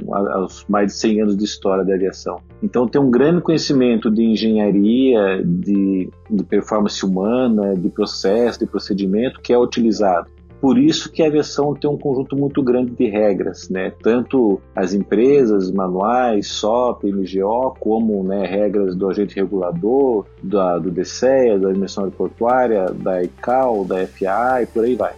os 0.44 0.66
mais 0.68 0.88
de 0.88 0.94
100 0.94 1.22
anos 1.22 1.38
de 1.38 1.46
história 1.46 1.86
da 1.86 1.94
aviação. 1.94 2.42
Então 2.62 2.86
tem 2.88 3.02
um 3.02 3.10
grande 3.10 3.40
conhecimento 3.42 4.12
de 4.12 4.24
engenharia, 4.24 5.42
de, 5.44 6.10
de 6.30 6.44
performance 6.44 7.06
humana, 7.06 7.74
de 7.76 7.88
processo, 7.90 8.60
de 8.60 8.66
procedimento 8.66 9.40
que 9.42 9.54
é 9.54 9.58
utilizado. 9.58 10.28
Por 10.64 10.78
isso 10.78 11.12
que 11.12 11.22
a 11.22 11.28
aviação 11.28 11.76
tem 11.76 11.90
um 11.90 11.98
conjunto 11.98 12.38
muito 12.38 12.64
grande 12.64 12.92
de 12.92 13.10
regras, 13.10 13.68
né? 13.68 13.92
Tanto 14.02 14.62
as 14.74 14.94
empresas, 14.94 15.70
manuais, 15.70 16.48
SOP, 16.48 17.04
MGO, 17.04 17.76
como 17.78 18.24
né, 18.24 18.46
regras 18.46 18.96
do 18.96 19.10
agente 19.10 19.36
regulador, 19.36 20.26
da, 20.42 20.80
do 20.80 20.90
DCEA, 20.90 21.60
da 21.60 21.70
dimensão 21.70 22.06
aeroportuária, 22.06 22.86
da 22.86 23.22
ICAO, 23.22 23.84
da 23.84 24.08
FAA 24.08 24.62
e 24.62 24.66
por 24.68 24.86
aí 24.86 24.96
vai. 24.96 25.12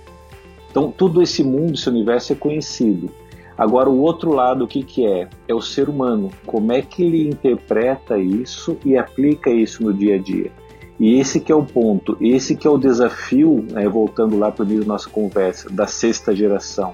Então, 0.71 0.91
todo 0.91 1.21
esse 1.21 1.43
mundo, 1.43 1.75
esse 1.75 1.89
universo 1.89 2.34
é 2.34 2.36
conhecido. 2.36 3.12
Agora, 3.55 3.88
o 3.88 4.01
outro 4.01 4.31
lado, 4.34 4.65
o 4.65 4.67
que, 4.67 4.81
que 4.81 5.05
é? 5.05 5.29
É 5.47 5.53
o 5.53 5.62
ser 5.62 5.89
humano. 5.89 6.31
Como 6.47 6.71
é 6.71 6.81
que 6.81 7.03
ele 7.03 7.29
interpreta 7.29 8.17
isso 8.17 8.79
e 8.84 8.97
aplica 8.97 9.51
isso 9.51 9.84
no 9.84 9.93
dia 9.93 10.15
a 10.15 10.17
dia? 10.17 10.51
E 10.99 11.19
esse 11.19 11.39
que 11.39 11.51
é 11.51 11.55
o 11.55 11.63
ponto, 11.63 12.17
esse 12.21 12.55
que 12.55 12.65
é 12.65 12.69
o 12.69 12.77
desafio, 12.77 13.65
né, 13.69 13.88
voltando 13.88 14.38
lá 14.38 14.51
para 14.51 14.63
o 14.63 14.65
início 14.65 14.86
da 14.86 14.93
nossa 14.93 15.10
conversa, 15.10 15.69
da 15.69 15.88
sexta 15.88 16.34
geração 16.34 16.93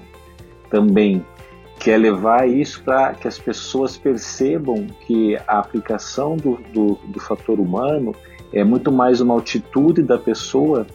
também, 0.68 1.24
que 1.78 1.90
é 1.90 1.96
levar 1.96 2.48
isso 2.48 2.82
para 2.82 3.14
que 3.14 3.28
as 3.28 3.38
pessoas 3.38 3.96
percebam 3.96 4.86
que 5.06 5.36
a 5.46 5.58
aplicação 5.58 6.36
do, 6.36 6.58
do, 6.72 6.98
do 7.06 7.20
fator 7.20 7.60
humano 7.60 8.14
é 8.52 8.62
muito 8.64 8.90
mais 8.90 9.20
uma 9.20 9.38
atitude 9.38 10.02
da 10.02 10.18
pessoa 10.18 10.86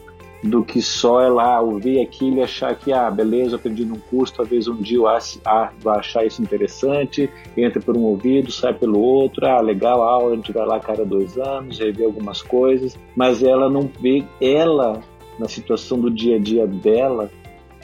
do 0.42 0.64
que 0.64 0.80
só 0.80 1.20
ela 1.20 1.60
ouvir 1.60 2.00
aquilo 2.00 2.38
e 2.38 2.42
achar 2.42 2.74
que, 2.76 2.92
ah, 2.92 3.10
beleza, 3.10 3.52
eu 3.52 3.56
aprendi 3.56 3.84
num 3.84 3.98
curso, 3.98 4.34
talvez 4.34 4.68
um 4.68 4.76
dia 4.76 4.98
eu 4.98 5.02
vai 5.02 5.98
achar 5.98 6.24
isso 6.24 6.40
interessante, 6.40 7.28
entra 7.56 7.80
por 7.80 7.96
um 7.96 8.02
ouvido, 8.02 8.52
sai 8.52 8.72
pelo 8.72 9.00
outro, 9.00 9.46
ah, 9.46 9.60
legal 9.60 10.02
a 10.02 10.10
aula, 10.10 10.32
a 10.32 10.36
gente 10.36 10.52
vai 10.52 10.66
lá 10.66 10.78
cada 10.78 11.04
dois 11.04 11.36
anos, 11.36 11.78
rever 11.78 12.06
algumas 12.06 12.40
coisas, 12.40 12.96
mas 13.16 13.42
ela 13.42 13.68
não 13.68 13.90
vê 14.00 14.24
ela, 14.40 15.00
na 15.38 15.48
situação 15.48 15.98
do 15.98 16.10
dia 16.10 16.36
a 16.36 16.38
dia 16.38 16.66
dela, 16.66 17.30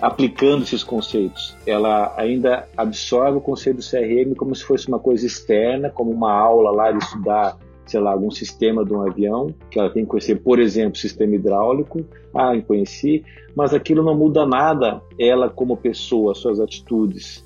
aplicando 0.00 0.62
esses 0.62 0.82
conceitos. 0.82 1.56
Ela 1.66 2.12
ainda 2.16 2.68
absorve 2.76 3.38
o 3.38 3.40
conceito 3.40 3.76
do 3.76 3.82
CRM 3.82 4.34
como 4.36 4.54
se 4.54 4.64
fosse 4.64 4.88
uma 4.88 4.98
coisa 4.98 5.26
externa, 5.26 5.88
como 5.88 6.10
uma 6.10 6.32
aula 6.32 6.70
lá 6.70 6.92
de 6.92 6.98
estudar 6.98 7.56
sei 7.86 8.00
lá, 8.00 8.12
algum 8.12 8.30
sistema 8.30 8.84
de 8.84 8.92
um 8.92 9.02
avião, 9.02 9.54
que 9.70 9.78
ela 9.78 9.90
tem 9.90 10.04
que 10.04 10.10
conhecer, 10.10 10.36
por 10.36 10.58
exemplo, 10.58 10.98
sistema 10.98 11.34
hidráulico, 11.34 12.04
ah, 12.34 12.54
eu 12.54 12.62
conheci, 12.62 13.24
mas 13.54 13.72
aquilo 13.72 14.02
não 14.02 14.16
muda 14.16 14.46
nada 14.46 15.00
ela 15.18 15.48
como 15.48 15.76
pessoa, 15.76 16.34
suas 16.34 16.60
atitudes. 16.60 17.44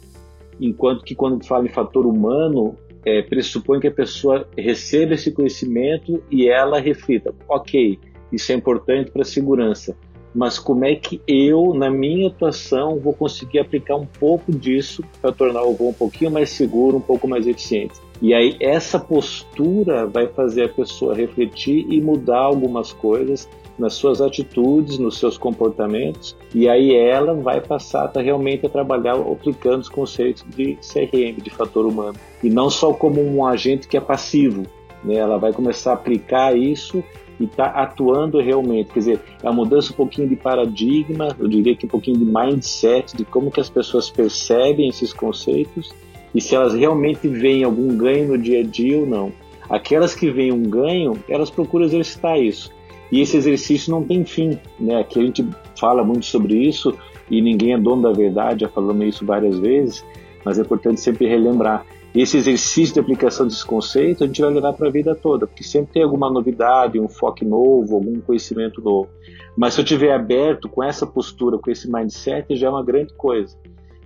Enquanto 0.61 1.05
que 1.05 1.15
quando 1.15 1.45
fala 1.45 1.67
em 1.67 1.69
fator 1.69 2.07
humano, 2.07 2.77
é, 3.05 3.23
pressupõe 3.23 3.81
que 3.81 3.87
a 3.87 3.93
pessoa 3.93 4.47
receba 4.57 5.15
esse 5.15 5.31
conhecimento 5.33 6.23
e 6.31 6.49
ela 6.49 6.81
reflita, 6.81 7.35
ok, 7.49 7.99
isso 8.33 8.53
é 8.53 8.55
importante 8.55 9.11
para 9.11 9.23
a 9.23 9.25
segurança, 9.25 9.97
mas 10.39 10.57
como 10.57 10.85
é 10.85 10.95
que 10.95 11.21
eu, 11.27 11.75
na 11.75 11.91
minha 11.91 12.29
atuação, 12.29 13.01
vou 13.01 13.13
conseguir 13.13 13.59
aplicar 13.59 13.97
um 13.97 14.07
pouco 14.07 14.53
disso 14.53 15.03
para 15.21 15.33
tornar 15.33 15.65
o 15.65 15.75
voo 15.75 15.89
um 15.89 15.93
pouquinho 15.93 16.31
mais 16.31 16.51
seguro, 16.51 16.99
um 16.99 17.01
pouco 17.01 17.27
mais 17.27 17.45
eficiente? 17.45 17.95
E 18.23 18.33
aí 18.33 18.57
essa 18.61 19.01
postura 19.01 20.07
vai 20.07 20.29
fazer 20.29 20.67
a 20.67 20.69
pessoa 20.69 21.13
refletir 21.13 21.85
e 21.91 22.01
mudar 22.01 22.39
algumas 22.39 22.93
coisas 22.93 23.49
nas 23.77 23.95
suas 23.95 24.21
atitudes, 24.21 24.97
nos 24.97 25.19
seus 25.19 25.37
comportamentos, 25.37 26.37
e 26.55 26.69
aí 26.69 26.95
ela 26.95 27.35
vai 27.35 27.61
passar 27.61 28.09
a, 28.15 28.21
realmente 28.21 28.65
a 28.65 28.69
trabalhar 28.69 29.17
aplicando 29.17 29.81
os 29.81 29.89
conceitos 29.89 30.45
de 30.55 30.77
CRM, 30.77 31.43
de 31.43 31.51
fator 31.51 31.85
humano, 31.85 32.15
e 32.45 32.49
não 32.49 32.71
só 32.71 32.93
como 32.93 33.21
um 33.21 33.45
agente 33.45 33.89
que 33.89 33.97
é 33.97 34.01
passivo, 34.01 34.63
né? 35.03 35.17
Ela 35.17 35.37
vai 35.37 35.53
começar 35.53 35.91
a 35.91 35.95
aplicar 35.95 36.57
isso 36.57 37.03
e 37.39 37.45
está 37.45 37.67
atuando 37.67 38.41
realmente. 38.41 38.93
Quer 38.93 38.99
dizer, 38.99 39.21
é 39.43 39.47
uma 39.49 39.65
mudança 39.65 39.93
um 39.93 39.97
pouquinho 39.97 40.29
de 40.29 40.37
paradigma, 40.37 41.35
eu 41.39 41.49
diria 41.49 41.77
que 41.77 41.87
um 41.87 41.89
pouquinho 41.89 42.19
de 42.19 42.25
mindset, 42.25 43.17
de 43.17 43.25
como 43.25 43.51
que 43.51 43.61
as 43.61 43.71
pessoas 43.71 44.11
percebem 44.11 44.89
esses 44.89 45.13
conceitos 45.13 45.93
e 46.35 46.41
se 46.41 46.55
elas 46.55 46.75
realmente 46.75 47.27
veem 47.29 47.65
algum 47.65 47.97
ganho 47.97 48.29
no 48.29 48.39
dia 48.39 48.61
a 48.61 48.63
dia 48.63 48.99
ou 48.99 49.07
não. 49.07 49.33
Aquelas 49.69 50.15
que 50.15 50.31
veem 50.31 50.53
um 50.53 50.63
ganho, 50.63 51.13
elas 51.29 51.51
procuram 51.51 51.85
exercitar 51.85 52.39
isso. 52.41 52.71
E 53.11 53.21
esse 53.21 53.37
exercício 53.37 53.91
não 53.91 54.03
tem 54.03 54.25
fim, 54.25 54.59
né? 54.79 55.01
Aqui 55.01 55.19
a 55.19 55.23
gente 55.23 55.47
fala 55.79 56.05
muito 56.05 56.27
sobre 56.27 56.55
isso 56.57 56.95
e 57.31 57.41
ninguém 57.41 57.73
é 57.73 57.79
dono 57.79 58.03
da 58.03 58.13
verdade, 58.13 58.61
já 58.61 58.69
falamos 58.69 59.07
isso 59.07 59.25
várias 59.25 59.59
vezes, 59.59 60.05
mas 60.45 60.59
é 60.59 60.63
importante 60.63 61.01
sempre 61.01 61.27
relembrar. 61.27 61.85
Esse 62.15 62.39
exercício 62.39 62.95
de 62.95 63.01
aplicação 63.01 63.47
desses 63.47 63.63
conceitos 63.63 64.23
a 64.23 64.27
gente 64.27 64.41
vai 64.41 64.51
levar 64.51 64.73
para 64.73 64.89
a 64.89 64.91
vida 64.91 65.15
toda, 65.15 65.47
porque 65.47 65.63
sempre 65.63 65.93
tem 65.93 66.03
alguma 66.03 66.31
novidade, 66.31 66.99
um 66.99 67.09
foco 67.09 67.45
novo, 67.45 67.97
algum 67.97 68.21
conhecimento 68.21 68.81
novo. 68.81 69.09
Mas 69.57 69.75
se 69.75 69.81
eu 69.81 69.85
estiver 69.85 70.13
aberto 70.13 70.69
com 70.69 70.83
essa 70.83 71.07
postura, 71.07 71.59
com 71.59 71.71
esse 71.71 71.91
mindset, 71.91 72.57
já 72.57 72.69
é 72.69 72.71
uma 72.71 72.85
grande 72.85 73.13
coisa 73.15 73.57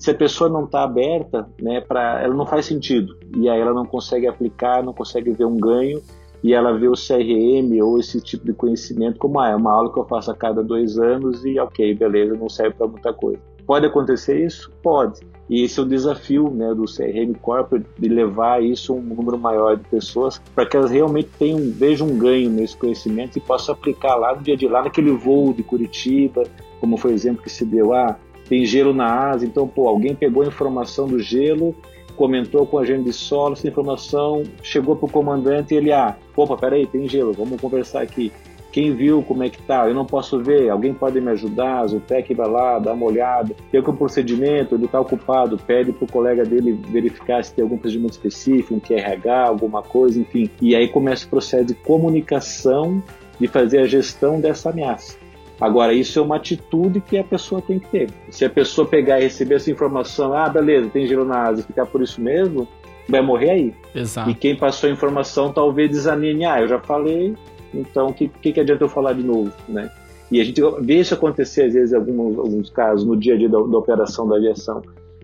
se 0.03 0.11
a 0.11 0.15
pessoa 0.15 0.51
não 0.51 0.65
está 0.65 0.83
aberta, 0.83 1.49
né, 1.61 1.81
para 1.81 2.21
ela 2.21 2.35
não 2.35 2.45
faz 2.45 2.67
sentido 2.67 3.17
e 3.37 3.49
aí 3.49 3.61
ela 3.61 3.73
não 3.73 3.87
consegue 3.87 4.27
aplicar, 4.27 4.83
não 4.83 4.93
consegue 4.93 5.31
ver 5.31 5.45
um 5.45 5.57
ganho 5.57 6.03
e 6.43 6.53
ela 6.53 6.77
vê 6.77 6.89
o 6.89 6.95
CRM 6.95 7.81
ou 7.81 8.01
esse 8.01 8.21
tipo 8.21 8.45
de 8.45 8.53
conhecimento 8.53 9.17
como 9.17 9.39
ah, 9.39 9.51
é 9.51 9.55
uma 9.55 9.73
aula 9.73 9.93
que 9.93 10.01
eu 10.01 10.05
faço 10.05 10.29
a 10.33 10.35
cada 10.35 10.61
dois 10.61 10.99
anos 10.99 11.45
e 11.45 11.57
ok, 11.61 11.95
beleza, 11.95 12.35
não 12.35 12.49
serve 12.49 12.75
para 12.75 12.89
muita 12.89 13.13
coisa. 13.13 13.39
Pode 13.65 13.87
acontecer 13.87 14.45
isso? 14.45 14.73
Pode. 14.83 15.21
E 15.53 15.65
esse 15.65 15.79
é 15.79 15.83
o 15.83 15.87
desafio 15.87 16.49
né, 16.49 16.73
do 16.75 16.85
CRM 16.85 17.35
Corporate 17.43 17.85
de 17.99 18.09
levar 18.09 18.65
isso 18.65 18.95
a 18.95 18.97
um 18.97 19.03
número 19.03 19.37
maior 19.37 19.77
de 19.77 19.85
pessoas 19.85 20.41
para 20.55 20.65
que 20.65 20.75
elas 20.75 20.91
realmente 20.91 21.29
tenham, 21.39 21.59
vejam 21.73 22.09
um 22.09 22.17
ganho 22.17 22.49
nesse 22.49 22.75
conhecimento 22.75 23.37
e 23.37 23.41
possam 23.43 23.75
aplicar 23.75 24.15
lá 24.15 24.35
no 24.35 24.41
dia 24.41 24.57
dia, 24.57 24.71
lá 24.71 24.83
naquele 24.83 25.11
voo 25.11 25.53
de 25.53 25.63
Curitiba, 25.63 26.45
como 26.81 26.97
foi 26.97 27.13
o 27.13 27.15
exemplo 27.15 27.43
que 27.43 27.53
se 27.53 27.67
deu, 27.67 27.93
ah, 27.93 28.17
tem 28.49 28.65
gelo 28.65 28.95
na 28.95 29.05
asa, 29.05 29.45
então, 29.45 29.69
pô, 29.69 29.89
alguém 29.89 30.15
pegou 30.15 30.43
a 30.43 30.47
informação 30.47 31.07
do 31.07 31.19
gelo, 31.19 31.77
comentou 32.17 32.65
com 32.65 32.79
a 32.79 32.85
gente 32.87 33.05
de 33.05 33.13
solo, 33.13 33.53
essa 33.53 33.69
informação 33.69 34.45
chegou 34.63 34.97
para 34.97 35.05
o 35.05 35.13
comandante 35.13 35.75
e 35.75 35.77
ele, 35.77 35.93
ah, 35.93 36.17
opa, 36.35 36.57
peraí, 36.57 36.87
tem 36.87 37.07
gelo, 37.07 37.35
vamos 37.35 37.61
conversar 37.61 38.01
aqui. 38.01 38.33
Quem 38.73 38.95
viu 38.95 39.23
como 39.23 39.45
é 39.45 39.51
que 39.51 39.61
tá? 39.63 39.87
Eu 39.87 39.95
não 39.95 40.05
posso 40.05 40.43
ver, 40.43 40.71
alguém 40.71 40.95
pode 40.95 41.21
me 41.21 41.31
ajudar? 41.31 41.81
A 41.81 41.87
Zutec 41.87 42.35
vai 42.35 42.49
lá, 42.49 42.79
dá 42.79 42.93
uma 42.93 43.07
olhada. 43.07 43.55
Tem 43.71 43.79
algum 43.79 43.95
procedimento, 43.95 44.75
ele 44.75 44.87
está 44.87 44.99
ocupado, 44.99 45.59
pede 45.59 45.93
para 45.93 46.05
o 46.05 46.11
colega 46.11 46.45
dele 46.45 46.73
verificar 46.89 47.45
se 47.45 47.55
tem 47.55 47.63
algum 47.63 47.77
procedimento 47.77 48.15
específico, 48.15 48.75
um 48.75 48.81
QRH, 48.81 49.47
alguma 49.47 49.83
coisa, 49.83 50.19
enfim. 50.19 50.51
E 50.61 50.75
aí 50.75 50.89
começa 50.89 51.27
o 51.27 51.29
processo 51.29 51.67
de 51.67 51.75
comunicação, 51.75 53.03
de 53.39 53.47
fazer 53.47 53.81
a 53.81 53.87
gestão 53.87 54.41
dessa 54.41 54.71
ameaça 54.71 55.23
Agora, 55.63 55.93
isso 55.95 56.19
é 56.19 56.23
uma 56.23 56.37
atitude 56.37 57.01
que 57.01 57.17
a 57.17 57.23
pessoa 57.23 57.63
tem 57.63 57.79
que 57.79 57.87
ter. 57.87 58.11
Se 58.31 58.45
a 58.45 58.51
pessoa 58.51 58.85
pegar 58.85 59.21
e 59.21 59.23
receber 59.23 59.55
essa 59.55 59.71
informação, 59.71 60.35
ah, 60.35 60.49
beleza, 60.49 60.89
tem 60.89 61.07
gelo 61.07 61.25
na 61.25 61.41
asa 61.41 61.63
ficar 61.63 61.87
por 61.87 62.03
isso 62.03 62.21
mesmo, 62.21 62.67
vai 63.09 63.23
morrer 63.23 63.51
aí. 63.51 63.75
Exato. 63.95 64.29
E 64.29 64.35
quem 64.35 64.57
passou 64.57 64.91
a 64.91 64.93
informação 64.93 65.53
talvez 65.53 65.89
desanime, 65.89 66.45
ah, 66.45 66.61
eu 66.61 66.67
já 66.67 66.81
falei, 66.81 67.37
então 67.75 68.09
o 68.09 68.15
que, 68.15 68.29
que, 68.29 68.53
que 68.53 68.61
adianta 68.61 68.85
eu 68.85 68.89
falar 68.89 69.13
de 69.13 69.23
novo, 69.23 69.53
né? 69.69 69.91
E 70.31 70.41
a 70.41 70.45
gente 70.45 70.63
vê 70.81 71.01
isso 71.01 71.13
acontecer, 71.13 71.65
às 71.65 71.75
vezes, 71.75 71.93
em 71.93 71.97
alguns, 71.97 72.39
alguns 72.39 72.71
casos, 72.71 73.05
no 73.05 73.15
dia 73.15 73.35
a 73.35 73.37
dia 73.37 73.51
da, 73.51 73.59
da, 73.59 73.79
operação 73.79 74.27
da 74.27 74.37
aviação. 74.37 74.81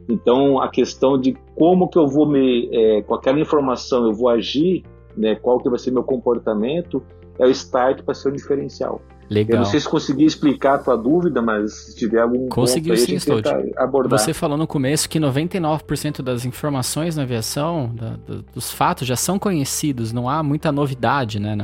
Então, 0.06 0.60
a 0.60 0.68
questão 0.68 1.18
de 1.18 1.34
como 1.54 1.88
que 1.88 1.98
eu 1.98 2.06
vou 2.06 2.28
me, 2.28 2.68
é, 2.70 3.02
com 3.02 3.14
aquela 3.14 3.40
informação, 3.40 4.04
eu 4.04 4.12
vou 4.12 4.28
agir, 4.28 4.84
né, 5.16 5.34
qual 5.34 5.58
que 5.60 5.68
vai 5.70 5.78
ser 5.78 5.92
meu 5.92 6.04
comportamento, 6.04 7.02
é 7.38 7.46
o 7.46 7.50
start 7.50 8.02
para 8.02 8.14
ser 8.14 8.28
o 8.28 8.32
diferencial. 8.32 9.00
Legal. 9.30 9.56
Eu 9.56 9.58
não 9.58 9.64
sei 9.64 9.78
se 9.78 9.88
consegui 9.88 10.24
explicar 10.24 10.74
a 10.74 10.78
tua 10.78 10.96
dúvida, 10.96 11.42
mas 11.42 11.72
se 11.74 11.96
tiver 11.96 12.20
algum 12.20 12.48
Conseguiu 12.48 12.94
ponto 12.94 13.00
aí, 13.00 13.06
sim, 13.06 13.18
Stout. 13.18 13.48
abordar. 13.76 14.18
Você 14.18 14.32
falou 14.32 14.56
no 14.56 14.66
começo 14.66 15.08
que 15.08 15.20
99% 15.20 16.22
das 16.22 16.46
informações 16.46 17.16
na 17.16 17.22
aviação, 17.22 17.94
da, 17.94 18.10
da, 18.10 18.42
dos 18.54 18.72
fatos, 18.72 19.06
já 19.06 19.16
são 19.16 19.38
conhecidos, 19.38 20.12
não 20.12 20.28
há 20.28 20.42
muita 20.42 20.72
novidade 20.72 21.38
né, 21.38 21.54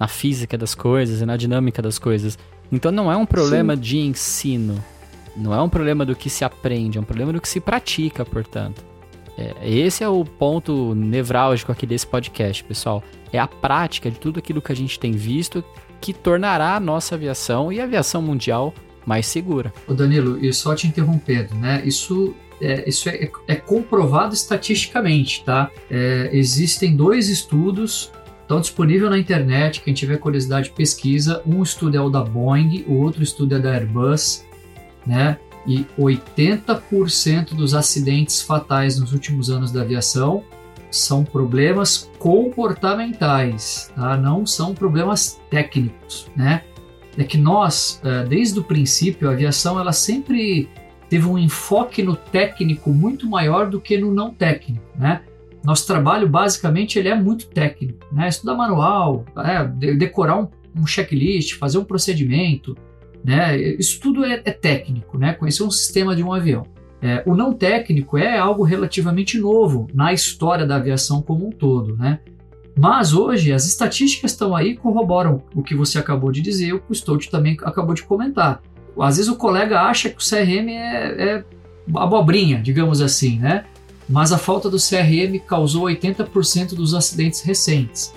na, 0.00 0.08
física 0.08 0.56
das 0.56 0.74
coisas 0.74 1.20
e 1.20 1.26
na 1.26 1.36
dinâmica 1.36 1.82
das 1.82 1.98
coisas. 1.98 2.38
Então 2.72 2.90
não 2.90 3.12
é 3.12 3.16
um 3.16 3.26
problema 3.26 3.76
sim. 3.76 3.82
de 3.82 3.98
ensino, 3.98 4.82
não 5.36 5.54
é 5.54 5.60
um 5.60 5.68
problema 5.68 6.04
do 6.04 6.16
que 6.16 6.30
se 6.30 6.44
aprende, 6.44 6.98
é 6.98 7.00
um 7.00 7.04
problema 7.04 7.32
do 7.32 7.40
que 7.40 7.48
se 7.48 7.60
pratica, 7.60 8.24
portanto. 8.24 8.84
É, 9.36 9.54
esse 9.68 10.02
é 10.02 10.08
o 10.08 10.24
ponto 10.24 10.94
nevrálgico 10.94 11.70
aqui 11.70 11.86
desse 11.86 12.06
podcast, 12.06 12.64
pessoal. 12.64 13.02
É 13.32 13.38
a 13.38 13.46
prática 13.46 14.10
de 14.10 14.18
tudo 14.18 14.38
aquilo 14.38 14.60
que 14.60 14.72
a 14.72 14.76
gente 14.76 14.98
tem 14.98 15.12
visto 15.12 15.64
que 16.00 16.12
tornará 16.12 16.76
a 16.76 16.80
nossa 16.80 17.14
aviação 17.14 17.72
e 17.72 17.80
a 17.80 17.84
aviação 17.84 18.22
mundial 18.22 18.74
mais 19.04 19.26
segura. 19.26 19.72
O 19.86 19.94
Danilo, 19.94 20.42
e 20.44 20.52
só 20.52 20.74
te 20.74 20.86
interrompendo, 20.86 21.54
né? 21.54 21.82
Isso 21.84 22.34
é, 22.60 22.88
isso 22.88 23.08
é, 23.08 23.30
é, 23.48 23.56
comprovado 23.56 24.34
estatisticamente, 24.34 25.42
tá? 25.44 25.70
É, 25.90 26.28
existem 26.32 26.94
dois 26.94 27.28
estudos, 27.28 28.12
estão 28.50 28.60
disponíveis 28.60 29.08
na 29.08 29.16
internet, 29.16 29.80
quem 29.80 29.94
tiver 29.94 30.16
curiosidade 30.16 30.70
pesquisa. 30.70 31.40
Um 31.46 31.62
estudo 31.62 31.96
é 31.96 32.00
o 32.00 32.10
da 32.10 32.20
Boeing, 32.20 32.84
o 32.88 32.94
outro 32.94 33.22
estudo 33.22 33.54
é 33.54 33.60
da 33.60 33.70
Airbus, 33.70 34.44
né? 35.06 35.38
E 35.64 35.86
80% 35.96 37.54
dos 37.54 37.74
acidentes 37.74 38.42
fatais 38.42 38.98
nos 38.98 39.12
últimos 39.12 39.50
anos 39.50 39.70
da 39.70 39.82
aviação 39.82 40.42
são 40.90 41.22
problemas 41.22 42.10
comportamentais, 42.18 43.92
tá? 43.94 44.16
não 44.16 44.44
são 44.44 44.74
problemas 44.74 45.40
técnicos, 45.48 46.26
né? 46.34 46.64
É 47.16 47.22
que 47.22 47.38
nós, 47.38 48.00
é, 48.02 48.24
desde 48.24 48.58
o 48.58 48.64
princípio, 48.64 49.28
a 49.28 49.32
aviação 49.32 49.78
ela 49.78 49.92
sempre 49.92 50.68
teve 51.08 51.24
um 51.28 51.38
enfoque 51.38 52.02
no 52.02 52.16
técnico 52.16 52.90
muito 52.90 53.28
maior 53.28 53.70
do 53.70 53.80
que 53.80 53.96
no 53.96 54.12
não 54.12 54.34
técnico, 54.34 54.82
né? 54.98 55.22
Nosso 55.64 55.86
trabalho, 55.86 56.28
basicamente, 56.28 56.98
ele 56.98 57.08
é 57.08 57.14
muito 57.14 57.46
técnico, 57.48 58.06
né? 58.12 58.28
Estudar 58.28 58.54
manual, 58.54 59.24
é, 59.36 59.64
decorar 59.94 60.40
um, 60.40 60.48
um, 60.76 60.86
checklist, 60.86 61.56
fazer 61.56 61.78
um 61.78 61.84
procedimento, 61.84 62.76
né? 63.24 63.56
Isso 63.58 64.00
tudo 64.00 64.24
é, 64.24 64.40
é 64.44 64.52
técnico, 64.52 65.18
né? 65.18 65.34
Conhecer 65.34 65.62
um 65.62 65.70
sistema 65.70 66.16
de 66.16 66.22
um 66.22 66.32
avião. 66.32 66.64
É, 67.02 67.22
o 67.26 67.34
não 67.34 67.52
técnico 67.52 68.18
é 68.18 68.38
algo 68.38 68.62
relativamente 68.62 69.38
novo 69.38 69.86
na 69.94 70.12
história 70.12 70.66
da 70.66 70.76
aviação 70.76 71.22
como 71.22 71.46
um 71.46 71.50
todo, 71.50 71.96
né? 71.96 72.20
Mas 72.78 73.12
hoje 73.12 73.52
as 73.52 73.66
estatísticas 73.66 74.32
estão 74.32 74.54
aí 74.54 74.76
corroboram 74.76 75.42
o 75.54 75.62
que 75.62 75.74
você 75.74 75.98
acabou 75.98 76.30
de 76.30 76.40
dizer, 76.40 76.72
o 76.72 76.80
que 76.80 76.92
o 76.92 76.94
Stout 76.94 77.30
também 77.30 77.56
acabou 77.62 77.94
de 77.94 78.02
comentar. 78.02 78.62
Às 78.98 79.16
vezes 79.16 79.30
o 79.30 79.36
colega 79.36 79.80
acha 79.80 80.08
que 80.08 80.16
o 80.16 80.18
CRM 80.18 80.68
é, 80.68 81.22
é 81.22 81.44
abobrinha, 81.94 82.60
digamos 82.60 83.00
assim, 83.00 83.38
né? 83.38 83.64
Mas 84.10 84.32
a 84.32 84.38
falta 84.38 84.68
do 84.68 84.76
CRM 84.76 85.38
causou 85.46 85.84
80% 85.84 86.74
dos 86.74 86.94
acidentes 86.94 87.42
recentes. 87.42 88.12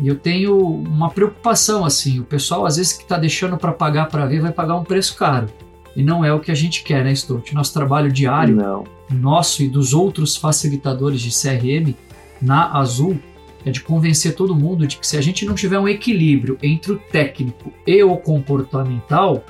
E 0.00 0.08
eu 0.08 0.16
tenho 0.16 0.58
uma 0.58 1.10
preocupação 1.10 1.84
assim, 1.84 2.18
o 2.18 2.24
pessoal 2.24 2.64
às 2.64 2.78
vezes 2.78 2.94
que 2.94 3.02
está 3.02 3.18
deixando 3.18 3.58
para 3.58 3.70
pagar 3.70 4.08
para 4.08 4.24
ver 4.24 4.40
vai 4.40 4.50
pagar 4.50 4.74
um 4.76 4.82
preço 4.82 5.14
caro. 5.16 5.46
E 5.94 6.02
não 6.02 6.24
é 6.24 6.32
o 6.32 6.40
que 6.40 6.50
a 6.50 6.54
gente 6.54 6.82
quer, 6.82 7.04
né, 7.04 7.14
Stout? 7.14 7.54
Nosso 7.54 7.74
trabalho 7.74 8.10
diário, 8.10 8.56
não. 8.56 8.84
nosso 9.10 9.62
e 9.62 9.68
dos 9.68 9.92
outros 9.92 10.34
facilitadores 10.34 11.20
de 11.20 11.30
CRM 11.30 11.94
na 12.40 12.72
Azul, 12.78 13.18
é 13.66 13.70
de 13.70 13.80
convencer 13.80 14.34
todo 14.34 14.54
mundo 14.54 14.86
de 14.86 14.96
que 14.96 15.06
se 15.06 15.16
a 15.16 15.20
gente 15.20 15.44
não 15.44 15.54
tiver 15.54 15.78
um 15.78 15.86
equilíbrio 15.86 16.58
entre 16.62 16.92
o 16.92 16.98
técnico 16.98 17.70
e 17.86 18.02
o 18.02 18.16
comportamental, 18.16 19.44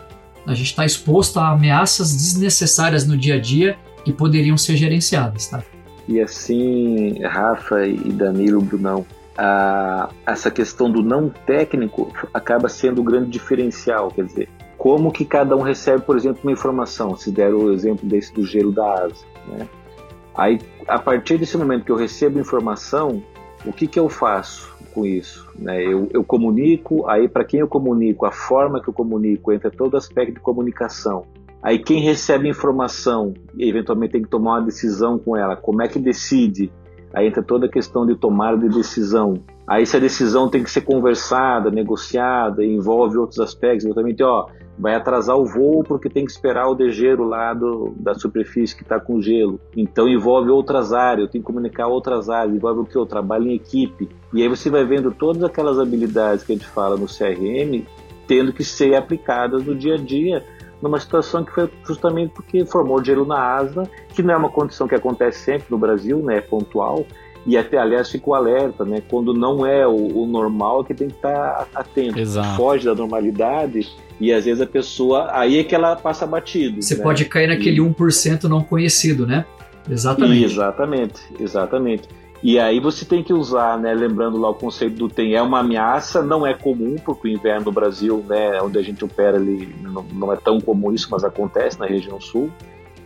a 0.45 0.55
gente 0.55 0.66
está 0.66 0.84
exposto 0.84 1.38
a 1.38 1.51
ameaças 1.51 2.14
desnecessárias 2.14 3.07
no 3.07 3.16
dia 3.16 3.36
a 3.36 3.40
dia 3.40 3.78
que 4.05 4.12
poderiam 4.12 4.59
ser 4.59 4.76
gerenciadas, 4.76 5.47
tá? 5.47 5.62
E 6.07 6.21
assim, 6.21 7.23
Rafa 7.23 7.87
e 7.87 8.13
Danilo, 8.13 8.61
Brunão, 8.61 9.07
a, 9.37 10.11
essa 10.27 10.51
questão 10.51 10.91
do 10.91 11.03
não 11.03 11.29
técnico 11.29 12.13
acaba 12.33 12.69
sendo 12.69 13.01
o 13.01 13.05
grande 13.05 13.31
diferencial, 13.31 14.11
quer 14.11 14.25
dizer, 14.25 14.49
como 14.77 15.11
que 15.11 15.25
cada 15.25 15.57
um 15.57 15.63
recebe, 15.63 16.03
por 16.03 16.17
exemplo, 16.17 16.41
uma 16.43 16.53
informação, 16.53 17.17
se 17.17 17.31
der 17.31 17.55
o 17.55 17.73
exemplo 17.73 18.07
desse 18.07 18.33
do 18.35 18.45
gelo 18.45 18.71
da 18.71 19.05
asa, 19.05 19.25
né? 19.49 19.69
Aí, 20.37 20.59
a 20.89 20.99
partir 20.99 21.39
desse 21.39 21.57
momento 21.57 21.85
que 21.85 21.93
eu 21.93 21.97
recebo 21.97 22.41
informação, 22.41 23.23
o 23.65 23.73
que 23.73 23.87
que 23.87 23.99
eu 23.99 24.09
faço 24.09 24.75
com 24.93 25.07
isso? 25.07 25.49
Né? 25.57 25.85
Eu, 25.85 26.09
eu 26.13 26.25
comunico, 26.25 27.09
aí 27.09 27.29
para 27.29 27.45
quem 27.45 27.61
eu 27.61 27.69
comunico, 27.69 28.27
a 28.27 28.33
forma 28.33 28.83
que 28.83 28.89
eu 28.89 28.93
comunico, 28.93 29.53
entra 29.53 29.71
todo 29.71 29.97
aspecto 29.97 30.35
de 30.35 30.41
comunicação. 30.41 31.25
Aí 31.65 31.79
quem 31.79 32.01
recebe 32.01 32.47
informação, 32.47 33.33
eventualmente 33.59 34.12
tem 34.12 34.23
que 34.23 34.29
tomar 34.29 34.59
uma 34.59 34.67
decisão 34.67 35.19
com 35.19 35.35
ela, 35.35 35.57
como 35.57 35.81
é 35.81 35.89
que 35.89 35.99
decide? 35.99 36.71
Aí 37.15 37.27
entra 37.27 37.43
toda 37.43 37.65
a 37.65 37.71
questão 37.71 38.05
de 38.05 38.15
tomada 38.15 38.59
de 38.59 38.69
decisão. 38.69 39.35
Aí 39.67 39.87
se 39.87 39.97
a 39.97 40.01
decisão 40.01 40.51
tem 40.51 40.62
que 40.62 40.71
ser 40.71 40.83
conversada, 40.83 41.71
negociada, 41.71 42.62
envolve 42.62 43.17
outros 43.17 43.41
aspectos, 43.41 43.87
eventualmente, 43.87 44.23
ó, 44.23 44.47
vai 44.79 44.95
atrasar 44.95 45.39
o 45.39 45.47
voo 45.47 45.83
porque 45.83 46.11
tem 46.11 46.27
que 46.27 46.33
esperar 46.33 46.69
o 46.69 46.75
degelo 46.75 47.25
lá 47.25 47.55
do, 47.55 47.95
da 47.99 48.12
superfície 48.12 48.77
que 48.77 48.83
está 48.83 49.01
com 49.01 49.23
gelo. 49.23 49.59
Então 49.75 50.07
envolve 50.07 50.51
outras 50.51 50.93
áreas, 50.93 51.31
tem 51.31 51.41
que 51.41 51.47
comunicar 51.47 51.87
outras 51.87 52.29
áreas, 52.29 52.55
envolve 52.55 52.81
o 52.81 52.85
que? 52.85 52.99
O 52.99 53.07
trabalho 53.07 53.47
em 53.47 53.55
equipe. 53.55 54.07
E 54.35 54.43
aí 54.43 54.49
você 54.49 54.69
vai 54.69 54.85
vendo 54.85 55.11
todas 55.12 55.43
aquelas 55.43 55.79
habilidades 55.79 56.45
que 56.45 56.53
a 56.53 56.57
gente 56.57 56.67
fala 56.67 56.97
no 56.99 57.07
CRM 57.07 57.87
tendo 58.27 58.53
que 58.53 58.65
ser 58.65 58.95
aplicadas 58.95 59.65
no 59.65 59.75
dia 59.75 59.95
a 59.95 59.99
dia 59.99 60.45
numa 60.85 61.01
situação 61.01 61.43
que 61.43 61.51
foi 61.51 61.70
justamente 61.87 62.35
porque 62.35 62.66
formou 62.66 63.03
gelo 63.03 63.24
na 63.24 63.39
asa, 63.39 63.89
que 64.11 64.22
não 64.22 64.35
é 64.35 64.37
uma 64.37 64.51
condição 64.51 64.87
que 64.87 64.95
acontece 64.95 65.39
sempre 65.39 65.66
no 65.70 65.78
Brasil, 65.78 66.18
né, 66.18 66.37
é 66.37 66.41
pontual, 66.43 67.07
e 67.47 67.57
até, 67.57 67.78
aliás, 67.78 68.11
fica 68.11 68.30
o 68.30 68.35
alerta, 68.35 68.85
né? 68.85 69.03
Quando 69.09 69.35
não 69.35 69.66
é 69.66 69.87
o, 69.87 70.22
o 70.22 70.26
normal, 70.26 70.80
é 70.82 70.85
que 70.85 70.95
tem 70.95 71.09
que 71.09 71.16
estar 71.16 71.68
atento. 71.74 72.18
Exato. 72.18 72.57
Foge 72.57 72.87
da 72.87 72.95
normalidade 72.95 73.87
e 74.18 74.32
às 74.32 74.47
vezes 74.47 74.62
a 74.62 74.66
pessoa. 74.66 75.28
Aí 75.30 75.59
é 75.59 75.64
que 75.64 75.74
ela 75.74 75.95
passa 75.95 76.26
batido. 76.26 76.80
Você 76.80 76.97
né? 76.97 77.03
pode 77.03 77.26
cair 77.26 77.49
naquele 77.49 77.76
e... 77.76 77.85
1% 77.85 78.45
não 78.45 78.62
conhecido, 78.62 79.26
né? 79.26 79.45
Exatamente. 79.91 80.43
Exatamente, 80.43 81.20
exatamente. 81.39 82.09
E 82.45 82.59
aí 82.59 82.78
você 82.78 83.07
tem 83.07 83.22
que 83.22 83.32
usar, 83.32 83.78
né, 83.78 83.95
lembrando 83.95 84.36
lá 84.36 84.51
o 84.51 84.55
conceito 84.55 84.97
do 84.97 85.09
tem, 85.09 85.34
é 85.34 85.40
uma 85.40 85.61
ameaça, 85.61 86.22
não 86.22 86.47
é 86.47 86.53
comum, 86.53 86.97
porque 87.03 87.26
o 87.26 87.30
inverno 87.30 87.64
no 87.64 87.72
Brasil, 87.72 88.22
né, 88.28 88.61
onde 88.61 88.78
a 88.78 88.82
gente 88.82 89.03
opera 89.03 89.38
ali, 89.38 89.74
não, 89.80 90.05
não 90.12 90.30
é 90.30 90.36
tão 90.36 90.61
comum 90.61 90.92
isso, 90.92 91.09
mas 91.11 91.24
acontece 91.24 91.80
na 91.80 91.86
região 91.86 92.20
sul, 92.20 92.51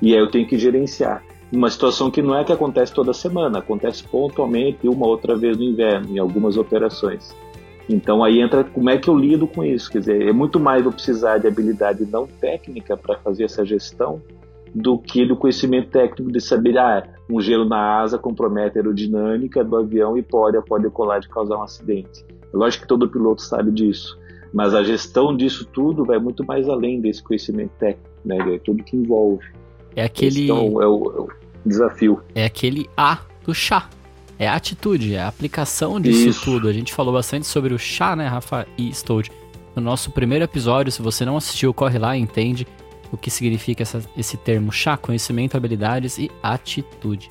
e 0.02 0.12
aí 0.12 0.18
eu 0.18 0.28
tenho 0.28 0.44
que 0.44 0.58
gerenciar. 0.58 1.22
Uma 1.52 1.70
situação 1.70 2.10
que 2.10 2.20
não 2.20 2.36
é 2.36 2.42
que 2.42 2.52
acontece 2.52 2.92
toda 2.92 3.12
semana, 3.12 3.60
acontece 3.60 4.02
pontualmente 4.02 4.88
uma 4.88 5.06
outra 5.06 5.36
vez 5.36 5.56
no 5.56 5.62
inverno, 5.62 6.16
em 6.16 6.18
algumas 6.18 6.56
operações. 6.56 7.32
Então 7.88 8.24
aí 8.24 8.40
entra 8.40 8.64
como 8.64 8.90
é 8.90 8.98
que 8.98 9.06
eu 9.06 9.16
lido 9.16 9.46
com 9.46 9.62
isso, 9.64 9.88
quer 9.88 10.00
dizer, 10.00 10.28
é 10.28 10.32
muito 10.32 10.58
mais 10.58 10.84
eu 10.84 10.90
precisar 10.90 11.38
de 11.38 11.46
habilidade 11.46 12.04
não 12.04 12.26
técnica 12.26 12.96
para 12.96 13.16
fazer 13.18 13.44
essa 13.44 13.64
gestão 13.64 14.20
do 14.78 14.96
que 14.96 15.26
do 15.26 15.36
conhecimento 15.36 15.90
técnico 15.90 16.30
de 16.30 16.40
saber, 16.40 16.78
ah, 16.78 17.06
um 17.28 17.40
gelo 17.40 17.64
na 17.64 18.00
asa 18.00 18.16
compromete 18.16 18.78
a 18.78 18.80
aerodinâmica 18.80 19.64
do 19.64 19.76
avião 19.76 20.16
e 20.16 20.22
pode, 20.22 20.60
pode 20.64 20.88
colar 20.90 21.18
de 21.18 21.28
causar 21.28 21.56
um 21.56 21.62
acidente. 21.62 22.24
Lógico 22.52 22.82
que 22.82 22.88
todo 22.88 23.08
piloto 23.08 23.42
sabe 23.42 23.72
disso, 23.72 24.18
mas 24.52 24.74
a 24.74 24.82
gestão 24.82 25.36
disso 25.36 25.66
tudo 25.66 26.04
vai 26.04 26.18
muito 26.18 26.44
mais 26.46 26.68
além 26.68 27.00
desse 27.00 27.22
conhecimento 27.22 27.72
técnico, 27.78 28.08
né? 28.24 28.54
É 28.54 28.58
tudo 28.58 28.84
que 28.84 28.96
envolve. 28.96 29.44
É 29.96 30.04
aquele. 30.04 30.44
Então, 30.44 30.80
é 30.80 30.86
o, 30.86 31.12
é 31.12 31.18
o 31.18 31.28
desafio. 31.66 32.20
É 32.34 32.44
aquele 32.44 32.88
A 32.96 33.18
do 33.44 33.54
chá. 33.54 33.88
É 34.38 34.46
a 34.46 34.54
atitude, 34.54 35.16
é 35.16 35.20
a 35.20 35.26
aplicação 35.26 36.00
disso 36.00 36.28
Isso. 36.28 36.44
tudo. 36.44 36.68
A 36.68 36.72
gente 36.72 36.94
falou 36.94 37.12
bastante 37.12 37.44
sobre 37.46 37.74
o 37.74 37.78
chá, 37.78 38.14
né, 38.14 38.28
Rafa 38.28 38.68
e 38.78 38.88
Stold, 38.90 39.32
no 39.74 39.82
nosso 39.82 40.12
primeiro 40.12 40.44
episódio. 40.44 40.92
Se 40.92 41.02
você 41.02 41.24
não 41.24 41.36
assistiu, 41.36 41.74
corre 41.74 41.98
lá 41.98 42.16
e 42.16 42.20
entende 42.20 42.64
o 43.12 43.16
que 43.16 43.30
significa 43.30 43.82
essa, 43.82 44.02
esse 44.16 44.36
termo 44.36 44.70
chá, 44.70 44.96
conhecimento, 44.96 45.56
habilidades 45.56 46.18
e 46.18 46.30
atitude. 46.42 47.30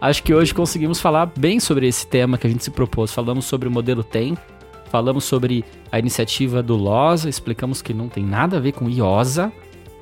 acho 0.00 0.22
que 0.22 0.32
hoje 0.32 0.54
conseguimos 0.54 1.00
falar 1.00 1.26
bem 1.26 1.60
sobre 1.60 1.86
esse 1.86 2.06
tema 2.06 2.38
que 2.38 2.46
a 2.46 2.50
gente 2.50 2.64
se 2.64 2.70
propôs. 2.70 3.12
Falamos 3.12 3.44
sobre 3.44 3.68
o 3.68 3.70
modelo 3.70 4.02
TEM, 4.02 4.36
falamos 4.90 5.24
sobre 5.24 5.64
a 5.92 5.98
iniciativa 5.98 6.62
do 6.62 6.74
LOSA, 6.74 7.28
explicamos 7.28 7.82
que 7.82 7.92
não 7.92 8.08
tem 8.08 8.24
nada 8.24 8.56
a 8.56 8.60
ver 8.60 8.72
com 8.72 8.88
IOSA, 8.88 9.52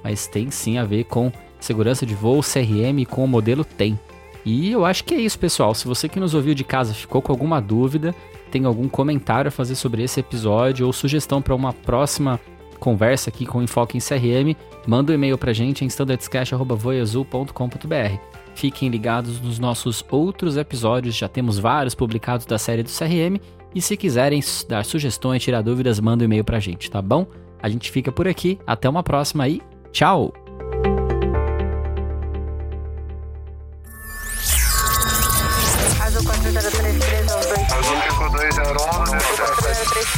mas 0.02 0.26
tem 0.26 0.50
sim 0.50 0.78
a 0.78 0.84
ver 0.84 1.04
com 1.04 1.32
segurança 1.58 2.06
de 2.06 2.14
voo, 2.14 2.40
CRM 2.40 3.04
com 3.08 3.24
o 3.24 3.28
modelo 3.28 3.64
TEM. 3.64 3.98
E 4.44 4.70
eu 4.70 4.84
acho 4.84 5.04
que 5.04 5.14
é 5.14 5.20
isso, 5.20 5.38
pessoal. 5.38 5.74
Se 5.74 5.86
você 5.86 6.08
que 6.08 6.20
nos 6.20 6.32
ouviu 6.32 6.54
de 6.54 6.64
casa 6.64 6.94
ficou 6.94 7.20
com 7.20 7.32
alguma 7.32 7.60
dúvida, 7.60 8.14
tem 8.48 8.64
algum 8.64 8.88
comentário 8.88 9.48
a 9.48 9.52
fazer 9.52 9.74
sobre 9.74 10.02
esse 10.02 10.20
episódio 10.20 10.86
ou 10.86 10.92
sugestão 10.92 11.40
para 11.40 11.54
uma 11.54 11.72
próxima 11.72 12.40
conversa 12.78 13.30
aqui 13.30 13.44
com 13.44 13.62
Enfoque 13.62 13.96
em 13.96 14.00
CRM, 14.00 14.56
manda 14.86 15.12
um 15.12 15.14
e-mail 15.14 15.36
para 15.36 15.50
a 15.50 15.54
gente 15.54 15.84
em 15.84 15.88
standardscash.voiazul.com.br. 15.88 18.18
Fiquem 18.54 18.88
ligados 18.88 19.40
nos 19.40 19.58
nossos 19.58 20.04
outros 20.10 20.56
episódios, 20.56 21.14
já 21.14 21.28
temos 21.28 21.58
vários 21.58 21.94
publicados 21.94 22.46
da 22.46 22.58
série 22.58 22.82
do 22.82 22.90
CRM. 22.90 23.38
E 23.74 23.82
se 23.82 23.96
quiserem 23.96 24.40
dar 24.68 24.84
sugestões, 24.84 25.42
tirar 25.42 25.62
dúvidas, 25.62 26.00
manda 26.00 26.24
um 26.24 26.26
e-mail 26.26 26.42
para 26.42 26.56
a 26.56 26.60
gente, 26.60 26.90
tá 26.90 27.02
bom? 27.02 27.26
A 27.62 27.68
gente 27.68 27.90
fica 27.90 28.10
por 28.10 28.26
aqui, 28.26 28.58
até 28.66 28.88
uma 28.88 29.02
próxima 29.02 29.46
e 29.46 29.60
tchau! 29.92 30.47